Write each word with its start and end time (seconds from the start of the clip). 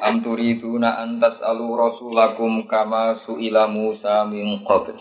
Am 0.00 0.24
turiduna 0.24 0.96
an 0.96 1.20
tas'alu 1.20 1.76
rasulakum 1.76 2.64
kama 2.64 3.20
su'ila 3.28 3.68
Musa 3.68 4.24
min 4.24 4.64
qabl. 4.64 4.96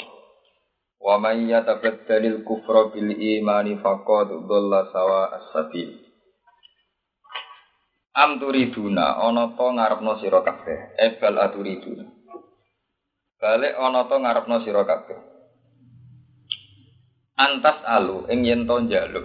Wa 0.99 1.15
man 1.15 1.47
yatabaddalil 1.47 2.43
kufra 2.43 2.91
bil 2.91 3.15
imani 3.15 3.79
faqad 3.79 4.27
dhalla 4.43 4.91
sawa 4.91 5.31
as-sabil. 5.39 5.95
Am 8.11 8.43
turiduna 8.43 9.23
ana 9.23 9.55
to 9.55 9.65
ngarepno 9.71 10.19
sira 10.19 10.43
kabeh. 10.43 10.99
Ebal 10.99 11.39
aturiduna. 11.39 12.03
Balik 13.39 13.79
ana 13.79 14.03
to 14.03 14.15
ngarepno 14.19 14.55
sira 14.67 14.83
kabeh. 14.83 15.19
Antas 17.39 17.79
alu 17.87 18.27
ing 18.27 18.43
yen 18.43 18.67
to 18.67 18.75
njaluk 18.83 19.23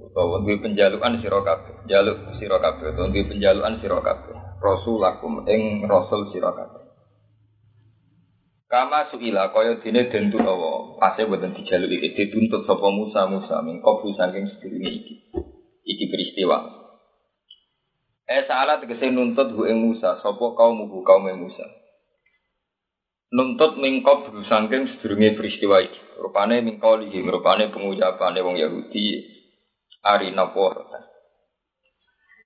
utawa 0.00 0.40
duwe 0.40 0.56
penjalukan 0.64 1.20
sira 1.20 1.44
kabeh. 1.44 1.84
Njaluk 1.84 2.40
sira 2.40 2.56
kabeh 2.56 2.96
utawa 2.96 3.12
duwe 3.12 3.28
penjalukan 3.28 3.76
sira 3.84 4.00
kabeh. 4.00 4.39
Rasulakum 4.60 5.48
ing 5.48 5.88
rasul 5.88 6.28
sira 6.30 6.52
kabeh. 6.52 6.84
Kama 8.70 9.10
suila 9.10 9.50
kaya 9.50 9.82
dene 9.82 10.06
den 10.14 10.30
tutawa 10.30 10.94
pase 11.02 11.26
boten 11.26 11.58
dijaluki 11.58 12.14
dituntut 12.14 12.70
sapa 12.70 12.86
Musa 12.94 13.26
Musa 13.26 13.58
min 13.66 13.82
qablu 13.82 14.14
saking 14.14 14.46
sedurunge 14.46 14.90
iki. 14.94 15.14
Iki 15.82 16.04
peristiwa. 16.06 16.70
Eh 18.30 18.46
salah 18.46 18.78
tegese 18.78 19.10
nuntut 19.10 19.50
hu 19.58 19.66
ing 19.66 19.82
Musa 19.82 20.22
sapa 20.22 20.54
kaum 20.54 20.86
hu 20.86 21.02
kaum 21.02 21.26
Musa. 21.34 21.66
Nuntut 23.34 23.74
mingkop 23.82 24.30
saking 24.46 24.86
sedurunge 24.94 25.34
peristiwa 25.34 25.82
iki. 25.82 25.98
Rupane 26.22 26.62
mingkoli, 26.62 27.10
rupane 27.26 27.74
pengucapane 27.74 28.38
wong 28.38 28.54
Yahudi 28.54 29.24
ari 30.06 30.30
napa 30.30 30.86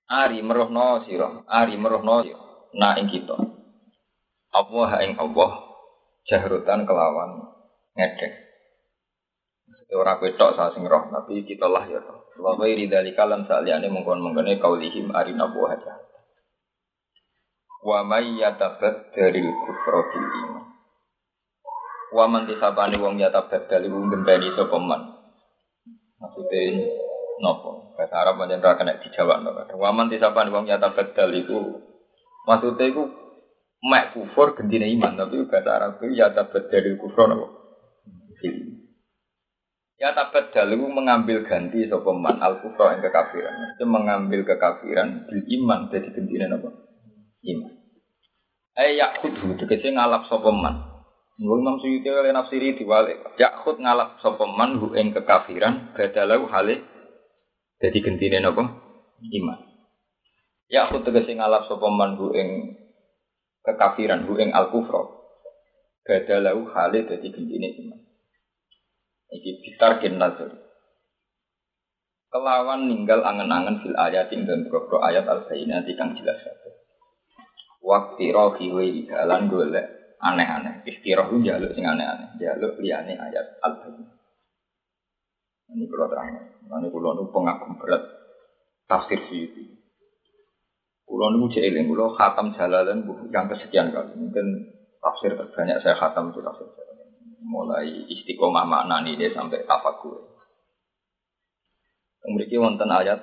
Ari 0.05 0.45
merohno 0.45 1.01
sira, 1.09 1.41
ari 1.49 1.81
merohno. 1.81 2.21
Na 2.75 2.93
ing 2.99 3.07
kita. 3.07 3.33
Allah 4.51 4.89
ing 5.01 5.15
Allah 5.17 5.51
jahrutan 6.27 6.85
kelawan 6.85 7.55
ngedek. 7.95 8.33
Ora 9.95 10.19
ketok 10.19 10.59
sa 10.59 10.75
sing 10.75 10.83
roh, 10.83 11.07
tapi 11.07 11.47
kita 11.47 11.71
lah 11.71 11.87
ya. 11.87 12.03
Wa 12.35 12.59
ghairi 12.59 12.91
dzalika 12.91 13.23
lan 13.23 13.47
saliyane 13.47 13.87
mongkon-mongkone 13.87 14.59
kaulihim 14.59 15.15
ari 15.15 15.31
nabo 15.31 15.71
aja. 15.71 16.03
Wa 17.79 18.03
may 18.03 18.35
yatabaddalil 18.35 19.49
kufra 19.63 19.99
bil 20.11 20.25
iman. 20.25 20.65
Wa 22.11 22.25
man 22.27 22.43
disabani 22.49 22.99
wong 22.99 23.21
yatabaddal 23.21 23.87
iku 23.87 23.97
ngenteni 24.03 24.51
sapa 24.57 24.77
man. 24.81 25.01
Maksudnya 26.19 26.91
nopo 27.39 27.84
bahasa 27.95 28.15
Arab 28.21 28.37
pancen 28.37 28.59
ra 28.59 28.75
kena 28.75 28.99
dijawab 28.99 29.41
kadang 29.41 29.79
waman 29.79 30.11
disapan 30.11 30.51
wong 30.51 30.67
nyata 30.67 30.91
bedal 30.91 31.31
itu 31.31 31.79
maksudnya 32.43 32.85
itu 32.91 33.03
mek 33.81 34.11
kufur 34.11 34.53
gendine 34.53 34.91
iman 34.99 35.15
tapi 35.15 35.47
bahasa 35.47 35.69
Arab 35.79 35.91
itu 36.03 36.19
ya 36.19 36.35
tabedal 36.35 36.85
kufur 36.99 37.25
nopo 37.31 37.47
Ya 39.95 40.11
tabedal 40.11 40.75
itu 40.75 40.85
mengambil 40.91 41.47
ganti 41.47 41.87
sapa 41.87 42.11
man 42.11 42.43
al 42.43 42.59
kufur 42.59 42.91
yang 42.91 42.99
kekafiran. 42.99 43.79
Itu 43.79 43.87
mengambil 43.87 44.43
kekafiran 44.43 45.23
bil 45.23 45.39
iman 45.47 45.87
jadi 45.87 46.11
gendine 46.11 46.51
nopo 46.51 46.67
iman. 47.47 47.71
Eh 48.75 48.99
yakhudhu 48.99 49.55
tegese 49.55 49.95
ngalap 49.95 50.27
sapa 50.27 50.51
man. 50.51 50.95
Nggak 51.35 51.57
Imam 51.59 51.75
Suyuti 51.83 52.07
oleh 52.07 52.31
nafsiri 52.31 52.79
diwalik 52.79 53.19
Yakhud 53.35 53.83
ngalap 53.83 54.23
sapa 54.23 54.47
man 54.47 54.79
hu 54.79 54.95
ing 54.95 55.11
kekafiran 55.11 55.91
badalau 55.91 56.47
halih 56.47 56.79
jadi 57.79 57.97
gentine 57.99 58.39
napa? 58.39 58.63
Iman. 59.19 59.59
Ya 60.71 60.87
aku 60.87 61.03
tegese 61.03 61.35
ngalap 61.35 61.67
sapa 61.67 61.87
man 61.91 62.15
ing 62.33 62.79
kekafiran 63.61 64.23
bu 64.23 64.39
ing 64.39 64.55
al 64.55 64.71
kufra. 64.71 65.03
Badalahu 66.05 66.69
hale 66.71 67.03
dadi 67.03 67.27
gentine 67.33 67.67
iman. 67.83 67.99
Iki 69.35 69.51
bitar 69.61 69.99
nazar. 70.15 70.51
Kelawan 72.31 72.91
ninggal 72.91 73.23
angen-angen 73.23 73.79
fil 73.79 73.95
ayat 73.95 74.27
ing 74.31 74.43
beberapa 74.43 74.99
ayat 75.07 75.23
al 75.27 75.47
bayyinat 75.47 75.87
kang 75.95 76.15
jelas 76.19 76.39
kabeh. 76.43 76.73
Waktu 77.79 78.33
rohi 78.33 78.67
wa 78.71 78.83
jalan 78.83 79.47
golek 79.51 80.17
aneh-aneh. 80.19 80.83
Istirahat 80.87 81.31
jaluk 81.43 81.71
sing 81.75 81.85
aneh-aneh. 81.87 82.35
Jaluk 82.39 82.79
liyane 82.79 83.15
ayat 83.19 83.59
al 83.63 83.73
bayyinat. 83.83 84.14
Ini 85.71 85.85
kalau 85.89 86.07
terang. 86.11 86.29
Ini 86.61 86.87
kalau 86.93 87.11
nu 87.17 87.23
pengagum 87.33 87.77
berat 87.81 88.03
tafsir 88.85 89.17
Suyuti. 89.25 89.65
Kulo 91.05 91.33
nu 91.33 91.49
cek 91.49 91.61
eling, 91.61 91.89
kulo 91.89 92.13
khatam 92.17 92.53
jalalan 92.57 93.05
yang 93.29 93.45
kesekian 93.49 93.93
kali. 93.93 94.13
Mungkin 94.17 94.45
tafsir 95.01 95.37
terbanyak 95.37 95.81
saya 95.81 95.97
khatam 95.97 96.33
itu 96.33 96.41
tafsir 96.41 96.65
jalalan. 96.69 97.07
Mulai 97.45 97.89
istiqomah 98.09 98.65
makna 98.65 99.05
ini 99.05 99.29
sampai 99.33 99.65
tafakur. 99.65 100.33
Memiliki 102.25 102.57
wonten 102.57 102.89
ayat 102.89 103.21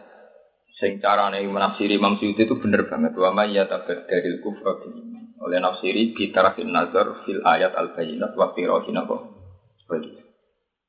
sing 0.78 1.02
carane 1.02 1.42
menafsiri 1.42 1.98
Imam 1.98 2.18
Suyuti 2.18 2.46
itu 2.46 2.54
bener 2.58 2.86
banget. 2.86 3.18
Wa 3.18 3.34
may 3.34 3.50
yatabaddalil 3.54 4.38
kufra 4.42 4.78
bil 4.78 4.94
iman. 4.94 5.34
Oleh 5.42 5.58
nafsiri 5.58 6.14
bitarafin 6.14 6.70
nazar 6.70 7.26
fil 7.26 7.42
ayat 7.42 7.74
al-bayyinat 7.74 8.30
wa 8.38 8.54
firahin 8.54 8.94
apa? 8.94 9.16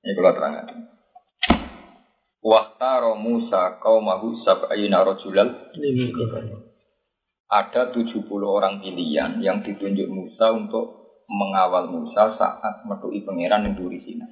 Ini 0.04 0.12
kalau 0.14 0.32
terangkan. 0.38 0.93
Wahtaro 2.44 3.16
Musa 3.16 3.80
kaumahu 3.80 4.44
sab'ayina 4.44 5.00
rajulal 5.08 5.72
Ada 7.48 7.96
70 7.96 8.28
orang 8.44 8.84
pilihan 8.84 9.40
yang 9.40 9.64
ditunjuk 9.64 10.12
Musa 10.12 10.52
untuk 10.52 11.04
mengawal 11.32 11.88
Musa 11.88 12.36
saat 12.36 12.84
metui 12.84 13.24
pangeran 13.24 13.72
yang 13.72 13.76
duri 13.80 14.04
sini. 14.04 14.28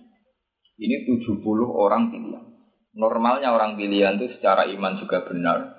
Ini 0.75 1.07
70 1.07 1.39
orang 1.71 2.11
pilihan. 2.11 2.43
Normalnya 2.91 3.55
orang 3.55 3.79
pilihan 3.79 4.19
itu 4.19 4.35
secara 4.35 4.67
iman 4.67 4.99
juga 4.99 5.23
benar, 5.23 5.71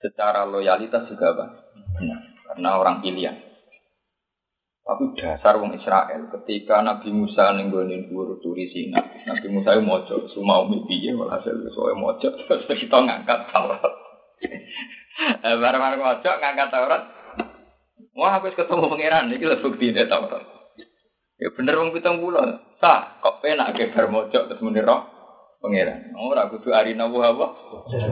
secara 0.00 0.48
loyalitas 0.48 1.04
juga 1.12 1.36
benar. 1.36 2.20
Karena 2.48 2.80
orang 2.80 3.04
pilihan. 3.04 3.47
Tapi 4.88 5.20
dasar 5.20 5.60
wong 5.60 5.76
Israel 5.76 6.32
ketika 6.32 6.80
Nabi 6.80 7.12
Musa 7.12 7.52
nenggonin 7.52 8.08
dhuwur 8.08 8.40
turi 8.40 8.72
Sina, 8.72 9.04
Nabi 9.28 9.44
Musa 9.52 9.76
itu 9.76 9.84
mojo, 9.84 10.16
semua 10.32 10.64
umi 10.64 10.80
piye 10.88 11.12
walhasil 11.12 11.60
soe 11.76 11.92
mojo 11.92 12.32
terus 12.32 12.64
kita 12.64 12.96
ngangkat 12.96 13.52
Taurat. 13.52 13.84
Eh, 15.44 15.56
bareng-bareng 15.60 16.00
mojo 16.00 16.30
ngangkat 16.40 16.72
Taurat. 16.72 17.02
Wah, 18.16 18.40
aku 18.40 18.48
ketemu 18.56 18.88
pangeran 18.88 19.28
iki 19.28 19.44
bukti 19.60 19.92
deh 19.92 20.08
Taurat. 20.08 20.40
Ya 21.36 21.52
bener 21.52 21.76
wong 21.76 21.92
pitung 21.92 22.24
puluh. 22.24 22.40
Sah, 22.80 23.20
kok 23.20 23.44
penak 23.44 23.76
ke 23.76 23.92
bar 23.92 24.08
mojo 24.08 24.48
terus 24.48 24.64
muni 24.64 24.80
roh 24.80 25.04
pangeran. 25.60 26.16
Ora 26.16 26.48
kudu 26.48 26.72
arina 26.72 27.12
wa 27.12 27.28
apa? 27.28 27.46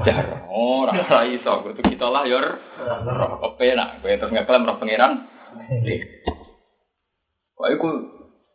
Jar. 0.04 0.44
Ora 0.52 0.92
ora 0.92 1.24
iso, 1.24 1.72
kita 1.72 2.04
lah 2.12 2.28
yor. 2.28 2.60
Kok 3.40 3.56
penak, 3.56 4.04
kowe 4.04 4.12
terus 4.12 4.28
ngeklaim 4.28 4.68
roh 4.68 4.76
pangeran. 4.76 5.24
Wah, 7.66 7.74
itu 7.74 7.90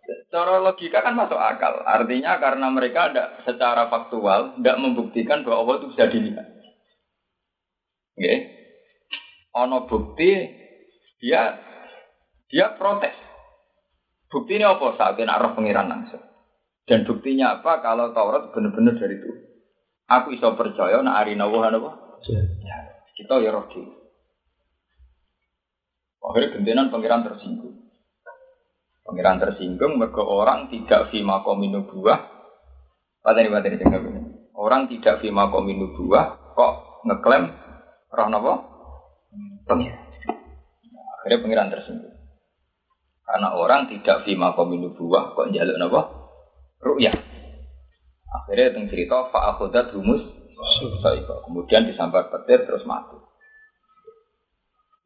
secara 0.07 0.63
logika 0.63 1.03
kan 1.03 1.19
masuk 1.19 1.35
akal. 1.35 1.83
Artinya 1.83 2.39
karena 2.39 2.71
mereka 2.71 3.11
ada 3.11 3.43
secara 3.43 3.91
faktual 3.91 4.55
tidak 4.55 4.79
membuktikan 4.79 5.43
bahwa 5.43 5.67
Allah 5.67 5.75
itu 5.83 5.87
bisa 5.91 6.07
dilihat. 6.07 6.47
Oke. 8.15 8.33
Ono 9.59 9.83
bukti 9.83 10.31
dia 11.19 11.59
dia 12.47 12.71
protes. 12.79 13.11
Bukti 14.31 14.55
ini 14.55 14.63
apa? 14.63 14.95
Saat 14.95 15.19
ini 15.19 15.27
arah 15.27 15.51
pengiran 15.51 15.91
langsung. 15.91 16.23
Dan 16.87 17.03
buktinya 17.03 17.59
apa? 17.59 17.83
Kalau 17.83 18.15
Taurat 18.15 18.55
benar-benar 18.55 18.95
dari 18.95 19.19
itu. 19.19 19.31
Aku 20.07 20.31
iso 20.31 20.55
percaya 20.55 21.03
nak 21.03 21.27
ari 21.27 21.35
nawa 21.35 21.67
apa? 21.67 21.91
Ya, 22.31 22.79
kita 23.19 23.43
ya 23.43 23.51
roh 23.51 23.67
Akhirnya 26.21 26.55
gentenan 26.55 26.87
pengiran 26.87 27.27
tersinggung. 27.27 27.70
Pengiran 29.11 29.43
tersinggung 29.43 29.99
mergo 29.99 30.23
orang 30.23 30.71
tidak 30.71 31.11
fima 31.11 31.43
kominu 31.43 31.83
buah. 31.83 32.31
Pateni 33.19 33.51
pateni 33.51 33.75
jangan 33.75 34.07
ini. 34.07 34.21
Orang 34.55 34.87
tidak 34.87 35.19
fima 35.19 35.51
kominu 35.51 35.91
buah 35.99 36.55
kok 36.55 37.03
ngeklaim 37.03 37.51
roh 38.07 38.27
napa? 38.31 38.53
Pengiran. 39.67 39.99
Akhirnya 41.19 41.43
pengiran 41.43 41.69
tersinggung. 41.75 42.15
Karena 43.27 43.51
orang 43.51 43.91
tidak 43.91 44.23
fima 44.23 44.55
kominu 44.55 44.95
buah 44.95 45.35
kok 45.35 45.51
jaluk 45.51 45.75
napa? 45.75 46.01
Ru'yah. 46.79 47.15
Akhirnya 48.31 48.71
teng 48.71 48.87
cerita 48.87 49.27
fa'akhudat 49.27 49.91
humus 49.91 50.23
Saiko. 51.03 51.43
Kemudian 51.51 51.83
disambar 51.83 52.31
petir 52.31 52.63
terus 52.63 52.87
mati. 52.87 53.19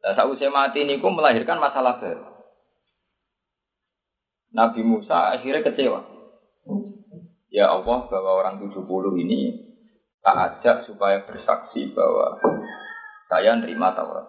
Nah, 0.06 0.14
saat 0.14 0.30
usia 0.30 0.46
mati 0.46 0.86
ini 0.86 1.02
melahirkan 1.02 1.58
masalah 1.58 1.98
baru. 1.98 2.35
Nabi 4.56 4.80
Musa 4.80 5.36
akhirnya 5.36 5.60
kecewa. 5.60 6.00
Ya 7.52 7.68
Allah 7.68 8.08
bahwa 8.08 8.30
orang 8.40 8.56
70 8.64 8.88
ini 9.20 9.52
tak 10.24 10.36
ajak 10.58 10.76
supaya 10.88 11.22
bersaksi 11.28 11.92
bahwa 11.92 12.40
saya 13.28 13.52
nerima 13.60 13.92
Taurat. 13.92 14.26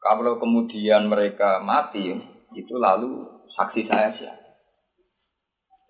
Kalau 0.00 0.40
kemudian 0.42 1.06
mereka 1.06 1.62
mati, 1.62 2.18
itu 2.56 2.74
lalu 2.76 3.24
saksi 3.52 3.86
saya 3.86 4.10
siapa? 4.16 4.48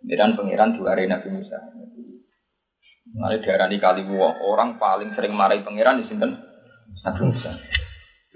Dan 0.05 0.37
pangeran 0.37 0.77
dua 0.77 0.97
Nabi 0.97 1.29
Musa. 1.31 1.57
Mari 3.11 3.43
di 3.43 3.79
kali 3.83 4.03
orang 4.45 4.79
paling 4.79 5.15
sering 5.19 5.35
marahi 5.35 5.67
pangeran 5.67 6.03
di 6.03 6.09
sini 6.11 6.27
Nabi 7.05 7.21
Musa. 7.27 7.51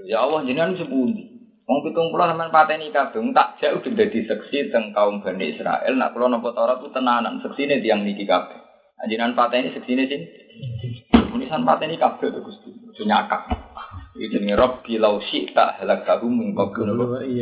Ya 0.05 0.25
Allah 0.25 0.44
jenengan 0.44 0.76
sepundi. 0.76 1.24
Wong 1.64 1.81
pitung 1.81 2.12
puluh 2.12 2.28
sampean 2.28 2.52
pateni 2.52 2.93
kabeh, 2.93 3.25
tak 3.32 3.56
jauh 3.56 3.81
dadi 3.81 4.20
seksi 4.28 4.69
teng 4.69 4.93
kaum 4.93 5.25
Bani 5.25 5.56
Israel. 5.56 5.96
Nak 5.96 6.12
kula 6.12 6.28
napa 6.28 6.52
Taurat 6.52 6.76
ku 6.84 6.93
tenanan, 6.93 7.40
seksine 7.40 7.81
tiyang 7.81 8.05
niki 8.05 8.28
kabeh. 8.28 8.61
Jenengan 9.08 9.32
pateni 9.32 9.72
seksine 9.72 10.05
sin. 10.05 10.22
Munisan 11.32 11.64
pateni 11.64 11.96
kabeh 11.96 12.28
to 12.28 12.44
Gusti. 12.44 12.69
Nyakak. 13.08 13.49
Itu 14.14 14.37
jenenge 14.38 14.61
Rabbi 14.61 15.00
law 15.00 15.16
syi'ta 15.19 15.81
halakahum 15.81 16.31
min 16.37 16.49
qablu 16.52 16.94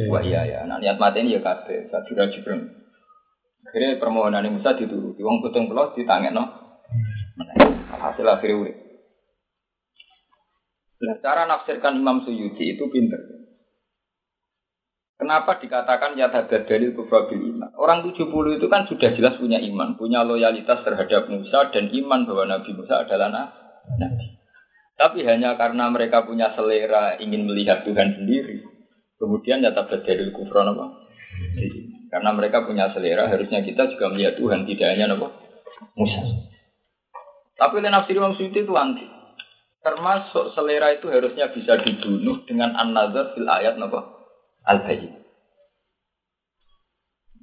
wa 0.09 0.21
iya 0.23 0.43
ya. 0.47 0.59
Nah 0.71 0.79
niat 0.79 1.03
mateni 1.03 1.35
ya 1.35 1.43
kabeh, 1.43 1.91
sadira 1.91 2.31
jibril. 2.31 2.63
Akhirnya 3.67 3.99
permohonan 3.99 4.47
Musa 4.55 4.79
dituruti. 4.79 5.19
Wong 5.21 5.43
pitung 5.43 5.67
puluh 5.67 5.91
ditangekno 5.99 6.63
Hasil 8.03 8.27
akhirnya 8.27 8.59
urip. 8.59 8.77
Nah, 11.03 11.19
cara 11.19 11.47
nafsirkan 11.51 11.99
Imam 11.99 12.23
Suyuti 12.23 12.79
itu 12.79 12.87
pinter. 12.91 13.42
Kenapa 15.23 15.55
dikatakan 15.63 16.19
nyata 16.19 16.51
dalil 16.51 16.99
kufra 16.99 17.31
bil 17.31 17.55
iman? 17.55 17.71
Orang 17.79 18.03
70 18.03 18.59
itu 18.59 18.67
kan 18.67 18.91
sudah 18.91 19.15
jelas 19.15 19.39
punya 19.39 19.63
iman, 19.63 19.95
punya 19.95 20.27
loyalitas 20.27 20.83
terhadap 20.83 21.31
Musa 21.31 21.71
dan 21.71 21.95
iman 21.95 22.27
bahwa 22.27 22.51
Nabi 22.51 22.75
Musa 22.75 23.07
adalah 23.07 23.31
nabi. 23.31 24.27
Tapi 24.99 25.23
hanya 25.23 25.55
karena 25.55 25.95
mereka 25.95 26.27
punya 26.27 26.51
selera 26.59 27.23
ingin 27.23 27.47
melihat 27.47 27.87
Tuhan 27.87 28.19
sendiri, 28.19 28.67
kemudian 29.23 29.63
nyata 29.63 29.87
dalil 30.03 30.35
kufra 30.35 30.67
apa? 30.67 30.91
Karena 32.11 32.31
mereka 32.35 32.67
punya 32.67 32.91
selera, 32.91 33.31
harusnya 33.31 33.63
kita 33.63 33.95
juga 33.95 34.11
melihat 34.11 34.35
Tuhan, 34.35 34.67
tidak 34.67 34.91
hanya 34.91 35.07
apa? 35.07 35.39
Musa. 36.03 36.51
Tapi 37.63 37.79
oleh 37.79 37.95
nafsir 37.95 38.19
Imam 38.19 38.35
Suyuti 38.35 38.67
itu 38.67 38.75
anti. 38.75 39.07
Termasuk 39.87 40.51
selera 40.59 40.91
itu 40.99 41.07
harusnya 41.15 41.47
bisa 41.55 41.79
dibunuh 41.79 42.43
dengan 42.43 42.75
an-nazar 42.75 43.39
fil 43.39 43.47
ayat 43.47 43.79
apa? 43.79 44.12
Al-Bayyin. 44.67 45.13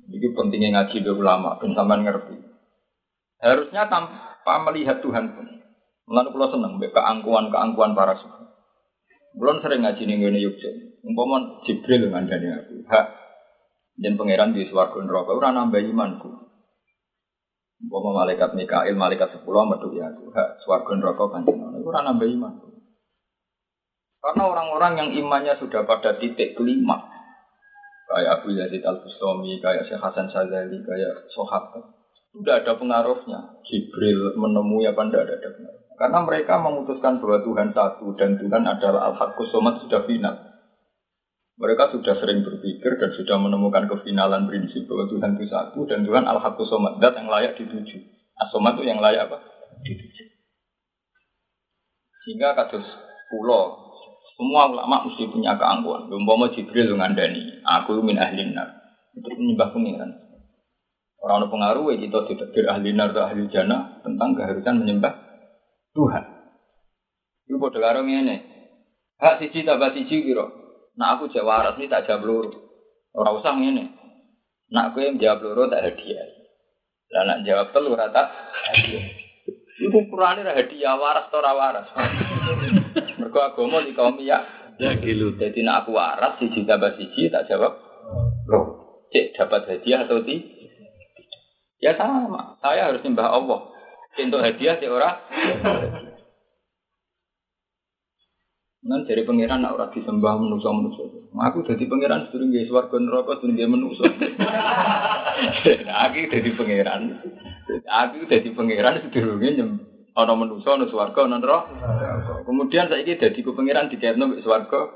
Ini 0.09 0.27
pentingnya 0.33 0.69
ngaji 0.73 1.05
be 1.05 1.11
ulama, 1.13 1.61
dan 1.61 1.77
sampean 1.77 2.01
ngerti. 2.01 2.35
Harusnya 3.39 3.85
tanpa 3.87 4.53
melihat 4.65 4.99
Tuhan 5.05 5.37
pun. 5.37 5.47
Mengenai 6.09 6.33
pulau 6.33 6.49
seneng, 6.49 6.81
keangkuhan-keangkuhan 6.81 7.93
para 7.93 8.17
sufi. 8.17 8.43
Belum 9.37 9.61
sering 9.61 9.85
ngaji 9.85 10.01
nih 10.09 10.15
gue 10.17 10.41
Yogyakarta. 10.41 11.05
Umpama 11.05 11.63
Jibril 11.63 12.09
ngandani 12.09 12.49
aku, 12.59 12.83
hak 12.89 13.05
dan 13.99 14.15
pangeran 14.15 14.55
di 14.55 14.67
swarga 14.67 14.99
neraka 14.99 15.31
ora 15.35 15.51
nambah 15.55 15.79
imanku. 15.79 16.29
Bapak 17.79 18.11
malaikat 18.11 18.49
Mikail, 18.51 18.95
malaikat 18.99 19.31
sepuluh 19.31 19.63
metu 19.63 19.95
ya 19.95 20.11
Tuhan, 20.11 20.49
swarga 20.59 20.91
neraka 20.99 21.23
panjenengan. 21.31 21.79
Ora 21.79 21.99
nambah 22.03 22.27
iman. 22.27 22.53
Karena 24.19 24.43
orang-orang 24.51 24.93
yang 24.99 25.09
imannya 25.15 25.55
sudah 25.59 25.87
pada 25.87 26.19
titik 26.19 26.59
kelima, 26.59 27.07
kayak 28.11 28.43
Abu 28.43 28.51
Yazid 28.51 28.83
Al 28.83 28.99
Bustami, 28.99 29.63
kayak 29.63 29.87
Syekh 29.87 30.03
Hasan 30.03 30.27
Sazali, 30.27 30.83
kayak 30.83 31.31
Sohabat, 31.31 31.83
sudah 32.35 32.59
ada 32.59 32.75
pengaruhnya. 32.75 33.63
Jibril 33.63 34.35
menemui 34.35 34.83
apa 34.91 35.07
tidak 35.07 35.23
ada, 35.23 35.33
ada 35.39 35.49
pengaruh. 35.55 35.83
Karena 35.99 36.19
mereka 36.23 36.53
memutuskan 36.59 37.19
bahwa 37.23 37.39
Tuhan 37.43 37.69
satu 37.71 38.07
dan 38.19 38.39
Tuhan 38.39 38.63
adalah 38.67 39.11
Al-Haqqus 39.11 39.51
sudah 39.51 40.03
final. 40.03 40.49
Mereka 41.59 41.91
sudah 41.91 42.15
sering 42.15 42.39
berpikir 42.39 42.95
dan 42.95 43.11
sudah 43.11 43.35
menemukan 43.35 43.83
kefinalan 43.91 44.47
prinsip 44.47 44.87
bahwa 44.87 45.11
Tuhan 45.11 45.35
itu 45.35 45.51
satu 45.51 45.83
dan 45.91 46.07
Tuhan 46.07 46.23
al-haqqu 46.23 46.63
somad, 46.63 47.03
dat 47.03 47.19
yang 47.19 47.27
layak 47.27 47.59
dituju. 47.59 47.99
Asomat 48.39 48.79
itu 48.79 48.87
yang 48.87 49.03
layak 49.03 49.27
apa? 49.27 49.43
Dituju. 49.83 50.23
Sehingga 52.23 52.55
kados 52.55 52.87
pulau, 53.27 53.88
semua 54.39 54.71
ulama 54.71 55.03
mesti 55.03 55.27
punya 55.27 55.59
keangkuhan. 55.59 56.07
Umpama 56.07 56.47
Jibril 56.55 56.95
ngandani, 56.95 57.59
aku 57.67 57.99
min 57.99 58.15
ahli 58.15 58.55
nar. 58.55 58.71
Itu 59.11 59.35
menyembah 59.35 59.75
pengiran. 59.75 60.15
Orang 61.19 61.43
orang 61.43 61.51
pengaruh 61.51 61.91
kita 61.99 62.23
tidak 62.31 62.71
ahli 62.71 62.95
nar 62.95 63.11
atau 63.11 63.27
ahli 63.27 63.51
jannah 63.51 63.99
tentang 63.99 64.39
keharusan 64.39 64.79
menyembah 64.79 65.11
Tuhan. 65.91 66.23
Itu 67.51 67.59
bodoh 67.59 67.83
karo 67.83 67.99
ini. 68.07 68.39
Hak 69.19 69.43
siji 69.43 69.67
tambah 69.67 69.91
siji 69.91 70.23
kira. 70.23 70.47
Nah 70.95 71.19
aku 71.19 71.27
jawab 71.27 71.75
waras 71.75 71.75
ini 71.75 71.91
tak 71.91 72.07
jawab. 72.07 72.55
Orang 73.11 73.43
usah 73.43 73.51
ini. 73.59 73.91
Nak 74.71 74.95
aku 74.95 75.03
yang 75.03 75.19
jawab 75.19 75.43
loro 75.43 75.67
tak 75.67 75.83
hadiah. 75.83 76.23
Lah 77.11 77.23
nak 77.27 77.43
jawab 77.43 77.75
telur 77.75 77.99
rata 77.99 78.31
hadiah. 78.71 79.03
Iku 79.83 80.07
ukurane 80.07 80.47
ra 80.47 80.55
hadiah 80.55 80.95
waras 80.95 81.27
atau 81.27 81.43
waras. 81.43 81.87
Mergo 83.29 83.45
agama 83.45 83.85
di 83.85 83.93
kaum 83.93 84.17
ya 84.17 84.41
ya 84.81 84.97
gilu. 84.97 85.37
Jadi 85.37 85.61
nak 85.61 85.85
aku 85.85 85.93
waras 85.93 86.41
siji 86.41 86.65
tambah 86.65 86.97
siji 86.97 87.29
tak 87.29 87.45
jawab 87.45 87.77
loro. 88.49 89.05
Cek 89.13 89.37
dapat 89.37 89.69
hadiah 89.69 90.09
atau 90.09 90.25
tidak? 90.25 90.49
Ya 91.77 91.93
sama. 91.93 92.57
Saya 92.65 92.89
harus 92.89 93.05
nyembah 93.05 93.29
Allah. 93.29 93.69
Untuk 94.17 94.41
hadiah 94.41 94.81
si 94.81 94.89
orang 94.89 95.21
Nan 98.79 99.05
dari 99.05 99.21
pangeran 99.21 99.61
nak 99.61 99.77
ora 99.77 99.93
disembah 99.93 100.39
manusa 100.39 100.73
manusa. 100.73 101.05
Aku 101.29 101.61
jadi 101.67 101.85
pangeran 101.85 102.25
sedurung 102.25 102.49
nggih 102.49 102.65
swarga 102.65 102.97
neraka 102.97 103.37
sedurung 103.37 103.53
nggih 103.59 103.69
manusa. 103.69 104.05
Aku 106.09 106.17
jadi 106.33 106.49
pangeran. 106.57 107.01
Aku 107.85 108.25
jadi 108.25 108.49
pangeran 108.55 109.05
sedurunge 109.05 109.49
nyem 109.53 109.71
ana 110.17 110.33
manusa 110.33 110.79
ana 110.79 110.89
swarga 110.89 111.27
ana 111.27 111.37
neraka. 111.37 111.69
Kemudian 112.49 112.89
saiki 112.89 113.21
dadi 113.21 113.45
ku 113.45 113.53
pangeran 113.53 113.93
diketno 113.93 114.25
mbek 114.25 114.41
swarga. 114.41 114.89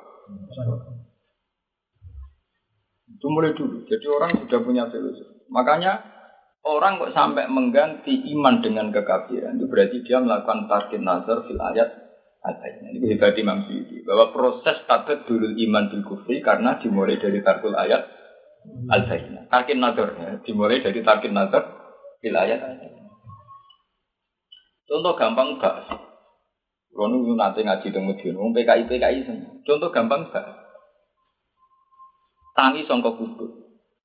Itu 3.14 3.30
mulai 3.30 3.54
dulu. 3.54 3.86
Jadi 3.86 4.06
orang 4.10 4.42
sudah 4.42 4.60
punya 4.66 4.90
filosofi. 4.90 5.46
Makanya 5.54 6.02
orang 6.66 6.98
kok 6.98 7.14
sampai 7.14 7.46
mengganti 7.46 8.26
iman 8.34 8.58
dengan 8.66 8.90
kekafiran 8.90 9.62
itu 9.62 9.70
berarti 9.70 10.02
dia 10.02 10.18
melakukan 10.18 10.66
target 10.66 11.06
nazar 11.06 11.46
fil 11.46 11.62
ayat 11.62 11.94
adanya. 12.42 12.90
Ini 12.90 13.06
hebat 13.14 13.38
Imam 13.38 13.70
Syuuti 13.70 14.02
bahwa 14.02 14.34
proses 14.34 14.82
tabat 14.90 15.30
dulu 15.30 15.54
iman 15.54 15.94
bil 15.94 16.04
kufri 16.10 16.42
karena 16.42 16.82
dimulai 16.82 17.22
dari 17.22 17.46
tarkul 17.46 17.78
ayat 17.78 18.02
al 18.90 19.06
bayyinah. 19.06 19.46
Tarkin 19.54 19.78
nazar 19.78 20.10
ya, 20.18 20.42
dimulai 20.42 20.82
dari 20.82 21.06
tarkin 21.06 21.38
nazar 21.38 21.70
bil 22.18 22.34
ayat. 22.34 22.66
Contoh 24.90 25.14
gampang 25.14 25.62
Kalau 26.94 27.10
nanti 27.34 27.66
ngaji 27.66 27.88
temu 27.90 28.14
dia, 28.14 28.30
ngomong 28.38 28.54
PKI 28.54 28.86
PKI 28.86 29.20
Contoh 29.66 29.90
gampang 29.90 30.30
bahas. 30.30 30.62
Tangi 32.54 32.86
songkok 32.86 33.18
kubur. 33.18 33.50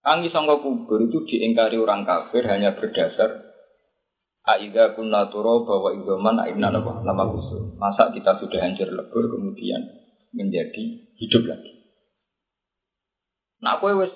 Tangi 0.00 0.32
songkok 0.32 0.64
kubur 0.64 1.04
itu 1.04 1.20
diingkari 1.28 1.76
orang 1.76 2.08
kafir 2.08 2.48
hanya 2.48 2.72
berdasar 2.72 3.48
Aida 4.48 4.96
kunna 4.96 5.28
bahwa 5.28 5.92
idoman 5.92 6.40
aibna 6.40 6.72
nama 6.72 7.04
nama 7.04 7.24
khusus. 7.28 7.76
Masa 7.76 8.08
kita 8.16 8.40
sudah 8.40 8.64
hancur 8.64 8.88
lebur 8.88 9.28
kemudian 9.28 9.84
menjadi 10.32 11.04
hidup 11.20 11.44
lagi. 11.44 11.84
Nah, 13.60 13.76
aku 13.76 13.92
wes 14.00 14.12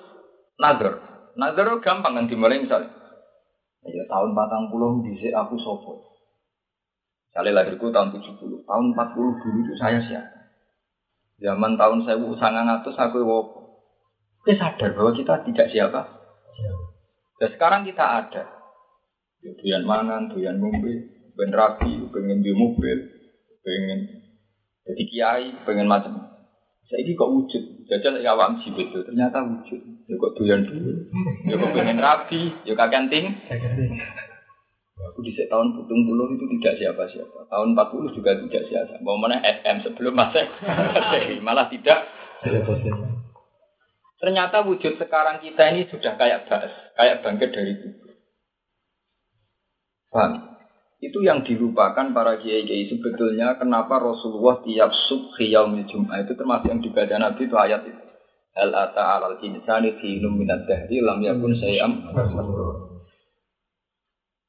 nader. 0.57 0.97
Nader 1.37 1.77
gampang 1.85 2.17
kan 2.17 2.25
dimulai 2.25 2.65
misalnya. 2.65 2.89
Ya 3.85 4.03
tahun 4.09 4.33
40 4.33 5.05
bisa 5.05 5.29
aku 5.37 5.61
sopo. 5.61 6.12
Misalnya 7.33 7.65
lahirku 7.65 7.89
tahun 7.89 8.13
70. 8.13 8.61
Tahun 8.61 8.85
40 8.93 9.41
dulu 9.41 9.57
itu 9.65 9.73
saya 9.73 9.97
siapa? 10.05 10.53
Zaman 11.41 11.81
tahun 11.81 12.05
saya 12.05 12.21
sangat 12.37 12.61
ngatus 12.61 12.93
aku 12.93 13.25
wopo. 13.25 13.89
Kita 14.45 14.69
sadar 14.69 14.93
bahwa 14.93 15.17
kita 15.17 15.41
tidak 15.49 15.67
siapa. 15.73 16.01
Dan 17.41 17.49
sekarang 17.57 17.89
kita 17.89 18.05
ada. 18.05 18.43
Doyan 19.41 19.81
mangan, 19.81 20.29
doyan 20.29 20.61
ngombe, 20.61 21.09
ben 21.33 21.49
rapi, 21.49 22.05
pengen 22.13 22.45
di 22.45 22.53
mobil, 22.53 23.01
pengen 23.65 23.99
jadi 24.85 25.03
kiai, 25.09 25.47
pengen 25.65 25.89
macam. 25.89 26.13
Saya 26.85 27.01
ini 27.01 27.17
kok 27.17 27.33
wujud, 27.33 27.89
jajal 27.89 28.21
ya 28.21 28.37
awam 28.37 28.61
jibet 28.61 28.93
itu 28.93 29.01
ternyata 29.01 29.41
wujud. 29.41 29.81
Ya 30.05 30.15
kok 30.21 30.37
doyan 30.37 30.69
dulu, 30.69 30.91
ya 31.49 31.57
kok 31.57 31.73
pengen 31.73 31.97
rapi, 31.97 32.53
ya 32.61 32.77
kakek 32.77 33.09
ting. 33.09 33.25
Aku 34.93 35.25
di 35.25 35.33
tahun 35.33 35.73
putung 35.73 36.05
puluh 36.05 36.29
itu 36.37 36.45
tidak 36.57 36.77
siapa-siapa. 36.77 37.49
Tahun 37.49 37.73
40 37.73 38.13
juga 38.13 38.37
tidak 38.37 38.63
siapa. 38.69 39.01
Mau 39.01 39.17
mana 39.17 39.41
SM 39.41 39.89
sebelum 39.89 40.13
masa 40.13 40.45
malah 41.45 41.65
tidak. 41.65 42.05
Ternyata 44.21 44.63
wujud 44.63 44.95
sekarang 44.95 45.41
kita 45.41 45.73
ini 45.73 45.89
sudah 45.89 46.13
kayak 46.15 46.45
bas, 46.47 46.71
kayak 46.95 47.25
bangkit 47.25 47.49
dari 47.51 47.73
kubur. 47.75 48.13
Paham? 50.13 50.53
Itu 51.03 51.19
yang 51.19 51.43
dilupakan 51.43 52.15
para 52.15 52.39
kiai-kiai 52.39 52.87
sebetulnya 52.87 53.59
kenapa 53.59 53.99
Rasulullah 53.99 54.63
tiap 54.63 54.95
subhi 55.11 55.51
yaumil 55.51 55.83
jum'ah 55.83 56.23
itu 56.23 56.31
termasuk 56.39 56.71
yang 56.71 56.79
dibaca 56.79 57.15
Nabi 57.19 57.41
itu 57.43 57.55
ayat 57.59 57.81
itu. 57.83 58.03
Hal 58.55 58.71
ata 58.71 59.19
alal 59.19 59.41
insani 59.43 59.99
khinum 59.99 60.39
minat 60.39 60.63
dahri 60.63 61.03
lam 61.03 61.19
yakun 61.19 61.57
sayam 61.59 62.07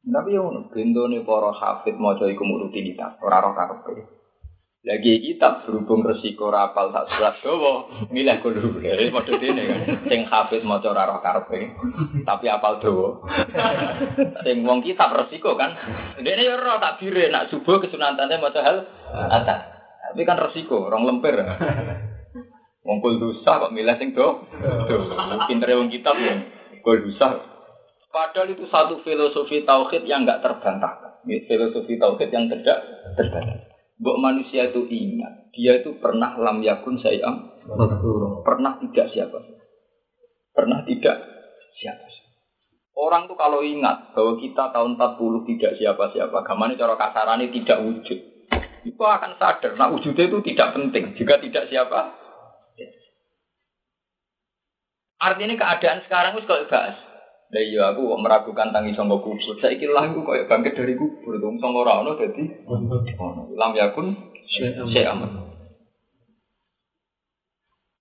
Tapi 0.04 0.36
yang 0.36 0.68
bentone 0.68 1.24
para 1.24 1.48
hafid 1.56 1.96
maca 1.96 2.28
iku 2.28 2.44
rutinitas, 2.44 3.16
ora 3.24 3.40
roh 3.40 3.56
karepe. 3.56 4.04
Lagi 4.84 5.16
kitab 5.24 5.64
berhubung 5.64 6.04
resiko 6.04 6.52
rapal 6.52 6.92
tak 6.92 7.08
surat 7.08 7.40
dawa, 7.40 7.88
milih 8.12 8.36
kudu 8.44 8.84
dari 8.84 9.08
model 9.08 9.40
ini 9.40 9.64
kan. 9.64 9.80
Sing 10.04 10.28
hafid 10.28 10.60
maca 10.60 10.92
ora 10.92 11.08
roh 11.08 11.24
karepe, 11.24 11.72
tapi 12.28 12.52
apal 12.52 12.84
dawa. 12.84 13.24
Sing 14.44 14.60
wong 14.68 14.84
kitab 14.84 15.16
resiko 15.16 15.56
kan. 15.56 15.72
Dene 16.20 16.44
yo 16.44 16.60
roh 16.60 16.76
tak 16.76 17.00
bire 17.00 17.32
nak 17.32 17.48
subuh 17.48 17.80
kesunatane 17.80 18.36
maca 18.36 18.60
hal 18.60 18.84
atas. 19.32 19.60
Tapi 20.12 20.20
kan 20.28 20.36
resiko, 20.36 20.84
orang 20.84 21.08
lempir. 21.08 21.32
Wong 22.84 23.00
kul 23.00 23.16
dosa 23.16 23.56
kok 23.56 23.72
milih 23.72 23.96
sing 23.96 24.12
do. 24.12 24.44
Pintere 25.48 25.80
wong 25.80 25.88
kitab 25.88 26.20
ya. 26.20 26.44
Kul 26.84 27.08
dosa. 27.08 27.53
Padahal 28.14 28.54
itu 28.54 28.62
satu 28.70 29.02
filosofi 29.02 29.66
tauhid 29.66 30.06
yang 30.06 30.22
enggak 30.22 30.38
terbantahkan. 30.38 31.18
Filosofi 31.26 31.98
tauhid 31.98 32.30
yang 32.30 32.46
tidak 32.46 32.78
terbantahkan. 33.18 33.74
Bok 33.94 34.18
manusia 34.18 34.70
itu 34.70 34.90
ingat, 34.90 35.54
dia 35.54 35.78
itu 35.78 35.94
pernah 36.02 36.34
lam 36.34 36.58
yakun 36.66 36.98
sayam, 36.98 37.46
pernah 38.42 38.74
tidak 38.82 39.06
siapa, 39.14 39.38
pernah 40.50 40.82
tidak 40.82 41.14
siapa. 41.78 42.06
Orang 42.94 43.30
tuh 43.30 43.38
kalau 43.38 43.62
ingat 43.62 44.10
bahwa 44.14 44.34
kita 44.38 44.74
tahun 44.74 44.98
40 44.98 45.50
tidak 45.54 45.72
siapa-siapa, 45.78 46.42
gamane 46.42 46.74
cara 46.74 46.98
kasarane 46.98 47.54
tidak 47.54 47.86
wujud, 47.86 48.18
itu 48.82 49.02
akan 49.02 49.38
sadar, 49.38 49.78
nah 49.78 49.86
wujudnya 49.94 50.26
itu 50.26 50.38
tidak 50.42 50.74
penting, 50.74 51.14
juga 51.14 51.38
tidak 51.38 51.70
siapa. 51.70 52.18
Artinya 55.22 55.54
keadaan 55.54 56.02
sekarang 56.02 56.34
itu 56.34 56.50
kalau 56.50 56.66
bahas, 56.66 56.98
Lah 57.54 57.62
iya 57.62 57.94
aku 57.94 58.10
kok 58.10 58.22
meragukan 58.26 58.74
tangi 58.74 58.98
sangka 58.98 59.22
kubur. 59.22 59.54
Saiki 59.62 59.86
lah 59.86 60.10
aku 60.10 60.26
koyo 60.26 60.42
bangkit 60.50 60.74
dari 60.74 60.98
kubur 60.98 61.38
dong 61.38 61.62
sangka 61.62 61.86
ora 61.86 62.02
ono 62.02 62.18
dadi 62.18 62.50
ono. 62.66 63.46
Lam 63.54 63.70
yakun 63.78 64.10
amat. 64.90 65.30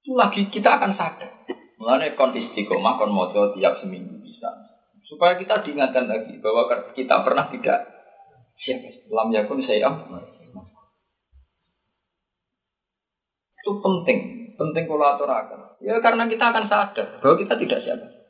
Itu 0.01 0.17
lagi 0.17 0.49
kita 0.49 0.81
akan 0.81 0.97
sadar. 0.97 1.45
Mulane 1.77 2.17
kon 2.17 2.33
istiqomah 2.33 2.97
kon 2.97 3.13
maca 3.13 3.53
tiap 3.53 3.77
seminggu 3.77 4.25
bisa. 4.25 4.49
Supaya 5.05 5.37
kita 5.37 5.61
diingatkan 5.61 6.09
lagi 6.09 6.33
bahwa 6.41 6.65
kita 6.97 7.21
pernah 7.21 7.45
tidak 7.53 7.77
siapa 8.57 8.89
lam 9.13 9.29
yakun 9.29 9.61
syai 9.61 9.85
amat. 9.85 10.33
Itu 13.61 13.77
penting, 13.85 14.49
penting 14.57 14.83
aturakan. 14.89 15.77
Ya 15.77 16.01
karena 16.01 16.25
kita 16.25 16.49
akan 16.49 16.65
sadar 16.65 17.21
bahwa 17.21 17.37
kita 17.37 17.53
tidak 17.61 17.79
siapa. 17.85 18.22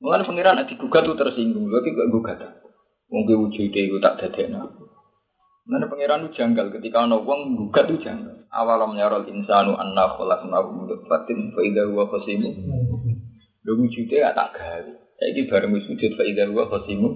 Mulai 0.00 0.24
pengiran 0.24 0.56
nanti 0.56 0.80
gugat 0.80 1.04
tuh 1.04 1.12
tersinggung, 1.12 1.68
lagi 1.68 1.92
gak 1.92 2.08
gugat. 2.08 2.40
Mungkin 3.10 3.36
wujud 3.46 3.68
itu 3.68 3.98
tak 4.00 4.16
dadekna. 4.22 4.64
Mana 5.68 5.86
pangeran 5.86 6.24
itu 6.26 6.40
janggal 6.40 6.72
ketika 6.72 7.04
ono 7.04 7.20
wong 7.26 7.58
gugat 7.58 7.90
itu 7.90 8.06
janggal. 8.06 8.48
Awalam 8.50 8.96
yarol 8.96 9.28
insanu 9.28 9.76
anna 9.76 10.14
khalaqnahu 10.16 10.68
min 10.72 10.84
nutfatin 10.88 11.52
fa 11.52 11.60
idza 11.62 11.86
huwa 11.90 12.08
khasimu. 12.10 12.50
Lho 13.66 13.72
wujudnya 13.76 14.32
tak 14.32 14.56
gawe. 14.56 14.92
Saiki 15.20 15.46
bareng 15.52 15.74
wis 15.76 15.86
wujud 15.90 16.16
fa 16.16 16.22
idza 16.26 16.48
huwa 16.48 16.64
khasimu. 16.70 17.08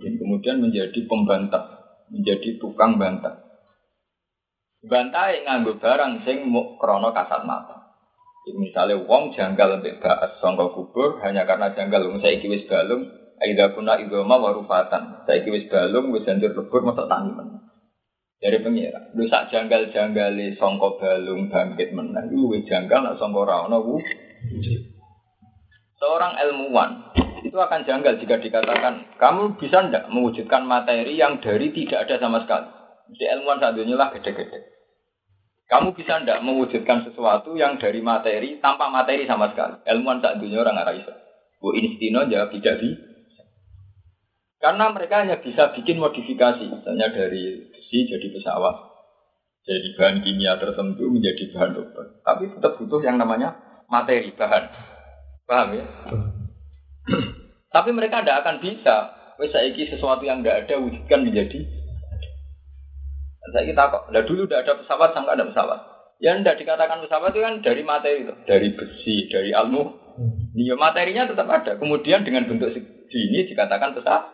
Kemudian 0.00 0.62
menjadi 0.62 1.02
pembantah, 1.08 1.82
menjadi 2.12 2.60
tukang 2.62 3.00
bantah. 3.00 3.42
Yang 4.80 5.44
nganggo 5.44 5.72
barang 5.76 6.24
sing 6.24 6.46
krono 6.78 7.10
kasat 7.12 7.42
mata. 7.44 7.79
Misalnya 8.56 9.02
wong 9.04 9.34
janggal 9.34 9.80
untuk 9.80 9.98
bahas 10.02 10.38
songkok 10.42 10.74
kubur 10.74 11.22
hanya 11.22 11.46
karena 11.46 11.70
janggal 11.74 12.10
wong 12.10 12.18
saya 12.22 12.38
wis 12.40 12.66
balung 12.66 13.06
aida 13.38 13.72
kuna 13.74 13.98
idoma 13.98 14.40
warufatan. 14.40 15.26
Saya 15.26 15.46
wis 15.46 15.70
balung 15.70 16.10
wis 16.10 16.26
hancur 16.26 16.54
lebur 16.54 16.82
masa 16.82 17.06
tani 17.06 17.30
men 17.34 17.60
dari 18.40 18.56
pengira 18.64 19.12
lu 19.12 19.28
sak 19.28 19.52
janggal 19.52 19.92
janggale 19.92 20.56
songkok 20.56 20.96
balung 20.96 21.52
bangkit 21.52 21.92
menang 21.92 22.32
lu 22.32 22.48
wis 22.48 22.64
janggal 22.64 23.04
nak 23.04 23.20
rano 23.20 23.78
wu. 23.84 24.00
Seorang 26.00 26.40
ilmuwan 26.40 27.12
itu 27.44 27.52
akan 27.52 27.84
janggal 27.84 28.16
jika 28.16 28.40
dikatakan 28.40 29.20
kamu 29.20 29.60
bisa 29.60 29.84
ndak 29.84 30.08
mewujudkan 30.08 30.64
materi 30.64 31.20
yang 31.20 31.44
dari 31.44 31.68
tidak 31.76 32.08
ada 32.08 32.16
sama 32.16 32.40
sekali? 32.40 32.72
Si 33.12 33.28
ilmuwan 33.28 33.60
saat 33.60 33.76
lah 33.76 34.08
gede-gede 34.16 34.79
kamu 35.70 35.94
bisa 35.94 36.18
tidak 36.18 36.42
mewujudkan 36.42 37.06
sesuatu 37.06 37.54
yang 37.54 37.78
dari 37.78 38.02
materi 38.02 38.58
tanpa 38.58 38.90
materi 38.90 39.22
sama 39.30 39.54
sekali. 39.54 39.78
Ilmuwan 39.86 40.18
tak 40.18 40.42
dunia 40.42 40.66
orang 40.66 40.82
arah 40.82 40.98
bisa. 40.98 41.14
Bu 41.62 41.78
Instino 41.78 42.26
jawab 42.26 42.50
tidak 42.50 42.82
bisa. 42.82 43.06
Karena 44.58 44.90
mereka 44.90 45.22
hanya 45.22 45.38
bisa 45.38 45.70
bikin 45.72 46.02
modifikasi, 46.02 46.66
misalnya 46.66 47.14
dari 47.14 47.70
besi 47.70 48.04
jadi 48.04 48.28
pesawat, 48.28 48.76
jadi 49.64 49.88
bahan 49.96 50.20
kimia 50.26 50.58
tertentu 50.58 51.06
menjadi 51.06 51.54
bahan 51.54 51.72
obat. 51.78 52.06
Tapi 52.26 52.50
tetap 52.50 52.76
butuh 52.76 53.00
yang 53.06 53.16
namanya 53.16 53.56
materi 53.86 54.34
bahan. 54.34 54.64
Paham 55.46 55.68
ya? 55.78 55.86
Tapi 57.74 57.90
mereka 57.94 58.26
tidak 58.26 58.42
akan 58.42 58.56
bisa. 58.58 58.96
Wes 59.40 59.54
saiki 59.54 59.88
sesuatu 59.88 60.26
yang 60.26 60.44
tidak 60.44 60.68
ada 60.68 60.82
wujudkan 60.82 61.24
menjadi 61.24 61.64
saya 63.48 63.64
kita 63.64 63.82
kok, 63.88 64.02
lah 64.12 64.22
dulu 64.28 64.44
udah 64.44 64.58
ada 64.60 64.72
pesawat 64.76 65.16
sampai 65.16 65.32
ada 65.32 65.48
pesawat. 65.48 65.80
Yang 66.20 66.44
tidak 66.44 66.56
dikatakan 66.60 66.98
pesawat 67.00 67.32
itu 67.32 67.40
kan 67.40 67.54
dari 67.64 67.82
materi 67.82 68.18
itu, 68.28 68.34
dari 68.44 68.68
besi, 68.76 69.16
dari 69.32 69.50
almu. 69.56 69.96
Ya 70.52 70.76
materinya 70.76 71.24
tetap 71.24 71.48
ada. 71.48 71.80
Kemudian 71.80 72.20
dengan 72.28 72.44
bentuk 72.44 72.76
segini 72.76 73.48
dikatakan 73.48 73.96
pesawat. 73.96 74.28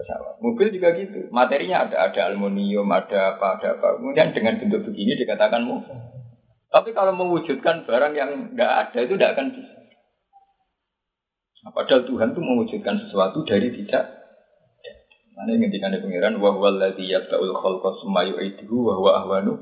pesawat. 0.00 0.40
Mobil 0.40 0.72
juga 0.72 0.96
gitu, 0.96 1.28
materinya 1.28 1.84
ada, 1.84 2.08
ada 2.08 2.20
aluminium, 2.32 2.88
ada 2.88 3.36
apa, 3.36 3.60
ada 3.60 3.76
apa. 3.76 4.00
Kemudian 4.00 4.32
dengan 4.32 4.56
bentuk 4.56 4.88
begini 4.88 5.20
dikatakan 5.20 5.68
mobil. 5.68 5.92
Tapi 6.68 6.92
kalau 6.92 7.12
mewujudkan 7.16 7.84
barang 7.84 8.12
yang 8.16 8.52
tidak 8.52 8.70
ada 8.88 8.98
itu 9.04 9.14
tidak 9.16 9.32
akan 9.36 9.46
bisa. 9.56 9.76
Nah, 11.64 11.72
padahal 11.74 12.06
Tuhan 12.06 12.32
itu 12.32 12.40
mewujudkan 12.40 12.96
sesuatu 13.02 13.44
dari 13.44 13.68
tidak 13.72 14.17
Ane 15.38 15.54
ngendikan 15.54 15.94
di 15.94 16.02
pangeran 16.02 16.42
wa 16.42 16.50
huwa 16.50 16.74
alladzi 16.74 17.06
yabda'ul 17.06 17.54
khalqa 17.54 17.94
summa 18.02 18.26
yu'iduhu 18.26 18.90
wa 18.90 18.94
huwa 18.98 19.10
ahwanu. 19.22 19.54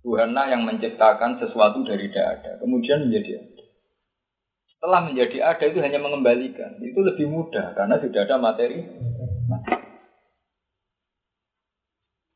Tuhanlah 0.00 0.48
yang 0.48 0.64
menciptakan 0.64 1.36
sesuatu 1.36 1.84
dari 1.84 2.08
tidak 2.08 2.40
ada, 2.40 2.50
kemudian 2.62 3.04
menjadi 3.04 3.42
ada. 3.42 3.64
Setelah 4.72 5.00
menjadi 5.02 5.36
ada 5.44 5.64
itu 5.66 5.78
hanya 5.84 6.00
mengembalikan. 6.00 6.78
Itu 6.80 7.04
lebih 7.04 7.26
mudah 7.28 7.76
karena 7.76 8.00
tidak 8.00 8.30
ada 8.30 8.36
materi. 8.40 8.80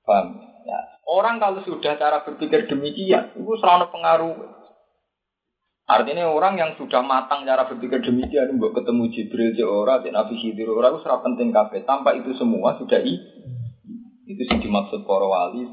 Paham? 0.04 0.26
Ya. 0.66 0.78
Orang 1.08 1.40
kalau 1.40 1.62
sudah 1.64 1.96
cara 1.96 2.20
berpikir 2.26 2.68
demikian, 2.68 3.32
itu 3.38 3.52
selalu 3.62 3.86
pengaruh 3.94 4.34
Artinya 5.90 6.30
orang 6.30 6.54
yang 6.54 6.70
sudah 6.78 7.02
matang 7.02 7.42
cara 7.42 7.66
berpikir 7.66 7.98
demikian, 7.98 8.54
nggak 8.54 8.78
ketemu 8.78 9.10
Jibril, 9.10 9.50
Jora, 9.58 9.98
Nabi 9.98 10.38
Khidir, 10.38 10.70
orang 10.70 10.94
itu 10.94 11.02
penting 11.02 11.50
kafe. 11.50 11.82
Tanpa 11.82 12.14
itu 12.14 12.30
semua 12.38 12.78
sudah 12.78 13.02
i. 13.02 13.18
Itu 14.30 14.42
sih 14.46 14.58
dimaksud 14.62 15.02
para 15.02 15.26
wali 15.26 15.66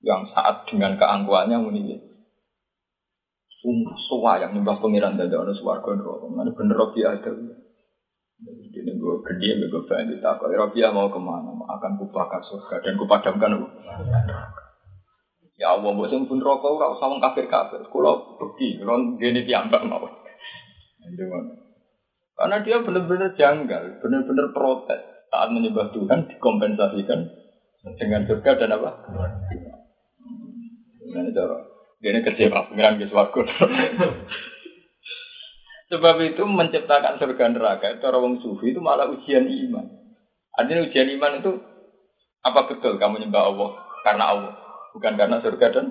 yang 0.00 0.24
saat 0.32 0.64
dengan 0.64 0.96
keangkuhannya 0.96 1.60
muni 1.60 2.00
Suwa 4.08 4.38
yang 4.38 4.54
nyembah 4.54 4.78
pengiran 4.78 5.18
dan 5.18 5.26
ada 5.26 5.50
suwargo 5.50 5.98
Mana 6.30 6.54
bener 6.54 6.78
Robi 6.78 7.02
ada. 7.02 7.34
Jadi 8.38 8.90
gue 8.94 9.14
gede, 9.26 9.48
gue 9.58 9.82
banyak 9.84 10.22
takut. 10.22 10.54
Robi 10.54 10.80
mau 10.86 11.10
ke 11.10 11.18
mana? 11.18 11.50
Akan 11.74 11.98
kubakar 11.98 12.40
surga 12.46 12.78
dan 12.78 12.94
kupadamkan. 12.94 13.58
Ya 15.56 15.72
Allah, 15.72 15.88
mbok 15.88 16.12
sing 16.12 16.28
pun 16.28 16.36
rokok 16.36 16.76
ora 16.76 16.92
usah 16.92 17.08
wong 17.08 17.20
kafir-kafir. 17.24 17.80
Kula 17.88 18.36
pergi, 18.36 18.76
ron 18.84 19.16
gene 19.16 19.40
piyambak 19.48 19.88
mau. 19.88 20.04
Karena 22.36 22.56
dia 22.60 22.84
benar-benar 22.84 23.32
janggal, 23.40 24.04
benar-benar 24.04 24.46
protes 24.52 25.00
saat 25.32 25.48
menyembah 25.48 25.88
Tuhan 25.96 26.28
dikompensasikan 26.28 27.20
dengan 27.96 28.28
surga 28.28 28.50
dan 28.60 28.76
apa? 28.76 28.90
Ini 31.08 31.32
cara. 31.32 31.56
Dia 32.04 32.20
kecewa 32.20 32.68
pengiran 32.68 33.00
ke 33.00 33.08
swarga. 33.08 33.40
Sebab 35.86 36.16
itu 36.26 36.42
menciptakan 36.42 37.16
surga 37.22 37.44
neraka 37.54 37.86
itu 37.94 38.04
orang 38.04 38.42
sufi 38.42 38.74
itu 38.74 38.82
malah 38.82 39.06
ujian 39.06 39.46
iman. 39.46 39.86
Artinya 40.58 40.82
ujian 40.82 41.08
iman 41.14 41.32
itu 41.40 41.52
apa 42.42 42.66
betul 42.66 42.98
kamu 42.98 43.22
nyembah 43.22 43.42
Allah 43.54 43.70
karena 44.02 44.24
Allah, 44.34 44.54
bukan 44.96 45.12
karena 45.20 45.36
surga 45.44 45.66
dan 45.76 45.86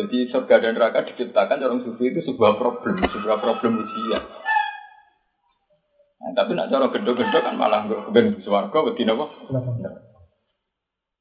jadi 0.00 0.32
surga 0.32 0.64
dan 0.64 0.72
neraka 0.74 1.04
diciptakan 1.12 1.60
orang 1.60 1.84
sufi 1.84 2.08
itu 2.08 2.24
sebuah 2.24 2.56
problem, 2.56 3.04
sebuah 3.04 3.36
problem 3.36 3.84
ujian. 3.84 4.24
Nah, 6.20 6.32
tapi 6.32 6.56
nak 6.56 6.72
cara 6.72 6.88
gendo-gendo 6.88 7.38
kan 7.44 7.56
malah 7.56 7.84
ben 8.08 8.40
swarga 8.40 8.80
wedi 8.80 9.04
napa? 9.04 9.28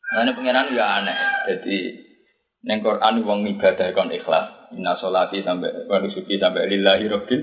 Nah, 0.10 0.22
ini 0.24 0.32
pengiran 0.32 0.72
juga 0.72 0.86
aneh. 1.04 1.20
Jadi 1.52 1.76
neng 2.64 2.80
Quran 2.80 3.24
wong 3.28 3.48
ibadah 3.52 3.92
kon 3.92 4.16
ikhlas, 4.16 4.72
Inna 4.76 4.96
sholati 4.96 5.44
sampai 5.44 5.88
wa 5.88 6.00
sampai 6.08 6.68
lillahi 6.72 7.06
rabbil 7.08 7.42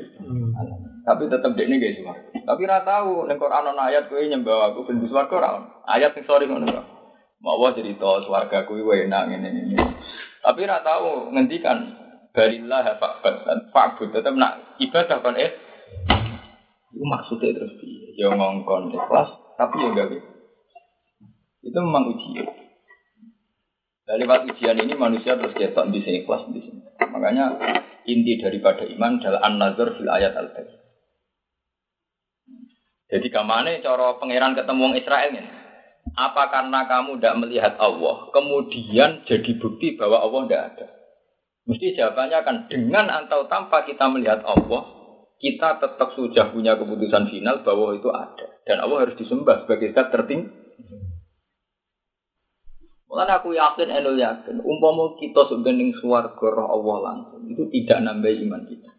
Tapi 1.07 1.23
tetap 1.31 1.55
dek 1.55 1.69
ini 1.69 1.79
guys 1.79 2.01
Tapi 2.49 2.63
ra 2.65 2.81
tahu 2.81 3.29
ning 3.29 3.37
Quran 3.37 3.77
ayat 3.77 4.09
kowe 4.09 4.25
nyembah 4.25 4.73
aku 4.73 4.89
ben 4.89 5.05
swarga 5.05 5.35
ora. 5.37 5.51
Ayat 5.85 6.17
sing 6.17 6.25
sore 6.25 6.49
ngono. 6.49 6.96
Mau 7.41 7.69
cerita 7.77 8.25
swarga 8.25 8.65
kuwi 8.65 9.07
enak 9.07 9.23
ngene 9.29 9.49
ngene. 9.53 9.77
Tapi 10.41 10.61
ra 10.65 10.81
tahu 10.81 11.35
ngendikan 11.37 11.79
barillah 12.33 12.97
fa'bud 12.97 13.73
fa'bud 13.73 14.09
tetap 14.13 14.35
nak 14.37 14.77
ibadah 14.81 15.21
kon 15.25 15.37
eh 15.41 15.53
itu 16.97 17.05
maksudnya 17.05 17.53
terus 17.53 17.77
piye? 17.77 18.17
Ya 18.17 18.33
ngongkon 18.33 18.89
ikhlas 18.97 19.29
tapi 19.61 19.85
ya 19.85 20.09
gitu. 20.09 20.29
Itu 21.61 21.79
memang 21.83 22.17
ujian. 22.17 22.49
Dari 24.07 24.23
lewat 24.23 24.49
ujian 24.49 24.81
ini 24.81 24.95
manusia 24.97 25.37
terus 25.37 25.53
ketok 25.53 25.93
di 25.93 26.01
sini 26.01 26.25
ikhlas 26.25 26.49
di 26.49 26.61
sini. 26.65 26.81
Makanya 27.05 27.59
inti 28.09 28.41
daripada 28.41 28.89
iman 28.89 29.21
adalah 29.21 29.45
an-nazar 29.45 29.93
fil 29.99 30.09
ayat 30.09 30.33
al 30.41 30.57
-bayt. 30.57 30.69
Jadi 33.13 33.27
ke 33.29 33.43
mana 33.45 33.77
cara 33.85 34.17
pangeran 34.17 34.57
ketemu 34.57 34.85
Israel 34.97 35.31
ini? 35.37 35.66
Apa 36.15 36.49
karena 36.55 36.87
kamu 36.87 37.19
tidak 37.19 37.39
melihat 37.43 37.75
Allah, 37.83 38.31
kemudian 38.31 39.27
jadi 39.27 39.51
bukti 39.59 39.99
bahwa 39.99 40.23
Allah 40.23 40.41
tidak 40.47 40.63
ada? 40.71 40.87
Mesti 41.67 41.99
jawabannya 41.99 42.37
akan 42.47 42.57
dengan 42.71 43.11
atau 43.11 43.51
tanpa 43.51 43.83
kita 43.83 44.07
melihat 44.07 44.47
Allah, 44.47 44.87
kita 45.43 45.83
tetap 45.83 46.15
sudah 46.15 46.55
punya 46.55 46.79
keputusan 46.79 47.27
final 47.27 47.67
bahwa 47.67 47.99
itu 47.99 48.07
ada. 48.15 48.47
Dan 48.63 48.79
Allah 48.87 49.03
harus 49.03 49.19
disembah 49.19 49.67
sebagai 49.67 49.91
zat 49.91 50.15
tertinggi. 50.15 50.47
Mulanya 53.11 53.41
aku 53.41 53.57
yakin, 53.57 53.89
enul 53.89 54.19
yakin, 54.21 54.61
umpama 54.61 55.17
kita 55.17 55.49
sebenarnya 55.49 55.97
suarga 56.05 56.47
roh 56.53 56.69
Allah 56.69 56.97
langsung, 57.01 57.49
itu 57.49 57.65
tidak 57.73 58.05
nambah 58.05 58.29
iman 58.45 58.63
kita. 58.69 58.93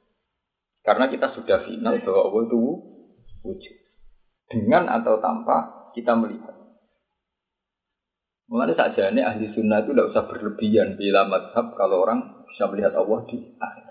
Karena 0.81 1.05
kita 1.05 1.37
sudah 1.37 1.67
final 1.69 2.01
bahwa 2.01 2.21
Allah 2.25 2.41
itu 2.49 2.57
wujud. 3.45 3.77
Dengan 4.49 4.89
atau 4.89 5.21
tanpa 5.21 5.91
kita 5.93 6.17
melihat. 6.17 6.56
Mulanya 8.47 8.79
saja 8.79 9.11
ini 9.11 9.19
ahli 9.19 9.51
sunnah 9.51 9.83
itu 9.83 9.91
tidak 9.91 10.07
usah 10.15 10.23
berlebihan 10.31 10.95
bila 10.95 11.27
madhab 11.27 11.75
kalau 11.75 12.07
orang 12.07 12.47
bisa 12.47 12.63
melihat 12.71 12.95
Allah 12.95 13.19
di 13.27 13.43
akhir. 13.59 13.85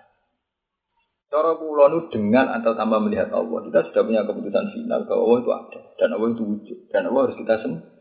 Cara 1.28 1.52
kulonu 1.60 2.08
dengan 2.08 2.48
atau 2.56 2.72
tanpa 2.72 2.96
melihat 2.96 3.28
Allah, 3.36 3.60
kita 3.68 3.92
sudah 3.92 4.02
punya 4.08 4.24
keputusan 4.24 4.72
final 4.72 5.04
bahwa 5.04 5.20
Allah 5.28 5.38
itu 5.44 5.50
ada 5.52 5.80
dan 6.00 6.08
Allah 6.16 6.28
itu 6.32 6.42
wujud 6.48 6.78
dan 6.88 7.02
Allah 7.04 7.20
harus 7.28 7.36
kita 7.36 7.54
sembah. 7.60 7.96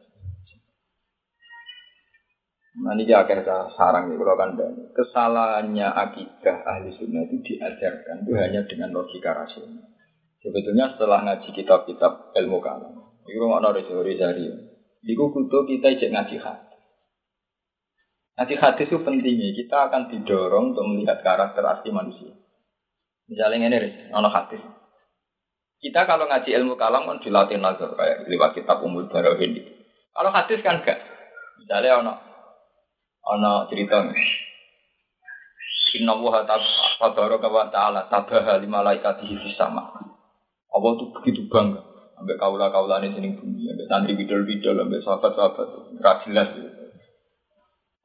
Nah 2.76 2.92
ini 2.92 3.08
akhir 3.08 3.48
sarang 3.76 4.12
ya 4.12 4.16
kalau 4.20 4.36
kan 4.36 4.52
kesalahannya 4.92 5.88
akidah 5.88 6.58
ahli 6.68 6.92
sunnah 6.92 7.24
itu 7.24 7.40
diajarkan 7.40 8.28
itu 8.28 8.32
hanya 8.36 8.62
dengan 8.68 8.92
logika 8.92 9.32
rasional. 9.32 9.92
Sebetulnya 10.44 10.94
setelah 10.94 11.24
ngaji 11.24 11.50
kitab-kitab 11.56 12.36
ilmu 12.36 12.60
kalam, 12.60 13.16
itu 13.26 13.40
nggak 13.40 13.64
ada 13.64 13.82
teori 13.82 14.14
dari 14.20 14.75
itu 15.06 15.22
kudu 15.22 15.70
kita 15.70 15.94
ijek 15.94 16.10
ngaji 16.10 16.36
hati. 16.42 16.78
Ngaji 18.36 18.56
hati 18.58 18.82
itu 18.90 18.98
pentingnya 19.06 19.54
kita 19.54 19.78
akan 19.88 20.10
didorong 20.10 20.74
untuk 20.74 20.86
melihat 20.90 21.22
karakter 21.22 21.62
asli 21.62 21.94
manusia. 21.94 22.34
Misalnya 23.30 23.70
ini, 23.70 24.10
ono 24.10 24.30
hati. 24.34 24.58
Kita 25.78 26.10
kalau 26.10 26.26
ngaji 26.26 26.50
ilmu 26.58 26.74
kalam 26.74 27.06
kan 27.06 27.22
dilatih 27.22 27.62
nazar 27.62 27.94
kayak 27.94 28.26
lewat 28.26 28.58
kitab 28.58 28.82
umur 28.82 29.06
barohin 29.06 29.54
ini. 29.54 29.72
Kalau 30.10 30.34
hadis 30.34 30.66
kan 30.66 30.82
enggak. 30.82 30.98
Misalnya 31.62 32.02
ono 32.02 32.14
ana 33.22 33.70
cerita 33.70 34.10
Inna 35.96 36.12
tabaraka 37.00 37.48
wa 37.48 37.72
ta'ala 37.72 38.12
tabaha 38.12 38.60
li 38.60 38.68
malaikatihi 38.68 39.48
fis 39.48 39.56
sama. 39.56 39.96
Allah 40.76 40.92
itu 40.92 41.08
begitu 41.16 41.48
bangga 41.48 41.95
ambek 42.20 42.40
kaula-kaulane 42.40 43.12
sini 43.12 43.36
bumi, 43.36 43.72
ambek 43.72 43.88
santri 43.92 44.16
bidol-bidol, 44.16 44.82
ambek 44.82 45.04
sahabat-sahabat 45.04 45.68
ra 46.00 46.14
jelas. 46.24 46.50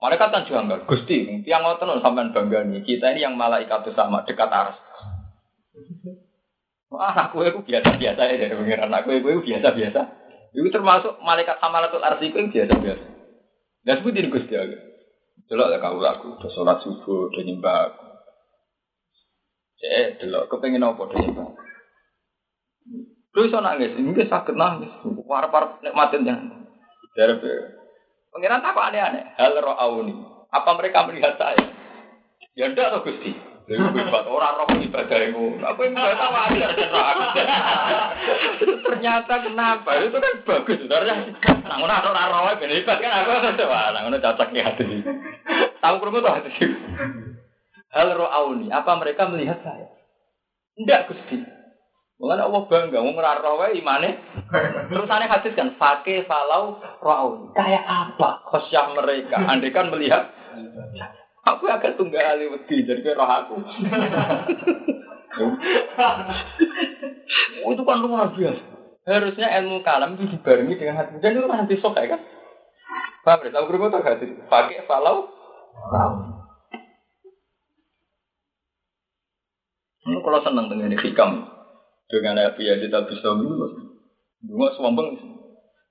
Mereka 0.01 0.33
kan 0.33 0.49
janggal, 0.49 0.89
Gusti, 0.89 1.45
tiang 1.45 1.61
ngoten 1.61 2.01
sampean 2.01 2.33
bangga 2.33 2.65
nih. 2.65 2.81
Kita 2.81 3.13
ini 3.13 3.21
yang 3.21 3.37
malaikat 3.37 3.85
sama 3.93 4.25
dekat 4.25 4.49
aras. 4.49 4.81
Wah, 6.89 7.15
aku 7.15 7.45
itu 7.47 7.61
biasa-biasa 7.63 8.21
ya 8.27 8.35
dari 8.35 8.57
pengiran. 8.57 8.91
Aku 8.97 9.13
itu 9.13 9.45
biasa-biasa. 9.45 10.01
Itu 10.57 10.67
termasuk 10.73 11.21
malaikat 11.23 11.61
hamalatul 11.63 12.03
arsi 12.03 12.33
itu 12.33 12.49
biasa-biasa. 12.49 13.05
Dan 13.85 13.95
sebutin 14.01 14.33
Gusti 14.33 14.57
Allah. 14.57 14.83
Delok 15.47 15.69
ya 15.73 15.79
kau 15.83 15.99
aku, 15.99 16.29
udah 16.39 16.51
sholat 16.55 16.79
subuh, 16.83 17.27
udah 17.33 17.43
nyembah 17.43 17.79
aku. 17.91 18.05
Eh, 19.81 20.09
delok, 20.21 20.47
kepengen 20.53 20.85
apa 20.85 21.01
udah 21.01 21.19
nyembah. 21.19 21.49
Lu 23.31 23.47
iso 23.47 23.59
nangis, 23.63 23.95
ini 23.95 24.11
sakit 24.15 24.55
nangis. 24.59 24.91
Para-para 25.27 25.79
nikmatin 25.83 26.27
yang. 26.27 26.41
Dari 27.15 27.35
Pengiran 28.31 28.63
tak 28.63 28.79
aneh-aneh. 28.79 29.35
Hal 29.35 29.59
ro'auni. 29.59 30.15
Apa 30.51 30.71
mereka 30.79 31.07
melihat 31.07 31.35
saya? 31.35 31.59
Ya 32.55 32.71
enggak 32.71 32.95
tuh 32.95 33.11
Gusti. 33.11 33.35
Orang 33.71 34.55
roh 34.59 34.67
ibadah 34.83 35.19
itu. 35.23 35.45
Aku 35.63 35.81
yang 35.87 35.95
ibadah 35.95 36.29
wajar 36.35 36.71
Ternyata 38.59 39.35
kenapa? 39.47 39.91
Itu 40.03 40.19
kan 40.19 40.35
bagus. 40.43 40.79
Sebenarnya 40.83 41.15
namun 41.71 41.87
ada 41.87 42.11
orang 42.11 42.35
roh 42.35 42.51
ben 42.59 42.75
hebat 42.75 42.99
kan 42.99 43.23
aku 43.23 43.31
wah 43.71 43.95
namun 43.95 44.19
cocok 44.19 44.51
ya 44.51 44.75
hati. 44.75 45.07
Tahu 45.79 45.95
kerumuh 46.03 46.19
tuh 46.19 46.35
hati. 46.35 46.51
Hal 47.95 48.09
ro'auni. 48.11 48.75
Apa 48.75 48.99
mereka 48.99 49.31
melihat 49.31 49.63
saya? 49.63 49.87
Enggak 50.75 51.07
Gusti. 51.11 51.60
Mengenai 52.21 52.45
Allah 52.45 52.63
bangga, 52.69 53.01
mau 53.01 53.17
ngerarah 53.17 53.53
wae 53.57 53.81
imane. 53.81 54.21
Terus 54.93 55.09
aneh 55.09 55.25
hadis 55.25 55.57
kan, 55.57 55.73
fakih 55.81 56.29
falau 56.29 56.77
ro'auni. 57.01 57.57
Kayak 57.57 57.89
apa 57.89 58.45
khosyah 58.45 58.93
mereka? 58.93 59.41
Andai 59.41 59.73
kan 59.73 59.89
melihat 59.89 60.29
Aku 61.41 61.65
akan 61.65 61.97
tunggal 61.97 62.21
ali 62.21 62.53
wedi 62.53 62.85
jadi 62.85 63.01
kayak 63.01 63.17
roh 63.17 63.25
aku. 63.25 63.55
Oh, 67.65 67.73
itu 67.73 67.83
kan 67.87 67.99
luar 68.05 68.29
biasa. 68.37 68.65
Harusnya 69.09 69.49
ilmu 69.63 69.81
kalam 69.81 70.21
itu 70.21 70.37
dibarengi 70.37 70.77
dengan 70.77 71.01
hati. 71.01 71.17
Dan 71.25 71.41
itu 71.41 71.49
kan 71.49 71.65
hati 71.65 71.81
sok 71.81 71.97
kan? 71.97 72.21
Paham 73.25 73.49
ya? 73.49 73.51
Tahu 73.57 73.65
berapa 73.73 73.89
tahu 73.89 74.05
hati? 74.05 74.27
Pakai 74.53 74.85
falau. 74.85 75.33
Tahu. 75.89 76.15
Ini 80.11 80.17
kalau 80.21 80.41
senang 80.45 80.67
dengan 80.69 80.93
hikam 80.97 81.60
dengan 82.11 82.43
Nabi 82.43 82.67
yang 82.67 82.83
kita 82.83 83.07
bisa 83.07 83.39
dulu, 83.39 83.71
dulu 84.43 84.67
sombong 84.75 85.31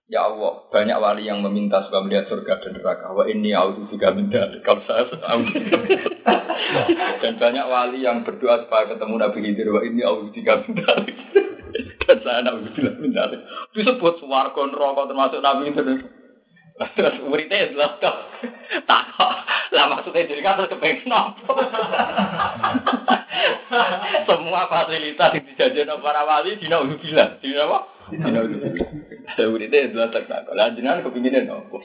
Ya 0.09 0.25
Allah, 0.25 0.65
banyak 0.73 0.97
wali 0.97 1.29
yang 1.29 1.45
meminta 1.45 1.85
supaya 1.85 2.01
melihat 2.01 2.33
surga 2.33 2.65
dan 2.65 2.81
neraka. 2.81 3.13
Wah 3.13 3.29
ini 3.29 3.53
auzu 3.53 3.85
juga 3.93 4.09
minta 4.09 4.41
kalau 4.65 4.81
saya 4.89 5.05
dan 7.21 7.33
banyak 7.37 7.65
wali 7.69 8.01
yang 8.01 8.25
berdoa 8.25 8.65
supaya 8.65 8.89
ketemu 8.89 9.15
Nabi 9.21 9.37
Khidir. 9.45 9.69
Wah 9.69 9.85
ini 9.85 10.01
auzu 10.01 10.33
juga 10.33 10.65
minta 10.65 10.97
dan 12.09 12.17
saya 12.25 12.41
Nabi 12.41 12.73
juga 12.73 12.97
minta 12.97 13.29
Disebut 13.69 14.17
suwarga 14.17 14.61
neraka 14.65 15.13
termasuk 15.13 15.45
Nabi 15.45 15.77
Khidir. 15.77 16.18
Terus 16.79 17.19
muridnya 17.27 17.67
adalah 17.67 17.99
tak 18.87 19.03
lah 19.69 19.85
maksudnya 19.85 20.25
jadi 20.25 20.41
kan 20.41 20.57
terus 20.57 20.71
kepengen 20.73 21.11
Semua 24.25 24.65
fasilitas 24.65 25.29
yang 25.35 25.45
dijajakan 25.45 25.99
para 26.01 26.23
wali 26.25 26.57
dina 26.57 26.81
uzubillah. 26.81 27.37
Dina 27.43 27.67
apa? 27.69 27.79
Dina 28.09 28.39
uzubillah. 28.41 28.89
Muridnya 29.45 29.91
adalah 29.91 30.09
tak 30.09 30.23
tak. 30.25 30.39
Kalau 30.47 30.73
jenengan 30.73 31.03
kepinginnya 31.05 31.45
nopo. 31.45 31.83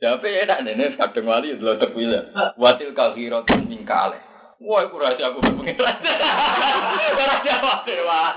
Tapi 0.00 0.32
enak 0.32 0.64
nih, 0.64 0.96
kadang 0.96 1.28
wali 1.28 1.52
adalah 1.52 1.76
terpilih. 1.76 2.32
Watil 2.56 2.96
kahirotun 2.96 3.68
mingkale. 3.68 4.16
Wah, 4.60 4.84
aku 4.84 5.00
rahasia 5.00 5.32
aku 5.32 5.40
pengiran. 5.40 5.96
Rahasia 7.16 7.64
apa 7.64 7.80
dewa? 7.88 8.36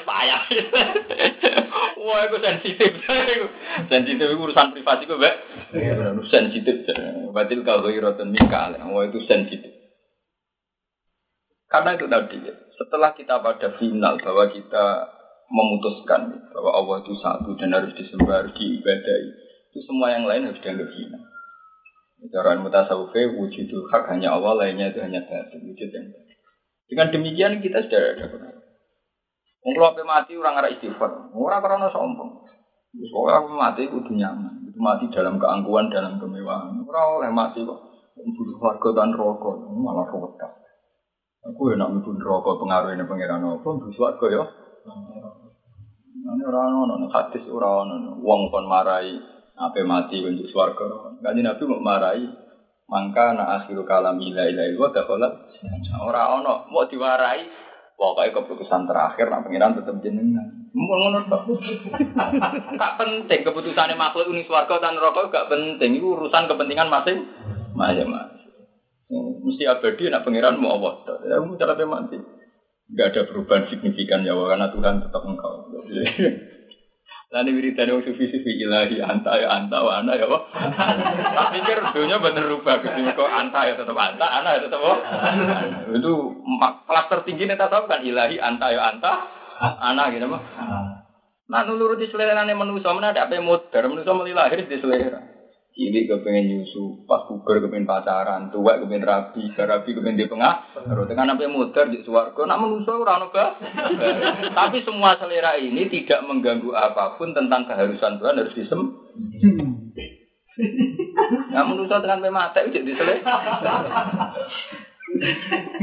Payah. 0.00 0.42
Wah, 1.98 2.26
itu 2.26 2.38
sensitif. 2.42 2.90
sensitif 3.92 4.26
itu 4.26 4.36
urusan 4.38 4.74
privasi 4.74 5.06
gue, 5.06 5.18
Mbak. 5.18 5.34
sensitif. 6.30 6.76
Batil 7.30 7.60
kalau 7.62 7.88
rotun 7.88 8.34
mikal. 8.34 8.74
Wah, 8.74 9.02
itu 9.06 9.22
sensitif. 9.26 9.78
Karena 11.68 12.00
itu 12.00 12.08
tadi, 12.08 12.36
setelah 12.80 13.12
kita 13.12 13.44
pada 13.44 13.76
final 13.76 14.16
bahwa 14.16 14.48
kita 14.48 14.86
memutuskan 15.52 16.48
bahwa 16.52 16.70
Allah 16.72 16.96
itu 17.04 17.12
satu 17.20 17.50
dan 17.60 17.76
harus 17.76 17.92
disembah, 17.92 18.44
harus 18.44 18.56
diibadai, 18.56 19.26
itu 19.72 19.78
semua 19.84 20.16
yang 20.16 20.24
lain 20.24 20.48
harus 20.48 20.60
dianggap 20.64 20.88
hina. 20.92 21.20
Cara 22.32 22.58
mutasawufnya 22.58 23.30
wujud 23.36 23.68
itu 23.70 23.78
hak 23.94 24.10
hanya 24.10 24.34
Allah, 24.34 24.58
lainnya 24.58 24.90
itu 24.90 25.00
hanya 25.04 25.22
batin, 25.28 25.60
wujud 25.62 25.88
yang 25.92 26.08
batin. 26.08 26.36
Dengan 26.88 27.06
demikian 27.12 27.52
kita 27.60 27.84
sudah 27.84 28.00
ada 28.16 28.26
benar. 28.32 28.57
Kalau 29.58 29.90
apa 29.90 30.02
mati 30.06 30.32
orang 30.38 30.58
arah 30.62 30.70
istighfar, 30.70 31.34
orang 31.34 31.60
karena 31.60 31.90
sombong. 31.90 32.46
Soalnya 32.94 33.42
aku 33.42 33.48
mati 33.52 33.82
kudu 33.90 34.12
nyaman, 34.16 34.64
itu 34.64 34.78
mati 34.80 35.10
dalam 35.12 35.36
keangkuhan, 35.36 35.92
dalam 35.92 36.16
kemewahan. 36.16 36.78
Orang 36.86 37.20
oleh 37.20 37.30
mati 37.34 37.66
kok 37.66 37.80
butuh 38.18 38.58
warga 38.58 38.88
dan 39.02 39.14
rokok, 39.14 39.70
malah 39.76 40.06
rokok. 40.08 40.58
Aku 41.46 41.70
ya 41.70 41.78
nak 41.78 41.94
mlebu 41.94 42.18
neraka 42.18 42.50
pengaruh 42.58 42.90
ini 42.92 43.04
pangeran 43.06 43.46
apa 43.46 43.62
mlebu 43.62 43.88
swarga 43.94 44.26
ya. 44.26 44.44
Ini 46.18 46.42
ora 46.44 46.60
ono 46.66 47.06
hadis 47.08 47.46
ora 47.46 47.86
ono 47.86 48.18
wong 48.20 48.50
kon 48.50 48.66
marai 48.66 49.16
ape 49.54 49.80
mati 49.86 50.18
untuk 50.20 50.50
swarga. 50.50 51.14
Kanjeng 51.22 51.46
Nabi 51.46 51.62
mau 51.70 51.80
marai 51.80 52.26
mangka 52.90 53.38
na 53.38 53.60
akhiru 53.60 53.86
kalam 53.86 54.18
ila 54.18 54.42
ila 54.50 54.62
ila 54.66 54.86
dakhala 54.90 55.28
ora 56.02 56.22
ono 56.36 56.66
mau 56.68 56.84
diwarai 56.90 57.67
pokoknya 57.98 58.30
keputusan 58.30 58.86
terakhir 58.86 59.26
nak 59.26 59.42
pangeran 59.42 59.74
tetap 59.74 59.98
jenengan. 59.98 60.46
Ngono. 60.70 61.26
Gak 62.78 62.94
penting 62.94 63.40
keputusannya 63.42 63.98
makhluk 63.98 64.30
ini 64.30 64.46
swarga 64.46 64.78
dan 64.78 64.94
neraka 64.94 65.26
gak 65.28 65.50
penting. 65.50 65.98
Itu 65.98 66.14
urusan 66.14 66.46
kepentingan 66.46 66.86
masing 66.86 67.26
masing. 67.74 68.08
Mesti 69.42 69.64
abadi 69.66 70.06
nak 70.08 70.22
pangeran 70.22 70.62
mau 70.62 70.78
Allah. 70.78 71.02
Ya 71.26 71.42
cara 71.42 71.74
mati. 71.82 72.16
Gak 72.94 73.12
ada 73.12 73.28
perubahan 73.28 73.68
signifikan 73.68 74.24
ya 74.24 74.32
karena 74.32 74.70
Tuhan 74.70 75.02
tetap 75.02 75.22
engkau. 75.26 75.68
Lalu 77.28 77.60
wiridan 77.60 77.92
yang 77.92 78.00
sufi-sufi 78.00 78.56
ilahi 78.56 79.04
anta 79.04 79.36
ya 79.36 79.52
anta 79.52 79.84
wa 79.84 80.00
ana 80.00 80.16
ya 80.16 80.24
wah. 80.32 80.48
Tak 80.48 81.60
pikir 81.60 81.76
dunia 81.92 82.16
bener 82.24 82.48
rubah 82.48 82.80
ketika 82.80 83.20
kok 83.20 83.28
anta 83.28 83.68
ya 83.68 83.76
tetap 83.76 83.92
anta, 83.92 84.24
ana 84.24 84.56
ya 84.56 84.64
tetap 84.64 84.80
wah. 84.80 84.96
Itu 85.92 86.40
kelas 86.88 87.06
tertinggi 87.12 87.44
nih 87.44 87.60
tahu 87.60 87.84
kan 87.84 88.00
ilahi 88.00 88.40
anta 88.40 88.72
ya 88.72 88.80
anta, 88.80 89.28
ana 89.60 90.08
gitu 90.08 90.24
mah. 90.24 90.40
Nah 91.52 91.60
nuruti 91.68 92.08
selera 92.08 92.48
manusia 92.48 92.96
mana 92.96 93.12
ada 93.12 93.28
apa 93.28 93.36
modern 93.44 93.92
manusia 93.92 94.16
mulai 94.16 94.32
lahir 94.32 94.64
di 94.64 94.80
selera. 94.80 95.37
Ini 95.78 96.10
kepengen 96.10 96.50
nyusu, 96.50 97.06
pas 97.06 97.22
puber 97.30 97.62
kepengen 97.62 97.86
pacaran, 97.86 98.50
tua 98.50 98.82
kepengen 98.82 99.06
rabi, 99.06 99.46
rabi 99.54 99.94
kepengen 99.94 100.18
di 100.18 100.26
pengah. 100.26 100.74
Terus 100.74 101.06
dengan 101.06 101.38
apa 101.38 101.46
muter 101.46 101.86
di 101.86 102.02
suarga, 102.02 102.50
nak 102.50 102.58
menuso 102.58 102.98
orang 102.98 103.30
Tapi 104.58 104.82
semua 104.82 105.14
selera 105.22 105.54
ini 105.54 105.86
tidak 105.86 106.26
mengganggu 106.26 106.74
apa 106.74 107.14
pun 107.14 107.30
tentang 107.30 107.70
keharusan 107.70 108.18
Tuhan 108.18 108.42
harus 108.42 108.58
disem. 108.58 108.90
Nah 111.54 111.62
menuso 111.62 111.94
dengan 112.02 112.26
mata 112.34 112.58
itu 112.66 112.82
jadi 112.82 112.92
selera. 112.98 113.34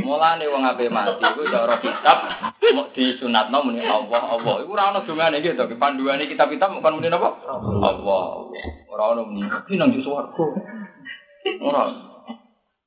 Mulane 0.02 0.45
wong 0.48 0.63
ape 0.63 0.88
mati 0.88 1.19
iku 1.19 1.41
cara 1.52 1.76
kitab 1.80 2.17
mau 2.76 2.88
disunatno 2.91 3.58
muni 3.65 3.84
Allah 3.84 4.21
Allah. 4.36 4.56
Iku 4.63 4.71
ora 4.74 4.91
ono 4.91 5.08
dongane 5.08 5.43
gitu, 5.43 5.63
panduane 5.80 6.28
kitab-kitab 6.28 6.80
bukan 6.80 6.95
muni 7.00 7.12
apa? 7.12 7.30
Allah. 7.84 8.26
Ora 8.91 9.04
ono 9.15 9.21
muni 9.28 9.48
iki 9.48 9.76
nang 9.80 9.95
swarga. 10.00 10.45
Ora. 11.62 11.84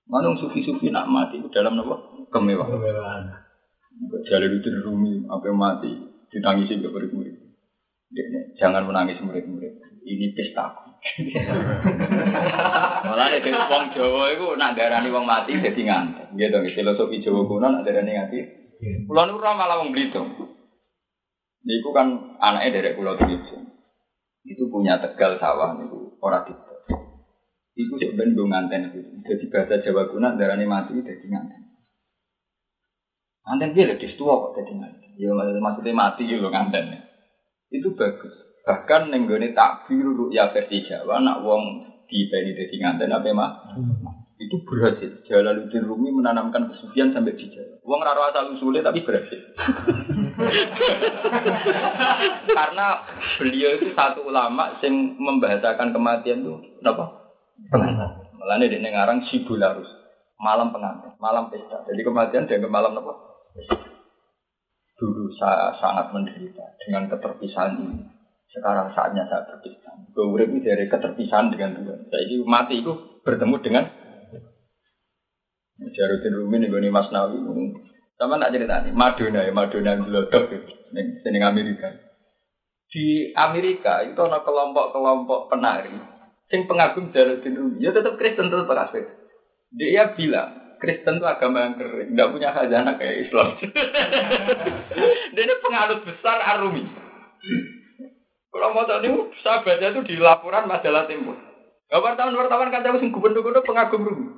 Manung 0.09 0.41
sufi-sufi 0.41 0.89
nak 0.89 1.09
mati 1.09 1.37
itu 1.37 1.53
dalam 1.53 1.77
apa? 1.85 1.97
Kemewahan. 2.33 2.73
Kemewahan. 2.73 3.25
Jalur 4.25 4.53
itu 4.57 4.69
rumi 4.85 5.27
apa 5.29 5.53
mati 5.53 5.93
ditangisi 6.33 6.81
ke 6.81 6.89
murid-murid. 6.89 7.37
Jangan 8.57 8.89
menangis 8.89 9.21
murid-murid. 9.21 9.88
Ini 10.09 10.33
pesta. 10.33 10.73
Malah 13.05 13.27
nek 13.29 13.45
wong 13.45 13.85
Jawa 13.93 14.33
iku 14.33 14.57
nak 14.57 14.73
darani 14.73 15.13
wong 15.13 15.29
mati 15.29 15.61
dadi 15.61 15.85
ngantek. 15.85 16.33
Gitu 16.33 16.59
filosofi 16.73 17.21
Jawa 17.21 17.45
kuno 17.45 17.67
nak 17.69 17.85
darani 17.85 18.17
ngati. 18.17 18.39
Kulo 19.05 19.21
niku 19.29 19.39
ora 19.45 19.53
malah 19.53 19.77
wong 19.85 19.93
Belitung. 19.93 20.33
Niku 21.61 21.89
kan 21.93 22.39
anaknya 22.41 22.81
dari 22.81 22.97
Pulau 22.97 23.21
Belitung. 23.21 23.69
Itu 24.49 24.73
punya 24.73 24.97
tegal 24.97 25.37
sawah 25.37 25.77
niku 25.77 26.17
ora 26.25 26.49
di. 26.49 26.57
Iku 27.79 27.95
sebenarnya 27.95 28.35
gue 28.35 28.47
nganten 28.49 28.81
itu. 28.91 29.01
Jadi 29.29 29.45
bahasa 29.53 29.75
Jawa 29.85 30.09
kuno 30.09 30.41
darani 30.41 30.65
mati 30.65 30.97
dadi 31.05 31.27
nganten. 31.29 31.63
Nganten 33.45 33.77
dia 33.77 33.93
lebih 33.93 34.17
tua 34.17 34.41
kok 34.41 34.53
dadi 34.57 34.73
nganten. 34.73 35.11
Ya 35.21 35.37
maksudnya 35.37 35.93
mati 35.93 36.25
ya 36.25 36.41
lo 36.41 36.49
nganten. 36.49 36.97
Itu 37.69 37.93
bagus. 37.93 38.48
Bahkan 38.69 39.09
nenggone 39.09 39.57
takbir 39.57 40.05
ya 40.29 40.53
versi 40.53 40.85
Jawa 40.85 41.25
nak 41.25 41.41
wong 41.41 41.89
dipeni 42.05 42.53
dadi 42.53 42.77
nganten 42.77 43.17
apa 43.17 43.33
mah? 43.33 43.51
Itu 44.37 44.61
berhasil. 44.69 45.25
Jalaluddin 45.25 45.89
Rumi 45.89 46.13
menanamkan 46.13 46.69
kesucian 46.69 47.17
sampai 47.17 47.33
di 47.33 47.49
Jawa. 47.49 47.81
Wong 47.89 48.01
raro 48.05 48.29
asal 48.29 48.53
usulnya 48.53 48.85
tapi 48.85 49.01
berhasil. 49.09 49.41
Karena 52.61 53.09
beliau 53.41 53.81
itu 53.81 53.97
satu 53.97 54.29
ulama 54.29 54.77
yang 54.85 55.17
membahasakan 55.17 55.97
kematian 55.97 56.45
itu 56.45 56.53
apa? 56.85 57.33
Pengantin. 57.73 58.37
Malah 58.37 58.69
di 58.69 58.77
ngarang 58.85 59.25
Sibularus. 59.33 59.89
Malam 60.39 60.77
pengantin, 60.77 61.17
malam 61.19 61.49
pesta. 61.49 61.89
Jadi 61.89 62.05
kematian 62.05 62.45
dianggap 62.45 62.69
malam 62.71 63.01
apa? 63.01 63.17
Dulu 65.01 65.33
saya 65.41 65.73
sangat 65.81 66.13
menderita 66.13 66.63
dengan 66.85 67.11
keterpisahan 67.11 67.75
ini 67.81 68.18
sekarang 68.49 68.89
saatnya 68.97 69.29
saya 69.29 69.45
berpisah. 69.45 69.93
Gue 70.17 70.27
urip 70.33 70.49
dari 70.65 70.89
keterpisahan 70.89 71.53
dengan 71.53 71.77
Tuhan. 71.77 72.09
Ini 72.09 72.45
mati 72.49 72.81
itu 72.81 73.21
bertemu 73.21 73.57
dengan 73.61 73.85
Jarudin 75.79 76.35
Rumi 76.35 76.57
nih 76.65 76.69
gue 76.73 76.91
Mas 76.91 77.09
Nawi. 77.13 77.39
Sama 78.19 78.35
tak 78.43 78.51
cerita 78.51 78.83
nih, 78.83 78.91
Madonna 78.91 79.47
ya, 79.47 79.53
Madonna 79.55 79.95
yang 79.95 80.03
gelodok 80.11 80.51
gitu, 80.51 80.75
di 80.91 81.39
Amerika. 81.39 81.87
Di 82.91 83.31
Amerika 83.39 84.03
itu 84.03 84.19
ada 84.19 84.43
kelompok-kelompok 84.43 85.55
penari, 85.55 85.95
sing 86.51 86.67
pengagum 86.67 87.15
Jarudin 87.15 87.55
Rumi. 87.55 87.79
Ya 87.79 87.95
tetap 87.95 88.19
Kristen 88.19 88.51
tetap 88.51 88.67
kafir. 88.67 89.07
Dia 89.71 90.11
bilang, 90.19 90.79
Kristen 90.83 91.23
itu 91.23 91.27
agama 91.31 91.63
yang 91.63 91.79
kering, 91.79 92.11
nggak 92.19 92.31
punya 92.35 92.51
khazanah 92.51 92.95
kayak 92.99 93.29
Islam. 93.29 93.49
Dia 95.35 95.43
ini 95.47 95.55
penganut 95.63 96.01
besar 96.03 96.43
Arumi. 96.43 96.91
Kalau 98.49 98.73
mau 98.73 98.89
tahu 98.89 99.05
ini 99.05 99.11
sahabatnya 99.45 99.93
itu 99.93 100.01
di 100.09 100.17
laporan 100.17 100.65
majalah 100.65 101.05
Tempo. 101.05 101.37
Gak 101.89 102.05
wartawan-wartawan 102.05 102.69
kan 102.69 102.85
sing 103.01 103.13
gubernur-gubernur 103.13 103.65
pengagum 103.65 104.05
rumi. 104.05 104.29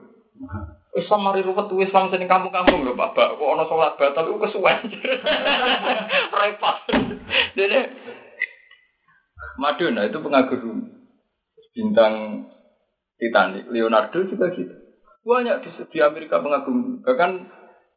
Islam 0.90 1.22
mari 1.22 1.46
ruwet 1.46 1.70
tuh 1.70 1.82
Islam 1.82 2.10
sini 2.10 2.26
kampung-kampung 2.26 2.82
lho 2.82 2.98
Bapak. 2.98 3.38
Kok 3.38 3.50
ono 3.54 3.64
sholat 3.66 3.94
batal 3.94 4.26
itu 4.26 4.42
kesuwen. 4.42 4.78
Repot. 6.38 6.76
Jadi 7.54 7.78
Madonna 9.58 10.06
itu 10.06 10.18
pengagum 10.18 10.58
rumi. 10.62 10.90
Bintang 11.70 12.14
Titanic, 13.18 13.70
Leonardo 13.70 14.26
juga 14.26 14.50
gitu. 14.54 14.74
Banyak 15.22 15.62
di, 15.62 15.70
di 15.94 15.98
Amerika 16.02 16.42
pengagum. 16.42 17.06
Bahkan 17.06 17.30